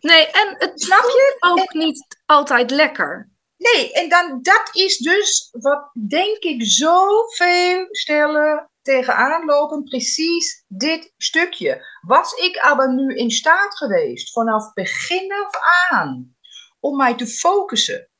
nee 0.00 0.26
en 0.26 0.54
het 0.58 0.82
Snap 0.82 1.02
je? 1.02 1.36
ook 1.38 1.72
niet 1.72 2.06
altijd 2.26 2.70
lekker. 2.70 3.30
Nee, 3.56 3.92
en 3.92 4.08
dan, 4.08 4.38
dat 4.42 4.70
is 4.72 4.98
dus 4.98 5.48
wat 5.50 5.90
denk 6.08 6.38
ik 6.38 6.62
zoveel 6.64 7.86
stellen 7.90 8.70
tegenaan 8.82 9.44
lopen, 9.44 9.82
precies 9.82 10.64
dit 10.68 11.12
stukje. 11.16 11.86
Was 12.00 12.32
ik 12.32 12.58
aber 12.58 12.94
nu 12.94 13.16
in 13.16 13.30
staat 13.30 13.76
geweest, 13.76 14.32
vanaf 14.32 14.72
begin 14.72 15.32
af 15.32 15.54
aan, 15.90 16.36
om 16.80 16.96
mij 16.96 17.14
te 17.14 17.26
focussen, 17.26 18.10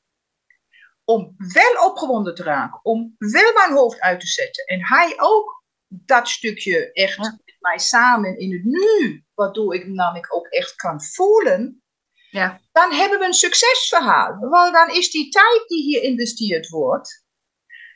om 1.03 1.35
wel 1.37 1.85
opgewonden 1.85 2.35
te 2.35 2.43
raken, 2.43 2.79
om 2.83 3.15
wel 3.17 3.53
mijn 3.53 3.71
hoofd 3.71 3.99
uit 3.99 4.19
te 4.19 4.27
zetten 4.27 4.65
en 4.65 4.85
hij 4.87 5.13
ook 5.17 5.63
dat 5.87 6.29
stukje 6.29 6.91
echt 6.91 7.42
mij 7.63 7.77
samen 7.77 8.37
in 8.37 8.51
het 8.53 8.63
nu, 8.63 9.23
waardoor 9.33 9.75
ik 9.75 9.87
namelijk 9.87 10.35
ook 10.35 10.47
echt 10.47 10.75
kan 10.75 11.01
voelen, 11.01 11.83
ja. 12.29 12.61
dan 12.71 12.91
hebben 12.91 13.19
we 13.19 13.25
een 13.25 13.33
succesverhaal. 13.33 14.37
Want 14.39 14.73
dan 14.73 14.89
is 14.89 15.11
die 15.11 15.29
tijd 15.29 15.63
die 15.67 15.83
hier 15.83 16.01
investeerd 16.01 16.69
wordt, 16.69 17.25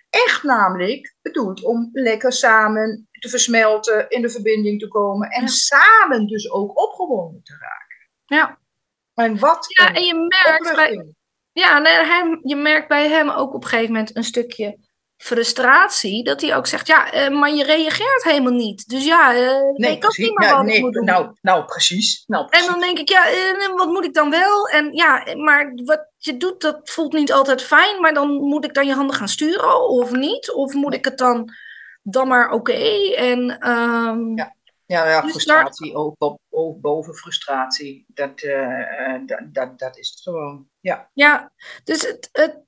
echt 0.09 0.43
namelijk 0.43 1.15
bedoeld 1.21 1.63
om 1.63 1.89
lekker 1.93 2.31
samen 2.33 3.07
te 3.11 3.29
versmelten, 3.29 4.09
in 4.09 4.21
de 4.21 4.29
verbinding 4.29 4.79
te 4.79 4.87
komen 4.87 5.29
en 5.29 5.47
samen 5.47 6.27
dus 6.27 6.51
ook 6.51 6.79
opgewonden 6.79 7.43
te 7.43 7.53
raken. 7.53 8.09
Ja. 8.25 8.59
En 9.13 9.39
wat 9.39 9.65
ja, 9.67 9.93
en 9.93 10.03
je 10.03 10.13
merkt 10.13 10.75
bij, 10.75 11.13
ja, 11.51 11.79
nee, 11.79 11.93
hij, 11.93 12.39
je 12.41 12.55
merkt 12.55 12.87
bij 12.87 13.09
hem 13.09 13.29
ook 13.29 13.53
op 13.53 13.63
een 13.63 13.69
gegeven 13.69 13.93
moment 13.93 14.15
een 14.15 14.23
stukje 14.23 14.86
frustratie, 15.17 16.23
dat 16.23 16.41
hij 16.41 16.55
ook 16.55 16.67
zegt, 16.67 16.87
ja, 16.87 17.13
uh, 17.13 17.39
maar 17.39 17.53
je 17.53 17.63
reageert 17.63 18.23
helemaal 18.23 18.53
niet. 18.53 18.89
Dus 18.89 19.05
ja, 19.05 19.35
uh, 19.35 19.73
nee, 19.73 19.91
ik 19.91 20.05
ook 20.05 20.17
niet 20.17 20.37
meer 20.37 20.51
wat 20.51 20.65
nee, 20.65 20.75
ik 20.75 20.81
moet 20.81 20.93
doen. 20.93 21.05
Nou, 21.05 21.31
nou, 21.41 21.65
precies. 21.65 22.23
nou, 22.27 22.45
precies. 22.45 22.67
En 22.67 22.71
dan 22.71 22.81
denk 22.81 22.99
ik, 22.99 23.09
ja, 23.09 23.31
uh, 23.31 23.75
wat 23.75 23.87
moet 23.87 24.05
ik 24.05 24.13
dan 24.13 24.29
wel? 24.29 24.67
En 24.67 24.93
ja, 24.93 25.35
maar 25.35 25.71
wat 25.85 26.07
je 26.17 26.37
doet, 26.37 26.61
dat 26.61 26.79
voelt 26.83 27.13
niet 27.13 27.33
altijd 27.33 27.61
fijn, 27.63 28.01
maar 28.01 28.13
dan 28.13 28.31
moet 28.31 28.65
ik 28.65 28.73
dan 28.73 28.87
je 28.87 28.93
handen 28.93 29.15
gaan 29.15 29.27
sturen 29.27 29.89
of 29.89 30.11
niet? 30.11 30.51
Of 30.51 30.73
moet 30.73 30.93
ik 30.93 31.05
het 31.05 31.17
dan, 31.17 31.53
dan 32.03 32.27
maar 32.27 32.51
oké? 32.51 33.13
En, 33.15 33.69
um, 33.69 34.37
ja. 34.37 34.55
Ja, 34.85 35.09
ja 35.09 35.21
dus 35.21 35.31
frustratie 35.31 35.95
ook, 35.95 36.15
op, 36.17 36.39
ook 36.49 36.81
boven 36.81 37.13
frustratie. 37.13 38.05
Dat, 38.07 38.39
dat, 39.25 39.41
dat, 39.45 39.79
dat 39.79 39.97
is 39.97 40.09
het 40.09 40.21
gewoon. 40.21 40.67
Ja, 40.79 41.09
ja 41.13 41.51
dus 41.83 42.01
het, 42.01 42.29
het, 42.31 42.65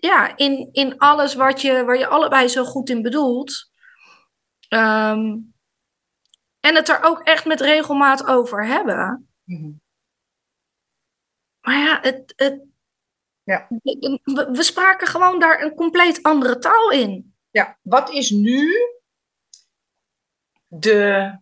ja, 0.00 0.36
in, 0.36 0.68
in 0.72 0.98
alles 0.98 1.34
wat 1.34 1.60
je, 1.60 1.84
waar 1.84 1.98
je 1.98 2.06
allebei 2.06 2.48
zo 2.48 2.64
goed 2.64 2.88
in 2.88 3.02
bedoelt. 3.02 3.70
Ehm, 4.68 5.36
en 6.60 6.74
het 6.74 6.88
er 6.88 7.02
ook 7.02 7.20
echt 7.20 7.44
met 7.44 7.60
regelmaat 7.60 8.26
over 8.26 8.66
hebben. 8.66 9.28
Mhm. 9.44 9.70
Maar 11.60 11.78
ja, 11.78 11.98
het, 12.00 12.32
het, 12.36 12.62
ja. 13.42 13.66
We, 13.68 14.48
we, 14.52 14.62
spraken 14.62 15.06
gewoon 15.06 15.38
daar 15.38 15.62
een 15.62 15.74
compleet 15.74 16.22
andere 16.22 16.58
taal 16.58 16.90
in. 16.90 17.34
Ja, 17.50 17.78
wat 17.82 18.10
is 18.10 18.30
nu 18.30 18.72
de, 20.66 21.38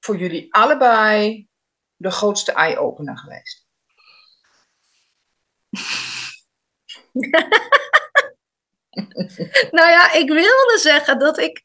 voor 0.00 0.16
jullie 0.16 0.54
allebei 0.54 1.48
de 1.96 2.10
grootste 2.10 2.52
eye-opener 2.52 3.18
geweest? 3.18 3.66
nou 9.76 9.90
ja, 9.90 10.12
ik 10.12 10.28
wilde 10.28 10.78
zeggen 10.80 11.18
dat 11.18 11.38
ik 11.38 11.60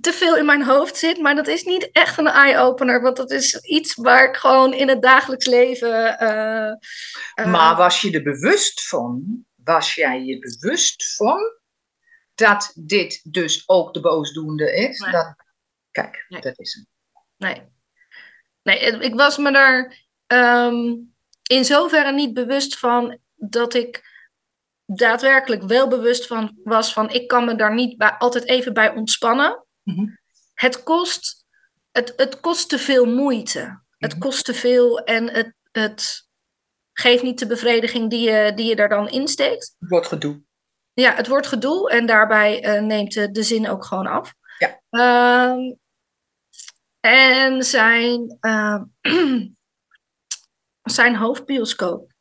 te 0.00 0.12
veel 0.12 0.36
in 0.36 0.44
mijn 0.44 0.62
hoofd 0.62 0.96
zit, 0.96 1.18
maar 1.18 1.34
dat 1.34 1.46
is 1.46 1.62
niet 1.62 1.90
echt 1.92 2.18
een 2.18 2.26
eye-opener, 2.26 3.02
want 3.02 3.16
dat 3.16 3.30
is 3.30 3.60
iets 3.60 3.94
waar 3.94 4.28
ik 4.28 4.36
gewoon 4.36 4.72
in 4.72 4.88
het 4.88 5.02
dagelijks 5.02 5.46
leven. 5.46 6.22
Uh, 6.22 7.46
maar 7.46 7.76
was 7.76 8.00
je 8.00 8.10
er 8.10 8.22
bewust 8.22 8.88
van? 8.88 9.44
Was 9.64 9.94
jij 9.94 10.24
je 10.24 10.38
bewust 10.38 11.16
van 11.16 11.40
dat 12.34 12.72
dit 12.74 13.20
dus 13.24 13.62
ook 13.66 13.94
de 13.94 14.00
boosdoende 14.00 14.74
is? 14.74 14.98
Dat, 14.98 15.34
kijk, 15.90 16.26
dat 16.28 16.58
is 16.58 16.74
hem. 16.74 16.86
Nee. 17.36 17.62
Nee, 18.62 18.78
ik 18.78 19.14
was 19.14 19.36
me 19.36 19.52
daar 19.52 20.06
um, 20.26 21.14
in 21.42 21.64
zoverre 21.64 22.12
niet 22.12 22.34
bewust 22.34 22.78
van 22.78 23.18
dat 23.38 23.74
ik 23.74 24.16
daadwerkelijk 24.86 25.62
wel 25.62 25.88
bewust 25.88 26.26
van 26.26 26.58
was 26.64 26.92
van 26.92 27.10
ik 27.10 27.28
kan 27.28 27.44
me 27.44 27.54
daar 27.54 27.74
niet 27.74 27.96
bij, 27.96 28.10
altijd 28.10 28.48
even 28.48 28.72
bij 28.72 28.94
ontspannen. 28.94 29.64
Mhm. 29.82 30.06
Het 30.54 30.82
kost 30.82 31.46
het, 31.98 32.12
het 32.16 32.40
kost 32.40 32.68
te 32.68 32.78
veel 32.78 33.04
moeite. 33.04 33.80
Het 33.98 34.12
mhm. 34.12 34.20
kost 34.20 34.44
te 34.44 34.54
veel 34.54 34.98
en 34.98 35.30
het, 35.30 35.54
het 35.72 36.28
geeft 36.92 37.22
niet 37.22 37.38
de 37.38 37.46
bevrediging 37.46 38.10
die 38.10 38.30
je, 38.30 38.52
die 38.54 38.66
je 38.66 38.76
daar 38.76 38.88
dan 38.88 39.08
insteekt. 39.08 39.74
Het 39.78 39.88
wordt 39.88 40.06
gedoe. 40.06 40.42
Ja, 40.92 41.14
het 41.14 41.26
wordt 41.26 41.46
gedoe 41.46 41.90
en 41.90 42.06
daarbij 42.06 42.76
uh, 42.76 42.82
neemt 42.82 43.12
de, 43.12 43.30
de, 43.30 43.42
zin 43.42 43.68
ook 43.68 43.84
gewoon 43.84 44.06
af. 44.06 44.34
Ja. 44.58 44.80
Uh, 44.90 45.76
en 47.00 47.62
zijn, 47.62 48.38
uh, 48.40 48.82
zijn 50.98 51.16
hoofdbioscoop 51.16 52.12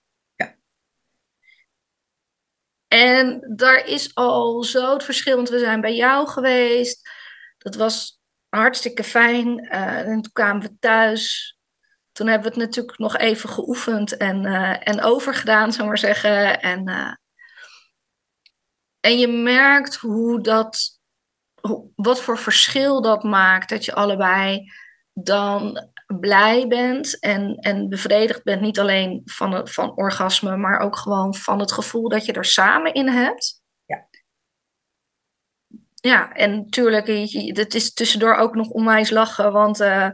En 2.87 3.53
daar 3.55 3.85
is 3.85 4.15
al 4.15 4.63
zo 4.63 4.93
het 4.93 5.03
verschil, 5.03 5.35
want 5.35 5.49
we 5.49 5.59
zijn 5.59 5.81
bij 5.81 5.95
jou 5.95 6.27
geweest. 6.27 7.09
Dat 7.57 7.75
was 7.75 8.19
hartstikke 8.49 9.03
fijn. 9.03 9.65
Uh, 9.65 9.97
en 9.97 10.21
toen 10.21 10.31
kwamen 10.31 10.61
we 10.61 10.77
thuis. 10.79 11.55
Toen 12.11 12.27
hebben 12.27 12.47
we 12.47 12.59
het 12.59 12.65
natuurlijk 12.65 12.97
nog 12.97 13.17
even 13.17 13.49
geoefend 13.49 14.17
en, 14.17 14.43
uh, 14.43 14.87
en 14.87 15.01
overgedaan, 15.01 15.73
zou 15.73 15.87
maar 15.87 15.97
zeggen. 15.97 16.61
En, 16.61 16.89
uh, 16.89 17.13
en 18.99 19.19
je 19.19 19.27
merkt 19.27 19.95
hoe 19.95 20.41
dat, 20.41 20.99
hoe, 21.61 21.91
wat 21.95 22.21
voor 22.21 22.37
verschil 22.37 23.01
dat 23.01 23.23
maakt. 23.23 23.69
Dat 23.69 23.85
je 23.85 23.93
allebei 23.93 24.71
dan 25.13 25.89
blij 26.07 26.67
bent 26.67 27.19
en, 27.19 27.55
en 27.55 27.89
bevredigd 27.89 28.43
bent, 28.43 28.61
niet 28.61 28.79
alleen 28.79 29.21
van, 29.25 29.53
het, 29.53 29.71
van 29.71 29.95
orgasme, 29.95 30.57
maar 30.57 30.79
ook 30.79 30.97
gewoon 30.97 31.35
van 31.35 31.59
het 31.59 31.71
gevoel 31.71 32.09
dat 32.09 32.25
je 32.25 32.33
er 32.33 32.45
samen 32.45 32.93
in 32.93 33.07
hebt. 33.07 33.61
Ja. 33.85 34.07
Ja, 35.93 36.31
en 36.33 36.55
natuurlijk, 36.55 37.07
het 37.57 37.73
is 37.73 37.93
tussendoor 37.93 38.35
ook 38.35 38.55
nog 38.55 38.69
onwijs 38.69 39.09
lachen, 39.09 39.51
want 39.51 39.81
uh, 39.81 40.09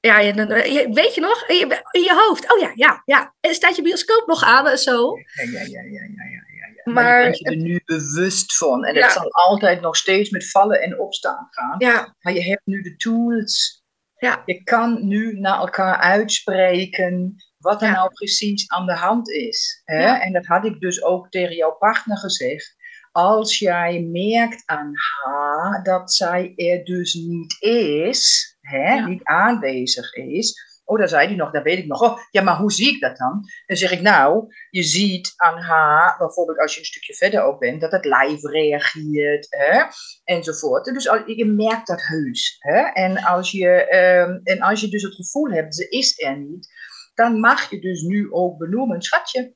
ja, 0.00 0.18
je, 0.18 0.88
weet 0.92 1.14
je 1.14 1.20
nog, 1.20 1.48
in 1.48 1.56
je, 1.56 1.82
in 1.90 2.02
je, 2.02 2.24
hoofd, 2.26 2.52
oh 2.52 2.60
ja, 2.60 2.72
ja, 2.74 3.02
ja, 3.04 3.34
en 3.40 3.54
staat 3.54 3.76
je 3.76 3.82
bioscoop 3.82 4.26
nog 4.26 4.42
aan 4.42 4.78
zo. 4.78 5.16
Ja, 5.16 5.42
ja, 5.42 5.60
ja, 5.60 5.80
ja, 5.82 5.82
ja, 5.82 6.24
ja. 6.24 6.46
Maar, 6.92 7.04
maar 7.04 7.18
je 7.18 7.24
bent 7.24 7.38
je 7.38 7.44
er 7.44 7.56
nu 7.56 7.82
bewust 7.84 8.56
van. 8.56 8.84
En 8.84 8.96
het 8.96 9.12
zal 9.12 9.32
altijd 9.32 9.80
nog 9.80 9.96
steeds 9.96 10.30
met 10.30 10.50
vallen 10.50 10.80
en 10.80 11.00
opstaan 11.00 11.46
gaan. 11.50 11.74
Ja. 11.78 12.14
Maar 12.20 12.32
je 12.32 12.42
hebt 12.42 12.66
nu 12.66 12.82
de 12.82 12.96
tools 12.96 13.84
ja. 14.26 14.42
Je 14.46 14.62
kan 14.62 15.06
nu 15.06 15.38
naar 15.38 15.58
elkaar 15.58 15.96
uitspreken 15.96 17.34
wat 17.58 17.82
er 17.82 17.90
nou 17.90 18.10
precies 18.12 18.68
aan 18.68 18.86
de 18.86 18.94
hand 18.94 19.30
is. 19.30 19.80
Hè? 19.84 20.06
En 20.06 20.32
dat 20.32 20.46
had 20.46 20.64
ik 20.64 20.80
dus 20.80 21.02
ook 21.02 21.30
tegen 21.30 21.54
jouw 21.56 21.76
partner 21.78 22.18
gezegd. 22.18 22.74
als 23.12 23.58
jij 23.58 24.00
merkt 24.00 24.62
aan 24.66 24.92
haar 24.94 25.82
dat 25.82 26.12
zij 26.12 26.52
er 26.56 26.84
dus 26.84 27.14
niet 27.14 27.56
is, 27.62 28.56
hè, 28.60 28.94
Ja. 28.94 29.06
niet 29.06 29.24
aanwezig 29.24 30.12
is. 30.14 30.75
Oh, 30.88 30.98
daar 30.98 31.08
zei 31.08 31.26
hij 31.26 31.36
nog, 31.36 31.50
dat 31.50 31.62
weet 31.62 31.78
ik 31.78 31.86
nog. 31.86 32.02
Oh, 32.02 32.18
ja, 32.30 32.42
maar 32.42 32.56
hoe 32.56 32.72
zie 32.72 32.94
ik 32.94 33.00
dat 33.00 33.16
dan? 33.16 33.44
Dan 33.66 33.76
zeg 33.76 33.90
ik, 33.90 34.00
nou, 34.00 34.46
je 34.70 34.82
ziet 34.82 35.32
aan 35.36 35.58
haar, 35.58 36.16
bijvoorbeeld 36.18 36.58
als 36.58 36.74
je 36.74 36.80
een 36.80 36.86
stukje 36.86 37.14
verder 37.14 37.42
ook 37.42 37.58
bent, 37.58 37.80
dat 37.80 37.92
het 37.92 38.04
lijf 38.04 38.42
reageert, 38.42 39.46
hè, 39.50 39.82
enzovoort. 40.24 40.84
Dus 40.84 41.04
je 41.26 41.46
merkt 41.46 41.86
dat 41.86 42.06
heus. 42.06 42.56
Hè? 42.58 42.80
En, 42.80 43.18
als 43.18 43.50
je, 43.50 43.68
ehm, 43.68 44.38
en 44.42 44.60
als 44.60 44.80
je 44.80 44.88
dus 44.88 45.02
het 45.02 45.14
gevoel 45.14 45.50
hebt, 45.50 45.74
ze 45.74 45.88
is 45.88 46.22
er 46.22 46.38
niet, 46.38 46.68
dan 47.14 47.40
mag 47.40 47.70
je 47.70 47.80
dus 47.80 48.02
nu 48.02 48.32
ook 48.32 48.58
benoemen, 48.58 49.02
schatje. 49.02 49.54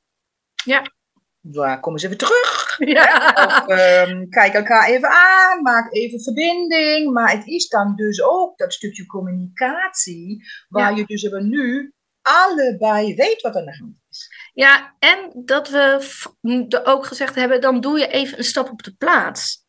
Ja. 0.65 0.99
Waar 1.41 1.79
komen 1.79 1.99
ze 1.99 2.07
weer 2.07 2.17
terug? 2.17 2.59
Ja. 2.81 3.33
Of 3.45 3.67
ehm, 3.67 4.29
kijk 4.29 4.53
elkaar 4.53 4.89
even 4.89 5.09
aan, 5.09 5.61
maak 5.61 5.93
even 5.93 6.21
verbinding. 6.21 7.13
Maar 7.13 7.31
het 7.31 7.47
is 7.47 7.67
dan 7.67 7.95
dus 7.95 8.21
ook 8.21 8.57
dat 8.57 8.73
stukje 8.73 9.05
communicatie, 9.05 10.43
waar 10.69 10.91
Ja. 10.91 10.97
je 10.97 11.05
dus 11.05 11.23
er 11.23 11.43
nu 11.43 11.93
allebei 12.21 13.15
weet 13.15 13.41
wat 13.41 13.53
er 13.55 13.59
aan 13.59 13.65
de 13.65 13.77
hand 13.77 13.93
is. 14.09 14.29
Ja, 14.53 14.95
en 14.99 15.31
dat 15.45 15.69
we 15.69 16.81
ook 16.83 17.05
gezegd 17.05 17.35
hebben, 17.35 17.61
dan 17.61 17.81
doe 17.81 17.99
je 17.99 18.07
even 18.07 18.37
een 18.37 18.43
stap 18.43 18.69
op 18.69 18.83
de 18.83 18.95
plaats. 18.97 19.60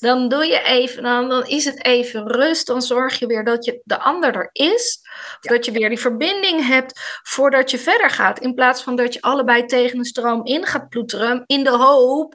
Dan 0.00 0.28
doe 0.28 0.46
je 0.46 0.62
even, 0.62 1.02
dan, 1.02 1.28
dan 1.28 1.46
is 1.46 1.64
het 1.64 1.84
even 1.84 2.32
rust. 2.32 2.66
Dan 2.66 2.82
zorg 2.82 3.18
je 3.18 3.26
weer 3.26 3.44
dat 3.44 3.64
je 3.64 3.80
de 3.84 3.98
ander 3.98 4.34
er 4.34 4.48
is. 4.52 5.00
Ja. 5.40 5.54
dat 5.54 5.64
je 5.64 5.72
weer 5.72 5.88
die 5.88 5.98
verbinding 5.98 6.66
hebt 6.66 7.20
voordat 7.22 7.70
je 7.70 7.78
verder 7.78 8.10
gaat. 8.10 8.38
In 8.38 8.54
plaats 8.54 8.82
van 8.82 8.96
dat 8.96 9.14
je 9.14 9.22
allebei 9.22 9.66
tegen 9.66 9.98
een 9.98 10.04
stroom 10.04 10.44
in 10.44 10.66
gaat 10.66 10.88
ploeteren. 10.88 11.42
In 11.46 11.64
de 11.64 11.76
hoop 11.76 12.34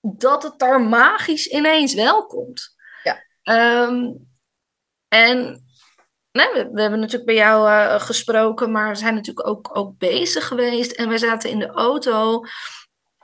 dat 0.00 0.42
het 0.42 0.58
daar 0.58 0.80
magisch 0.80 1.46
ineens 1.46 1.94
wel 1.94 2.26
komt. 2.26 2.76
Ja. 3.02 3.24
Ehm, 3.42 4.12
en 5.08 5.66
we 6.32 6.80
hebben 6.80 7.00
natuurlijk 7.00 7.24
bij 7.24 7.34
jou 7.34 7.68
eh, 7.68 8.00
gesproken, 8.00 8.70
maar 8.70 8.88
we 8.88 8.94
zijn 8.94 9.14
natuurlijk 9.14 9.48
ook, 9.48 9.76
ook 9.76 9.98
bezig 9.98 10.46
geweest. 10.46 10.92
En 10.92 11.08
we 11.08 11.18
zaten 11.18 11.50
in 11.50 11.58
de 11.58 11.66
auto. 11.66 12.44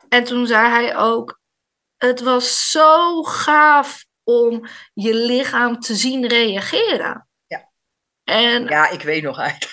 En 0.08 0.24
toen 0.24 0.46
zei 0.46 0.68
hij 0.68 0.96
ook: 0.96 1.40
Het 2.06 2.20
was 2.20 2.70
zo 2.70 3.22
gaaf 3.22 4.04
om 4.24 4.66
je 4.94 5.14
lichaam 5.14 5.80
te 5.80 5.94
zien 5.94 6.26
reageren. 6.28 7.28
Ja. 7.46 7.70
En 8.24 8.64
Ja, 8.64 8.88
ik 8.90 9.02
weet 9.02 9.22
nog 9.22 9.38
eigenlijk. 9.38 9.72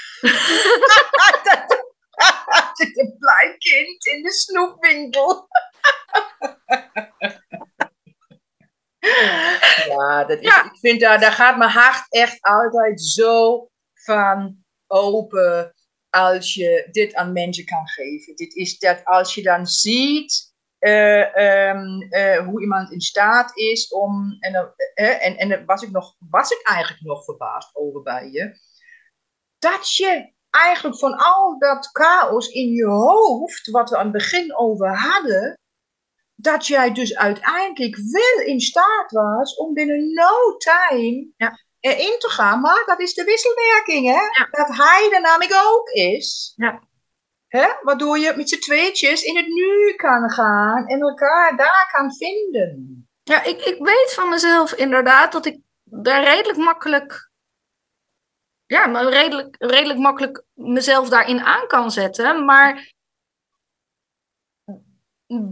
dat 1.43 2.71
zit 2.77 2.97
een 2.99 3.15
klein 3.19 3.57
kind 3.57 4.05
in 4.05 4.23
de 4.23 4.31
snoepwinkel. 4.31 5.47
ja, 9.87 10.23
dat 10.23 10.39
is, 10.39 10.45
Ja. 10.45 10.63
ik 10.63 10.79
vind 10.79 10.99
daar, 10.99 11.19
daar 11.19 11.31
gaat 11.31 11.57
mijn 11.57 11.69
hart 11.71 12.05
echt 12.09 12.41
altijd 12.41 13.01
zo 13.01 13.67
van 13.93 14.63
open 14.87 15.73
als 16.09 16.53
je 16.53 16.87
dit 16.91 17.15
aan 17.15 17.33
mensen 17.33 17.65
kan 17.65 17.87
geven. 17.87 18.35
Dit 18.35 18.53
is 18.55 18.77
dat 18.79 19.05
als 19.05 19.35
je 19.35 19.41
dan 19.43 19.65
ziet 19.67 20.50
eh, 20.81 21.35
ehm, 21.35 22.01
eh, 22.01 22.45
hoe 22.45 22.61
iemand 22.61 22.91
in 22.91 23.01
staat 23.01 23.57
is 23.57 23.87
om. 23.87 24.37
En, 24.39 24.53
dan, 24.53 24.71
en, 24.93 25.37
en 25.37 25.65
was 25.65 25.81
ik, 25.81 25.91
nog, 25.91 26.15
was 26.29 26.51
ik 26.51 26.61
eigenlijk 26.67 27.03
nog 27.03 27.23
verbaasd 27.23 27.75
over 27.75 28.01
bij 28.01 28.29
je. 28.31 28.59
Dat 29.59 29.95
je 29.95 30.33
eigenlijk 30.49 30.97
van 30.97 31.17
al 31.17 31.57
dat 31.59 31.89
chaos 31.91 32.47
in 32.47 32.69
je 32.69 32.85
hoofd, 32.85 33.69
wat 33.69 33.89
we 33.89 33.97
aan 33.97 34.03
het 34.03 34.11
begin 34.11 34.55
over 34.55 34.97
hadden, 34.97 35.59
dat 36.35 36.67
jij 36.67 36.91
dus 36.91 37.15
uiteindelijk 37.15 37.95
wel 37.95 38.45
in 38.45 38.59
staat 38.59 39.11
was 39.11 39.55
om 39.55 39.73
binnen 39.73 40.13
no 40.13 40.57
time 40.57 41.31
Ja. 41.37 41.59
erin 41.79 42.19
te 42.19 42.29
gaan. 42.29 42.61
Maar 42.61 42.83
dat 42.85 42.99
is 42.99 43.13
de 43.13 43.23
wisselwerking, 43.23 44.05
hè? 44.05 44.21
Ja. 44.21 44.47
Dat 44.51 44.77
hij 44.77 45.09
er 45.13 45.21
namelijk 45.21 45.53
ook 45.65 45.89
is. 45.89 46.53
Ja. 46.55 46.89
Hè? 47.51 47.67
Waardoor 47.81 48.17
je 48.17 48.33
met 48.35 48.49
z'n 48.49 48.59
tweetjes 48.59 49.23
in 49.23 49.37
het 49.37 49.47
nu 49.47 49.93
kan 49.95 50.29
gaan 50.29 50.87
en 50.87 51.01
elkaar 51.01 51.57
daar 51.57 51.89
kan 51.91 52.15
vinden. 52.15 53.07
ja, 53.23 53.43
ik, 53.43 53.61
ik 53.61 53.77
weet 53.79 54.13
van 54.13 54.29
mezelf 54.29 54.73
inderdaad 54.73 55.31
dat 55.31 55.45
ik 55.45 55.59
daar 55.83 56.23
redelijk 56.23 56.57
makkelijk. 56.57 57.29
Ja, 58.65 58.87
maar 58.87 59.03
redelijk, 59.03 59.55
redelijk 59.59 59.99
makkelijk 59.99 60.43
mezelf 60.53 61.09
daarin 61.09 61.39
aan 61.39 61.67
kan 61.67 61.91
zetten. 61.91 62.45
Maar 62.45 62.93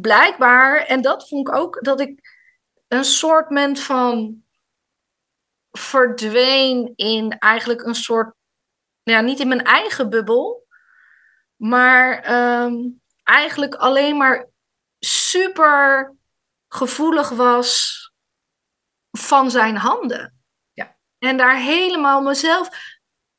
blijkbaar, 0.02 0.86
en 0.86 1.02
dat 1.02 1.28
vond 1.28 1.48
ik 1.48 1.56
ook, 1.56 1.84
dat 1.84 2.00
ik 2.00 2.20
een 2.88 3.06
soort 3.06 3.80
van 3.80 4.44
verdween 5.72 6.94
in 6.96 7.38
eigenlijk 7.38 7.82
een 7.82 7.96
soort, 7.96 8.36
ja, 9.04 9.22
niet 9.22 9.40
in 9.40 9.48
mijn 9.48 9.64
eigen 9.64 10.10
bubbel, 10.10 10.68
maar 11.60 12.20
ehm, 12.20 12.76
eigenlijk 13.24 13.76
alleen 13.76 14.18
maar 14.18 14.48
super 15.00 16.16
gevoelig 16.68 17.30
was 17.30 17.98
van 19.12 19.52
zijn 19.52 19.76
handen. 19.76 20.34
Ja. 20.72 20.98
En 21.18 21.38
daar 21.38 21.58
helemaal 21.58 22.22
mezelf, 22.22 22.70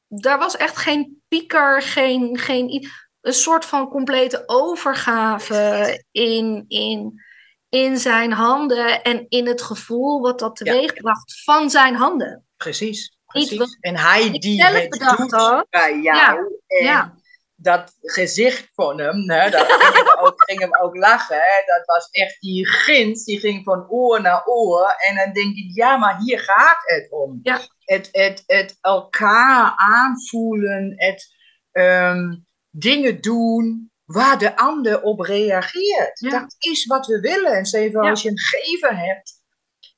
daar 0.08 0.38
was 0.38 0.56
echt 0.56 0.76
geen 0.76 1.22
pieker, 1.28 1.82
geen, 1.82 2.38
geen 2.38 2.90
een 3.20 3.34
soort 3.34 3.64
van 3.64 3.88
complete 3.88 4.42
overgave 4.46 6.04
in, 6.10 6.64
in, 6.68 7.22
in 7.68 7.98
zijn 7.98 8.32
handen 8.32 9.02
en 9.02 9.26
in 9.28 9.46
het 9.46 9.62
gevoel 9.62 10.20
wat 10.20 10.38
dat 10.38 10.56
teweegbracht 10.56 11.42
van 11.44 11.70
zijn 11.70 11.94
handen. 11.94 12.44
Precies. 12.56 13.18
Precies. 13.26 13.78
En 13.80 13.96
hij 13.96 14.30
die 14.30 14.64
het 14.64 14.90
doet 14.90 15.30
had. 15.30 15.66
bij 15.70 16.00
jou. 16.00 16.16
Ja, 16.16 16.36
En 16.66 16.84
ja. 16.84 17.14
Dat 17.62 17.96
gezicht 18.00 18.68
van 18.74 19.00
hem, 19.00 19.30
hè, 19.30 19.50
dat 19.50 19.66
ging 19.72 19.94
hem, 20.06 20.24
ook, 20.26 20.42
ging 20.44 20.60
hem 20.60 20.76
ook 20.76 20.96
lachen. 20.96 21.36
Hè, 21.36 21.62
dat 21.66 21.86
was 21.86 22.08
echt 22.10 22.40
die 22.40 22.66
grins, 22.66 23.24
die 23.24 23.38
ging 23.38 23.64
van 23.64 23.88
oor 23.88 24.20
naar 24.20 24.46
oor. 24.46 24.94
En 25.08 25.16
dan 25.16 25.32
denk 25.32 25.56
ik, 25.56 25.74
ja, 25.74 25.96
maar 25.96 26.18
hier 26.18 26.40
gaat 26.40 26.80
het 26.84 27.10
om. 27.10 27.40
Ja. 27.42 27.60
Het, 27.84 28.08
het, 28.12 28.42
het 28.46 28.78
elkaar 28.80 29.72
aanvoelen, 29.76 30.92
het 30.96 31.34
ehm, 31.72 32.34
dingen 32.70 33.20
doen 33.20 33.90
waar 34.04 34.38
de 34.38 34.56
ander 34.56 35.02
op 35.02 35.20
reageert. 35.20 36.20
Ja. 36.20 36.30
Dat 36.30 36.54
is 36.58 36.86
wat 36.86 37.06
we 37.06 37.20
willen. 37.20 37.52
En 37.52 37.66
zeker 37.66 38.02
Ja. 38.02 38.10
als 38.10 38.22
je 38.22 38.28
een 38.30 38.38
gever 38.38 38.98
hebt 38.98 39.39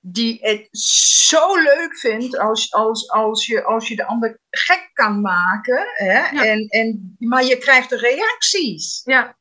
die 0.04 0.38
het 0.40 0.68
zo 1.20 1.56
leuk 1.56 1.98
vindt 1.98 2.38
als, 2.38 2.72
als, 2.72 3.10
als, 3.10 3.46
je, 3.46 3.64
als 3.64 3.88
je 3.88 3.96
de 3.96 4.06
ander 4.06 4.38
gek 4.50 4.90
kan 4.92 5.20
maken. 5.20 5.86
Hè? 5.94 6.28
Ja. 6.28 6.44
En, 6.44 6.66
en, 6.66 7.16
maar 7.18 7.44
je 7.44 7.58
krijgt 7.58 7.90
de 7.90 7.96
reacties. 7.96 9.00
Ja. 9.04 9.36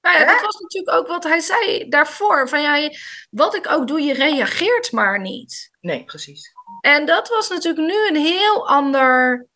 Nou 0.00 0.18
ja, 0.18 0.24
Hè? 0.24 0.32
dat 0.32 0.40
was 0.40 0.60
natuurlijk 0.60 0.96
ook 0.96 1.06
wat 1.06 1.24
hij 1.24 1.40
zei 1.40 1.88
daarvoor. 1.88 2.48
Van 2.48 2.62
ja, 2.62 2.90
wat 3.30 3.54
ik 3.54 3.70
ook 3.70 3.86
doe, 3.86 4.00
je 4.00 4.12
reageert 4.12 4.92
maar 4.92 5.20
niet. 5.20 5.70
Nee, 5.80 6.04
precies. 6.04 6.52
En 6.80 7.06
dat 7.06 7.28
was 7.28 7.48
natuurlijk 7.48 7.86
nu 7.86 8.08
een 8.08 8.24
heel 8.24 8.68
ander, 8.68 9.46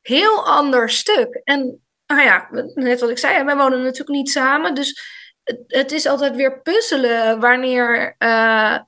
heel 0.00 0.46
ander 0.46 0.90
stuk. 0.90 1.40
En 1.44 1.82
nou 2.06 2.22
ja, 2.22 2.48
net 2.74 3.00
wat 3.00 3.10
ik 3.10 3.18
zei, 3.18 3.44
wij 3.44 3.56
wonen 3.56 3.82
natuurlijk 3.82 4.18
niet 4.18 4.30
samen. 4.30 4.74
Dus 4.74 5.02
het, 5.42 5.64
het 5.66 5.92
is 5.92 6.06
altijd 6.06 6.36
weer 6.36 6.62
puzzelen 6.62 7.40
wanneer 7.40 8.16
uh, 8.18 8.78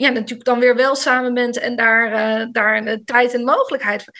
ja, 0.00 0.08
natuurlijk 0.08 0.44
dan 0.44 0.58
weer 0.58 0.76
wel 0.76 0.94
samen 0.94 1.34
bent 1.34 1.58
en 1.58 1.76
daar, 1.76 2.40
uh, 2.40 2.46
daar 2.52 2.84
de 2.84 3.04
tijd 3.04 3.34
en 3.34 3.44
mogelijkheid 3.44 4.04
voor. 4.04 4.14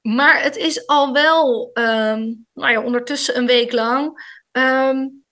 Maar 0.00 0.42
het 0.42 0.56
is 0.56 0.86
al 0.86 1.12
wel, 1.12 1.70
um, 1.74 2.46
nou 2.52 2.72
ja, 2.72 2.82
ondertussen 2.82 3.36
een 3.36 3.46
week 3.46 3.72
lang. 3.72 4.22
Um, 4.52 5.24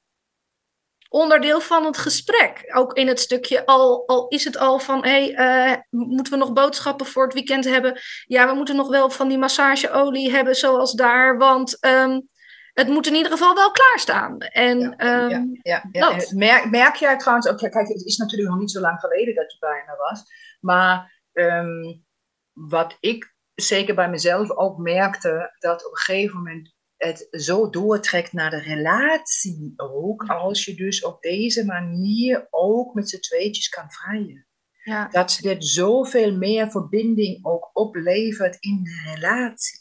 onderdeel 1.08 1.60
van 1.60 1.84
het 1.84 1.98
gesprek. 1.98 2.70
Ook 2.74 2.92
in 2.92 3.08
het 3.08 3.20
stukje, 3.20 3.66
al, 3.66 4.06
al 4.06 4.28
is 4.28 4.44
het 4.44 4.58
al 4.58 4.78
van, 4.78 5.04
hé, 5.04 5.32
hey, 5.32 5.70
uh, 5.70 5.76
moeten 5.90 6.32
we 6.32 6.38
nog 6.38 6.52
boodschappen 6.52 7.06
voor 7.06 7.24
het 7.24 7.34
weekend 7.34 7.64
hebben? 7.64 8.00
Ja, 8.26 8.46
we 8.48 8.54
moeten 8.54 8.76
nog 8.76 8.88
wel 8.88 9.10
van 9.10 9.28
die 9.28 9.38
massageolie 9.38 10.30
hebben 10.30 10.54
zoals 10.54 10.92
daar, 10.92 11.38
want 11.38 11.86
um, 11.86 12.28
het 12.72 12.88
moet 12.88 13.06
in 13.06 13.14
ieder 13.14 13.32
geval 13.32 13.54
wel 13.54 13.70
klaarstaan. 13.70 14.38
En, 14.38 14.80
ja, 14.80 15.22
um, 15.22 15.58
ja, 15.62 15.88
ja, 15.92 16.10
ja. 16.10 16.24
Merk, 16.34 16.70
merk 16.70 16.94
jij 16.94 17.18
trouwens, 17.18 17.48
ook, 17.48 17.58
kijk, 17.58 17.88
het 17.88 18.04
is 18.04 18.16
natuurlijk 18.16 18.50
nog 18.50 18.60
niet 18.60 18.70
zo 18.70 18.80
lang 18.80 19.00
geleden 19.00 19.34
dat 19.34 19.52
je 19.52 19.58
bij 19.58 19.84
me 19.86 19.96
was, 19.96 20.22
maar 20.60 21.20
um, 21.32 22.04
wat 22.52 22.96
ik 23.00 23.34
zeker 23.54 23.94
bij 23.94 24.10
mezelf 24.10 24.50
ook 24.50 24.78
merkte, 24.78 25.56
dat 25.58 25.86
op 25.86 25.90
een 25.90 25.98
gegeven 25.98 26.36
moment 26.36 26.74
het 26.96 27.26
zo 27.30 27.70
doortrekt 27.70 28.32
naar 28.32 28.50
de 28.50 28.60
relatie 28.60 29.72
ook, 29.76 30.24
als 30.24 30.64
je 30.64 30.74
dus 30.74 31.04
op 31.04 31.22
deze 31.22 31.64
manier 31.64 32.46
ook 32.50 32.94
met 32.94 33.08
z'n 33.08 33.20
tweetjes 33.20 33.68
kan 33.68 33.90
vrijen. 33.90 34.46
Ja. 34.84 35.08
Dat 35.08 35.38
dit 35.40 35.66
zoveel 35.66 36.36
meer 36.36 36.70
verbinding 36.70 37.44
ook 37.44 37.70
oplevert 37.72 38.56
in 38.60 38.82
de 38.82 39.12
relatie. 39.14 39.80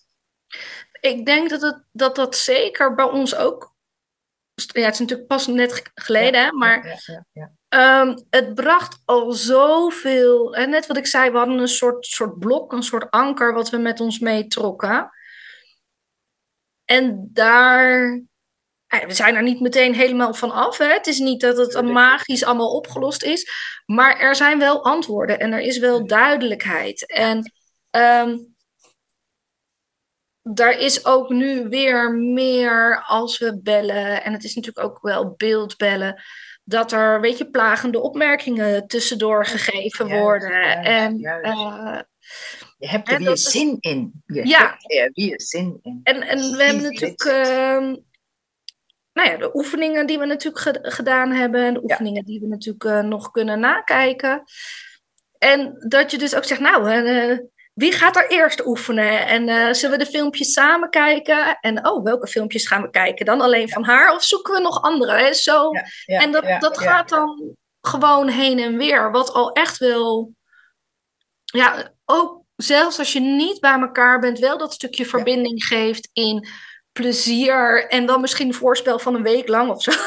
Ik 1.02 1.26
denk 1.26 1.49
dat 1.49 1.62
het, 1.62 1.84
dat, 1.91 2.16
dat 2.16 2.36
zeker 2.36 2.95
bij 2.95 3.06
ons 3.06 3.36
ook. 3.36 3.70
Ja, 4.54 4.82
het 4.82 4.93
is 4.93 4.99
natuurlijk 4.99 5.28
pas 5.28 5.47
net 5.47 5.91
geleden, 5.93 6.39
ja, 6.39 6.45
hè, 6.45 6.52
maar 6.52 7.02
ja, 7.32 7.52
Ehm, 7.72 8.18
het 8.30 8.54
bracht 8.54 9.02
al 9.06 9.32
zoveel. 9.32 10.56
En 10.56 10.70
net 10.70 10.88
wat 10.88 10.97
ik 10.97 11.08
zei, 11.08 11.32
we 11.32 11.38
hadden 11.38 11.58
een 11.58 11.68
soort, 11.68 12.06
soort 12.06 12.39
blok, 12.39 12.72
een 12.72 12.84
soort 12.84 13.12
anker 13.12 13.54
wat 13.54 13.70
we 13.70 13.78
met 13.78 13.99
ons 13.99 14.20
meetrokken. 14.20 15.10
En 16.86 17.30
daar. 17.34 18.22
We 18.88 19.14
zijn 19.14 19.36
er 19.36 19.43
niet 19.43 19.60
meteen 19.60 19.93
helemaal 19.93 20.34
van 20.34 20.52
af. 20.52 20.78
Hè? 20.78 20.86
Het 20.86 21.08
is 21.08 21.20
niet 21.20 21.41
dat 21.41 21.58
het 21.58 21.82
magisch 21.82 22.43
allemaal 22.43 22.76
opgelost 22.76 23.24
is. 23.24 23.49
Maar 23.86 24.20
er 24.20 24.36
zijn 24.36 24.60
wel 24.60 24.84
antwoorden 24.84 25.39
en 25.39 25.52
er 25.52 25.62
is 25.62 25.78
wel 25.78 26.08
duidelijkheid. 26.08 27.06
En 27.12 27.52
um, 27.91 28.56
daar 30.44 30.80
is 30.80 31.06
ook 31.06 31.30
nu 31.30 31.70
weer 31.70 32.12
meer 32.14 33.04
als 33.08 33.39
we 33.39 33.60
bellen. 33.62 34.24
En 34.24 34.34
het 34.34 34.44
is 34.44 34.56
natuurlijk 34.56 34.88
ook 34.88 35.02
wel 35.02 35.34
beeldbellen 35.38 36.24
dat 36.64 36.92
er, 36.92 37.22
weet 37.22 37.38
je, 37.38 37.50
plagende 37.50 38.00
opmerkingen 38.00 38.88
tussendoor 38.88 39.46
gegeven 39.46 40.10
worden. 40.20 40.84
en, 40.84 41.20
uh, 41.20 42.00
je 42.78 42.88
hebt 42.88 43.12
er 43.12 43.20
weer 43.20 43.38
zin 43.38 43.78
in. 43.80 44.24
Je 44.26 44.48
ja. 44.48 44.60
hebt 44.60 44.94
er 44.94 45.12
weer 45.14 45.42
zin 45.42 45.80
in. 45.82 46.00
En, 46.04 46.22
en 46.22 46.38
we 46.38 46.64
hebben 46.64 46.84
natuurlijk, 46.84 47.24
uh, 47.24 47.96
nou 49.14 49.30
ja, 49.30 49.38
de 49.38 49.56
oefeningen 49.56 50.06
die 50.06 50.20
we 50.20 50.26
natuurlijk 50.26 50.94
gedaan 50.94 51.32
hebben. 51.32 51.66
En 51.66 51.74
de 51.74 51.84
oefeningen 51.84 52.26
die 52.26 52.39
we 52.39 52.48
natuurlijk 52.48 52.84
uh, 52.84 53.00
nog 53.00 53.32
kunnen 53.32 53.60
nakijken. 53.60 54.44
En 55.38 55.76
dat 55.88 56.12
je 56.12 56.18
dus 56.18 56.36
ook 56.36 56.44
zegt, 56.44 56.62
nou, 56.62 57.06
uh, 57.06 57.39
wie 57.74 57.91
gaat 57.91 58.15
er 58.15 58.30
eerst 58.30 58.65
oefenen? 58.65 59.28
En 59.28 59.47
uh, 59.47 59.74
zullen 59.74 59.97
we 59.97 60.03
de 60.03 60.11
filmpjes 60.11 60.53
samen 60.53 60.89
kijken? 60.89 61.57
En 61.59 61.88
oh, 61.88 62.03
welke 62.03 62.28
filmpjes 62.28 62.67
gaan 62.67 62.82
we 62.82 62.89
kijken? 62.89 63.26
Dan 63.26 63.41
alleen 63.41 63.69
van 63.69 63.84
haar 63.84 64.13
of 64.13 64.24
zoeken 64.24 64.53
we 64.53 64.59
nog 64.59 64.82
andere? 64.82 65.11
Hè? 65.11 65.34
Zo. 65.34 65.69
Ja, 66.05 66.19
en 66.19 66.32
dat, 66.32 66.43
dat 66.59 66.78
gaat 66.78 67.09
dan 67.09 67.55
gewoon 67.82 68.28
heen 68.28 68.59
en 68.59 68.78
weer. 68.78 69.11
Wat 69.11 69.34
al 69.34 69.51
echt 69.51 69.78
wel, 69.78 70.34
ja, 71.43 71.93
ook 72.05 72.43
zelfs 72.55 72.99
als 72.99 73.13
je 73.13 73.19
niet 73.19 73.59
bij 73.59 73.80
elkaar 73.80 74.19
bent, 74.19 74.39
wel 74.39 74.57
dat 74.57 74.74
stukje 74.74 75.05
verbinding 75.05 75.63
geeft 75.63 76.09
in 76.13 76.47
plezier. 76.91 77.88
En 77.88 78.05
dan 78.05 78.22
misschien 78.22 78.47
een 78.47 78.53
voorspel 78.53 78.99
van 78.99 79.15
een 79.15 79.24
week 79.24 79.47
lang 79.47 79.69
of 79.69 79.82
zo. 79.84 79.91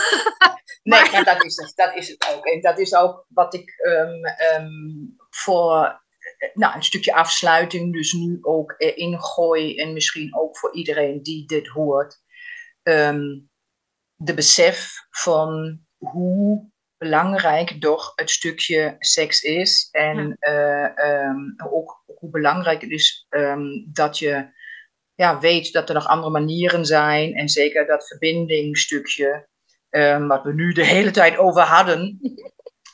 Nee, 0.84 1.10
maar 1.10 1.24
dat 1.24 1.44
is, 1.44 1.56
het, 1.56 1.72
dat 1.74 1.94
is 1.94 2.08
het 2.08 2.34
ook. 2.34 2.46
En 2.46 2.60
dat 2.60 2.78
is 2.78 2.94
ook 2.94 3.26
wat 3.28 3.54
ik 3.54 3.74
um, 3.86 4.20
um, 4.60 5.16
voor 5.30 6.03
nou, 6.54 6.74
een 6.74 6.82
stukje 6.82 7.14
afsluiting 7.14 7.92
dus 7.92 8.12
nu 8.12 8.38
ook 8.40 8.74
erin 8.78 9.22
gooi. 9.22 9.76
En 9.76 9.92
misschien 9.92 10.36
ook 10.36 10.58
voor 10.58 10.74
iedereen 10.74 11.22
die 11.22 11.46
dit 11.46 11.66
hoort. 11.66 12.22
Um, 12.82 13.50
de 14.14 14.34
besef 14.34 14.92
van 15.10 15.80
hoe 15.96 16.72
belangrijk 16.96 17.80
toch 17.80 18.12
het 18.14 18.30
stukje 18.30 18.96
seks 18.98 19.42
is. 19.42 19.88
En 19.90 20.36
uh, 20.40 20.88
um, 21.28 21.54
ook 21.70 22.02
hoe 22.06 22.30
belangrijk 22.30 22.80
het 22.80 22.90
is 22.90 23.26
um, 23.30 23.90
dat 23.92 24.18
je 24.18 24.52
ja, 25.14 25.40
weet 25.40 25.72
dat 25.72 25.88
er 25.88 25.94
nog 25.94 26.06
andere 26.06 26.32
manieren 26.32 26.86
zijn. 26.86 27.34
En 27.34 27.48
zeker 27.48 27.86
dat 27.86 28.06
verbindingstukje, 28.06 29.48
wat 30.26 30.42
we 30.42 30.52
nu 30.54 30.72
de 30.72 30.84
hele 30.84 31.10
tijd 31.10 31.36
over 31.38 31.62
hadden. 31.62 32.18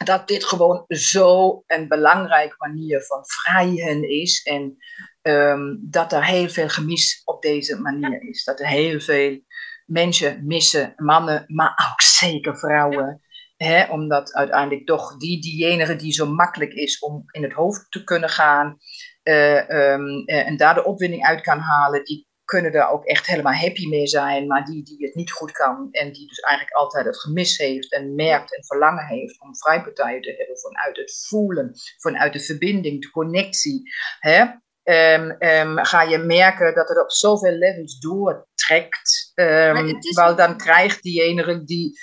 Dat 0.05 0.29
dit 0.29 0.45
gewoon 0.45 0.85
zo 0.89 1.63
een 1.67 1.89
belangrijke 1.89 2.55
manier 2.59 3.03
van 3.03 3.27
vrijen 3.27 4.09
is. 4.09 4.43
En 4.43 4.77
um, 5.23 5.79
dat 5.91 6.13
er 6.13 6.25
heel 6.25 6.49
veel 6.49 6.69
gemis 6.69 7.23
op 7.25 7.43
deze 7.43 7.81
manier 7.81 8.29
is. 8.29 8.45
Dat 8.45 8.61
er 8.61 8.67
heel 8.67 9.01
veel 9.01 9.41
mensen 9.87 10.47
missen, 10.47 10.93
mannen, 10.97 11.45
maar 11.47 11.91
ook 11.91 12.01
zeker 12.03 12.59
vrouwen. 12.59 13.21
Hè, 13.57 13.85
omdat 13.91 14.33
uiteindelijk 14.35 14.87
toch 14.87 15.17
die, 15.17 15.41
diejenige 15.41 15.97
die 15.97 16.13
zo 16.13 16.27
makkelijk 16.27 16.73
is 16.73 16.99
om 16.99 17.23
in 17.31 17.43
het 17.43 17.53
hoofd 17.53 17.91
te 17.91 18.05
kunnen 18.05 18.29
gaan. 18.29 18.77
Uh, 19.23 19.69
um, 19.69 20.25
en 20.25 20.57
daar 20.57 20.75
de 20.75 20.85
opwinding 20.85 21.25
uit 21.25 21.41
kan 21.41 21.59
halen, 21.59 22.05
die 22.05 22.29
kunnen 22.51 22.73
er 22.73 22.89
ook 22.89 23.05
echt 23.05 23.27
helemaal 23.27 23.53
happy 23.53 23.89
mee 23.89 24.07
zijn, 24.07 24.47
maar 24.47 24.65
die, 24.65 24.83
die 24.83 25.07
het 25.07 25.15
niet 25.15 25.33
goed 25.33 25.53
kan 25.53 25.89
en 25.91 26.13
die 26.13 26.27
dus 26.29 26.39
eigenlijk 26.39 26.77
altijd 26.77 27.05
het 27.05 27.21
gemis 27.21 27.59
heeft 27.59 27.93
en 27.93 28.15
merkt 28.15 28.57
en 28.57 28.65
verlangen 28.65 29.07
heeft 29.07 29.41
om 29.41 29.57
vrijpartijen 29.57 30.23
te 30.23 30.35
hebben 30.39 30.59
vanuit 30.59 30.97
het 30.97 31.27
voelen, 31.29 31.73
vanuit 31.99 32.33
de 32.33 32.41
verbinding, 32.41 33.03
de 33.03 33.11
connectie, 33.11 33.83
hè, 34.19 34.41
um, 34.85 35.37
um, 35.39 35.85
ga 35.85 36.03
je 36.03 36.19
merken 36.19 36.75
dat 36.75 36.89
het 36.89 37.03
op 37.03 37.11
zoveel 37.11 37.53
levels 37.53 37.99
doortrekt. 37.99 39.33
Um, 39.35 39.99
wel 40.15 40.37
dan 40.37 40.57
krijgt 40.57 41.03
diejenige 41.03 41.65
die 41.65 41.99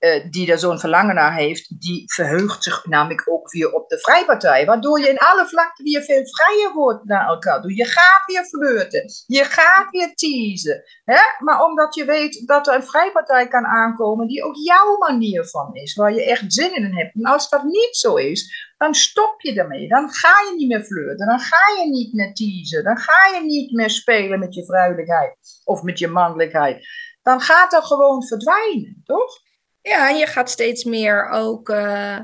uh, 0.00 0.30
die 0.30 0.46
daar 0.46 0.58
zo'n 0.58 0.78
verlangen 0.78 1.14
naar 1.14 1.34
heeft, 1.34 1.80
die 1.80 2.02
verheugt 2.12 2.62
zich 2.62 2.86
namelijk 2.86 3.30
ook 3.30 3.50
weer 3.50 3.72
op 3.72 3.88
de 3.88 3.98
vrijpartij. 3.98 4.66
Waardoor 4.66 5.00
je 5.00 5.08
in 5.08 5.18
alle 5.18 5.46
vlakten 5.46 5.84
weer 5.84 6.02
veel 6.02 6.22
vrijer 6.26 6.72
wordt 6.74 7.04
naar 7.04 7.26
elkaar 7.26 7.60
toe. 7.60 7.74
Je 7.74 7.84
gaat 7.84 8.22
weer 8.26 8.44
flirten, 8.44 9.04
je 9.26 9.44
gaat 9.44 9.90
weer 9.90 10.14
teasen. 10.14 10.82
Hè? 11.04 11.20
Maar 11.38 11.64
omdat 11.64 11.94
je 11.94 12.04
weet 12.04 12.46
dat 12.46 12.66
er 12.66 12.74
een 12.74 12.82
vrijpartij 12.86 13.48
kan 13.48 13.64
aankomen 13.66 14.26
die 14.26 14.44
ook 14.44 14.56
jouw 14.56 14.96
manier 14.98 15.44
van 15.44 15.74
is, 15.74 15.94
waar 15.94 16.14
je 16.14 16.24
echt 16.24 16.52
zin 16.52 16.74
in 16.74 16.96
hebt. 16.96 17.14
En 17.14 17.22
als 17.22 17.48
dat 17.48 17.62
niet 17.62 17.96
zo 17.96 18.14
is, 18.14 18.72
dan 18.76 18.94
stop 18.94 19.40
je 19.40 19.54
daarmee. 19.54 19.88
Dan 19.88 20.10
ga 20.10 20.28
je 20.48 20.54
niet 20.56 20.68
meer 20.68 20.84
flirten, 20.84 21.26
dan 21.26 21.40
ga 21.40 21.82
je 21.82 21.90
niet 21.90 22.12
meer 22.12 22.34
teasen, 22.34 22.84
dan 22.84 22.96
ga 22.98 23.36
je 23.36 23.44
niet 23.44 23.72
meer 23.72 23.90
spelen 23.90 24.38
met 24.38 24.54
je 24.54 24.64
vrouwelijkheid 24.64 25.36
of 25.64 25.82
met 25.82 25.98
je 25.98 26.08
mannelijkheid. 26.08 26.86
Dan 27.22 27.40
gaat 27.40 27.70
dat 27.70 27.84
gewoon 27.84 28.26
verdwijnen, 28.26 29.02
toch? 29.04 29.46
Ja, 29.88 30.08
en 30.08 30.16
je 30.16 30.26
gaat 30.26 30.50
steeds 30.50 30.84
meer 30.84 31.28
ook 31.28 31.68
uh, 31.68 32.18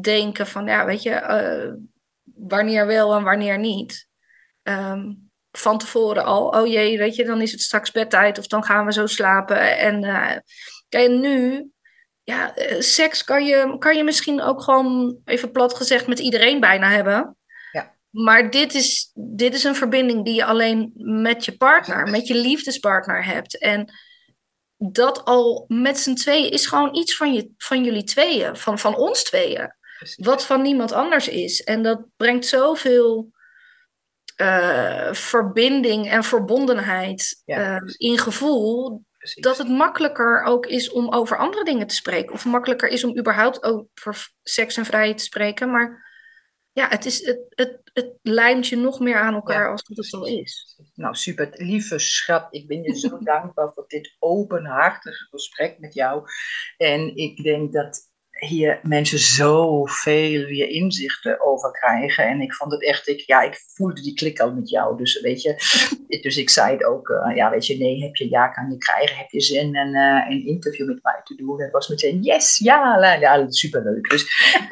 denken 0.00 0.46
van, 0.46 0.66
ja, 0.66 0.84
weet 0.84 1.02
je, 1.02 1.10
uh, 1.10 1.74
wanneer 2.48 2.86
wel 2.86 3.14
en 3.14 3.22
wanneer 3.22 3.58
niet. 3.58 4.08
Um, 4.62 5.30
van 5.50 5.78
tevoren 5.78 6.24
al, 6.24 6.48
oh 6.48 6.66
jee, 6.66 6.98
weet 6.98 7.16
je, 7.16 7.24
dan 7.24 7.40
is 7.40 7.52
het 7.52 7.60
straks 7.60 7.90
bedtijd 7.90 8.38
of 8.38 8.46
dan 8.46 8.64
gaan 8.64 8.86
we 8.86 8.92
zo 8.92 9.06
slapen. 9.06 9.78
En 9.78 10.04
uh, 10.04 10.36
kijk, 10.88 11.10
nu, 11.10 11.70
ja, 12.22 12.52
seks 12.78 13.24
kan 13.24 13.44
je, 13.44 13.76
kan 13.78 13.96
je 13.96 14.04
misschien 14.04 14.40
ook 14.40 14.62
gewoon, 14.62 15.18
even 15.24 15.50
plat 15.50 15.74
gezegd, 15.74 16.06
met 16.06 16.18
iedereen 16.18 16.60
bijna 16.60 16.90
hebben. 16.90 17.36
Ja. 17.72 17.94
Maar 18.10 18.50
dit 18.50 18.74
is, 18.74 19.10
dit 19.14 19.54
is 19.54 19.64
een 19.64 19.74
verbinding 19.76 20.24
die 20.24 20.34
je 20.34 20.44
alleen 20.44 20.92
met 20.94 21.44
je 21.44 21.56
partner, 21.56 22.10
met 22.10 22.26
je 22.26 22.34
liefdespartner 22.34 23.24
hebt. 23.24 23.58
En 23.58 23.92
dat 24.90 25.24
al 25.24 25.64
met 25.68 25.98
z'n 25.98 26.14
tweeën 26.14 26.50
is 26.50 26.66
gewoon 26.66 26.94
iets 26.96 27.16
van, 27.16 27.32
je, 27.34 27.50
van 27.56 27.84
jullie 27.84 28.04
tweeën, 28.04 28.56
van, 28.56 28.78
van 28.78 28.96
ons 28.96 29.22
tweeën. 29.22 29.74
Wat 30.16 30.46
van 30.46 30.62
niemand 30.62 30.92
anders 30.92 31.28
is. 31.28 31.62
En 31.62 31.82
dat 31.82 32.04
brengt 32.16 32.46
zoveel 32.46 33.32
uh, 34.36 35.12
verbinding 35.12 36.10
en 36.10 36.24
verbondenheid 36.24 37.42
uh, 37.46 37.76
in 37.96 38.18
gevoel. 38.18 39.04
Precies. 39.18 39.42
Dat 39.42 39.58
het 39.58 39.68
makkelijker 39.68 40.42
ook 40.42 40.66
is 40.66 40.90
om 40.90 41.12
over 41.12 41.36
andere 41.36 41.64
dingen 41.64 41.86
te 41.86 41.94
spreken. 41.94 42.34
Of 42.34 42.44
makkelijker 42.44 42.88
is 42.88 43.04
om 43.04 43.18
überhaupt 43.18 43.62
over 43.62 44.30
seks 44.42 44.76
en 44.76 44.84
vrijheid 44.84 45.18
te 45.18 45.24
spreken. 45.24 45.70
Maar 45.70 46.10
ja, 46.72 46.88
het, 46.88 47.04
is, 47.04 47.26
het, 47.26 47.40
het, 47.48 47.80
het 47.92 48.12
lijmt 48.22 48.66
je 48.66 48.76
nog 48.76 49.00
meer 49.00 49.20
aan 49.20 49.34
elkaar 49.34 49.64
ja, 49.64 49.70
als 49.70 49.82
het 49.86 50.06
zo 50.06 50.22
is. 50.22 50.71
Nou, 50.94 51.14
super. 51.14 51.48
Lieve 51.52 51.98
schat, 51.98 52.46
ik 52.50 52.66
ben 52.66 52.82
je 52.82 52.98
zo 52.98 53.18
dankbaar 53.32 53.72
voor 53.74 53.84
dit 53.86 54.16
openhartige 54.18 55.26
gesprek 55.30 55.78
met 55.78 55.94
jou. 55.94 56.24
En 56.76 57.16
ik 57.16 57.42
denk 57.42 57.72
dat 57.72 58.10
hier 58.46 58.80
mensen 58.82 59.18
zoveel 59.18 60.44
weer 60.44 60.68
inzichten 60.68 61.40
over 61.40 61.70
krijgen. 61.70 62.26
En 62.26 62.40
ik 62.40 62.54
vond 62.54 62.72
het 62.72 62.84
echt, 62.84 63.08
ik, 63.08 63.20
ja, 63.20 63.42
ik 63.42 63.62
voelde 63.74 64.00
die 64.00 64.14
klik 64.14 64.40
al 64.40 64.54
met 64.54 64.68
jou. 64.70 64.96
Dus 64.96 65.20
weet 65.20 65.42
je, 65.42 65.54
dus 66.22 66.36
ik 66.36 66.50
zei 66.50 66.72
het 66.72 66.84
ook, 66.84 67.08
uh, 67.08 67.36
ja, 67.36 67.50
weet 67.50 67.66
je, 67.66 67.76
nee, 67.76 68.02
heb 68.02 68.16
je, 68.16 68.30
ja, 68.30 68.48
kan 68.48 68.70
je 68.70 68.78
krijgen, 68.78 69.16
heb 69.16 69.30
je 69.30 69.40
zin 69.40 69.74
en 69.74 69.88
uh, 69.88 70.30
een 70.30 70.46
interview 70.46 70.86
met 70.86 71.02
mij 71.02 71.20
te 71.24 71.34
doen. 71.34 71.58
Dat 71.58 71.70
was 71.70 71.88
meteen, 71.88 72.22
yes, 72.22 72.58
ja, 72.58 73.16
ja, 73.20 73.50
superleuk. 73.50 74.10
Dus 74.10 74.22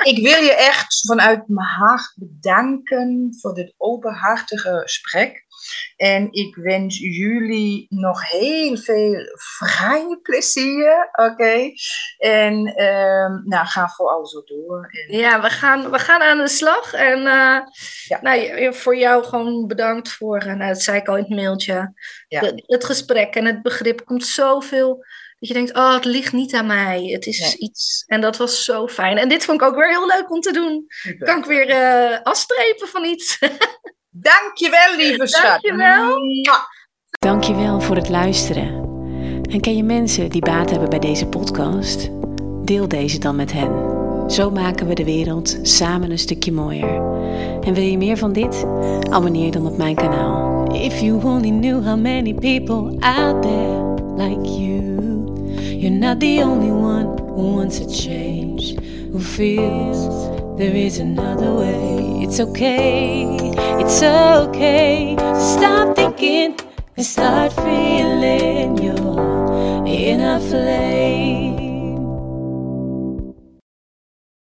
ik 0.02 0.16
wil 0.22 0.42
je 0.42 0.54
echt 0.54 1.06
vanuit 1.06 1.48
mijn 1.48 1.66
hart 1.66 2.12
bedanken 2.16 3.36
voor 3.40 3.54
dit 3.54 3.74
openhartige 3.76 4.80
gesprek. 4.82 5.48
En 5.96 6.32
ik 6.32 6.56
wens 6.56 6.98
jullie 6.98 7.86
nog 7.88 8.30
heel 8.30 8.76
veel 8.76 9.14
vrije 9.58 10.18
plezier. 10.22 11.08
Oké. 11.12 11.72
En 12.18 12.54
um, 12.84 13.42
nou, 13.44 13.66
ga 13.66 13.88
vooral 13.88 14.26
zo 14.26 14.42
door. 14.44 14.88
En... 14.90 15.18
Ja, 15.18 15.40
we 15.40 15.50
gaan, 15.50 15.90
we 15.90 15.98
gaan 15.98 16.20
aan 16.20 16.38
de 16.38 16.48
slag. 16.48 16.92
En 16.92 17.18
uh, 17.18 17.58
ja. 18.08 18.18
nou, 18.20 18.74
voor 18.74 18.96
jou 18.96 19.24
gewoon 19.24 19.66
bedankt 19.66 20.12
voor, 20.12 20.36
uh, 20.36 20.54
nou, 20.54 20.72
dat 20.72 20.82
zei 20.82 20.98
ik 20.98 21.08
al 21.08 21.16
in 21.16 21.22
het 21.22 21.34
mailtje. 21.34 21.92
Ja. 22.28 22.40
De, 22.40 22.62
het 22.66 22.84
gesprek 22.84 23.34
en 23.34 23.44
het 23.44 23.62
begrip 23.62 24.04
komt 24.04 24.26
zoveel. 24.26 25.04
Dat 25.38 25.48
je 25.48 25.54
denkt, 25.54 25.74
oh, 25.76 25.94
het 25.94 26.04
ligt 26.04 26.32
niet 26.32 26.54
aan 26.54 26.66
mij. 26.66 27.04
Het 27.04 27.26
is 27.26 27.40
nee. 27.40 27.56
iets. 27.56 28.04
En 28.06 28.20
dat 28.20 28.36
was 28.36 28.64
zo 28.64 28.88
fijn. 28.88 29.18
En 29.18 29.28
dit 29.28 29.44
vond 29.44 29.60
ik 29.60 29.66
ook 29.66 29.74
weer 29.74 29.88
heel 29.88 30.06
leuk 30.06 30.30
om 30.30 30.40
te 30.40 30.52
doen. 30.52 30.84
Super. 30.88 31.26
Kan 31.26 31.38
ik 31.38 31.44
weer 31.44 31.68
uh, 31.68 32.20
afstrepen 32.22 32.88
van 32.88 33.04
iets. 33.04 33.38
Dankjewel, 34.12 34.96
lieve 34.96 35.26
schat. 35.26 35.62
Dankjewel. 35.62 36.18
Dankjewel 37.18 37.80
voor 37.80 37.96
het 37.96 38.08
luisteren. 38.08 38.66
En 39.50 39.60
ken 39.60 39.76
je 39.76 39.82
mensen 39.82 40.30
die 40.30 40.40
baat 40.40 40.70
hebben 40.70 40.90
bij 40.90 40.98
deze 40.98 41.26
podcast? 41.26 42.10
Deel 42.64 42.88
deze 42.88 43.18
dan 43.18 43.36
met 43.36 43.52
hen. 43.52 43.70
Zo 44.30 44.50
maken 44.50 44.86
we 44.86 44.94
de 44.94 45.04
wereld 45.04 45.58
samen 45.62 46.10
een 46.10 46.18
stukje 46.18 46.52
mooier. 46.52 46.94
En 47.60 47.74
wil 47.74 47.82
je 47.82 47.98
meer 47.98 48.16
van 48.16 48.32
dit? 48.32 48.64
Abonneer 49.10 49.50
dan 49.50 49.66
op 49.66 49.76
mijn 49.76 49.94
kanaal. 49.94 50.74
If 50.74 51.00
you 51.00 51.24
only 51.24 51.50
knew 51.50 51.84
how 51.84 51.98
many 52.00 52.34
people 52.34 52.96
out 53.00 53.42
there 53.42 53.94
like 54.16 54.48
you. 54.60 54.98
You're 55.78 55.98
not 55.98 56.20
the 56.20 56.40
only 56.44 56.70
one 56.70 57.16
who 57.16 57.54
wants 57.54 57.80
a 57.80 57.88
change, 57.88 58.74
who 59.10 59.18
feels 59.18 60.38
there 60.60 60.76
is 60.76 60.98
another 60.98 61.54
way. 61.54 62.22
It's 62.22 62.38
okay, 62.38 63.24
it's 63.80 64.02
okay 64.02 65.16
to 65.16 65.40
stop 65.40 65.96
thinking 65.96 66.54
and 66.98 67.06
start 67.06 67.54
feeling 67.54 68.76
your 68.76 69.86
inner 69.86 70.38
flame. 70.38 71.49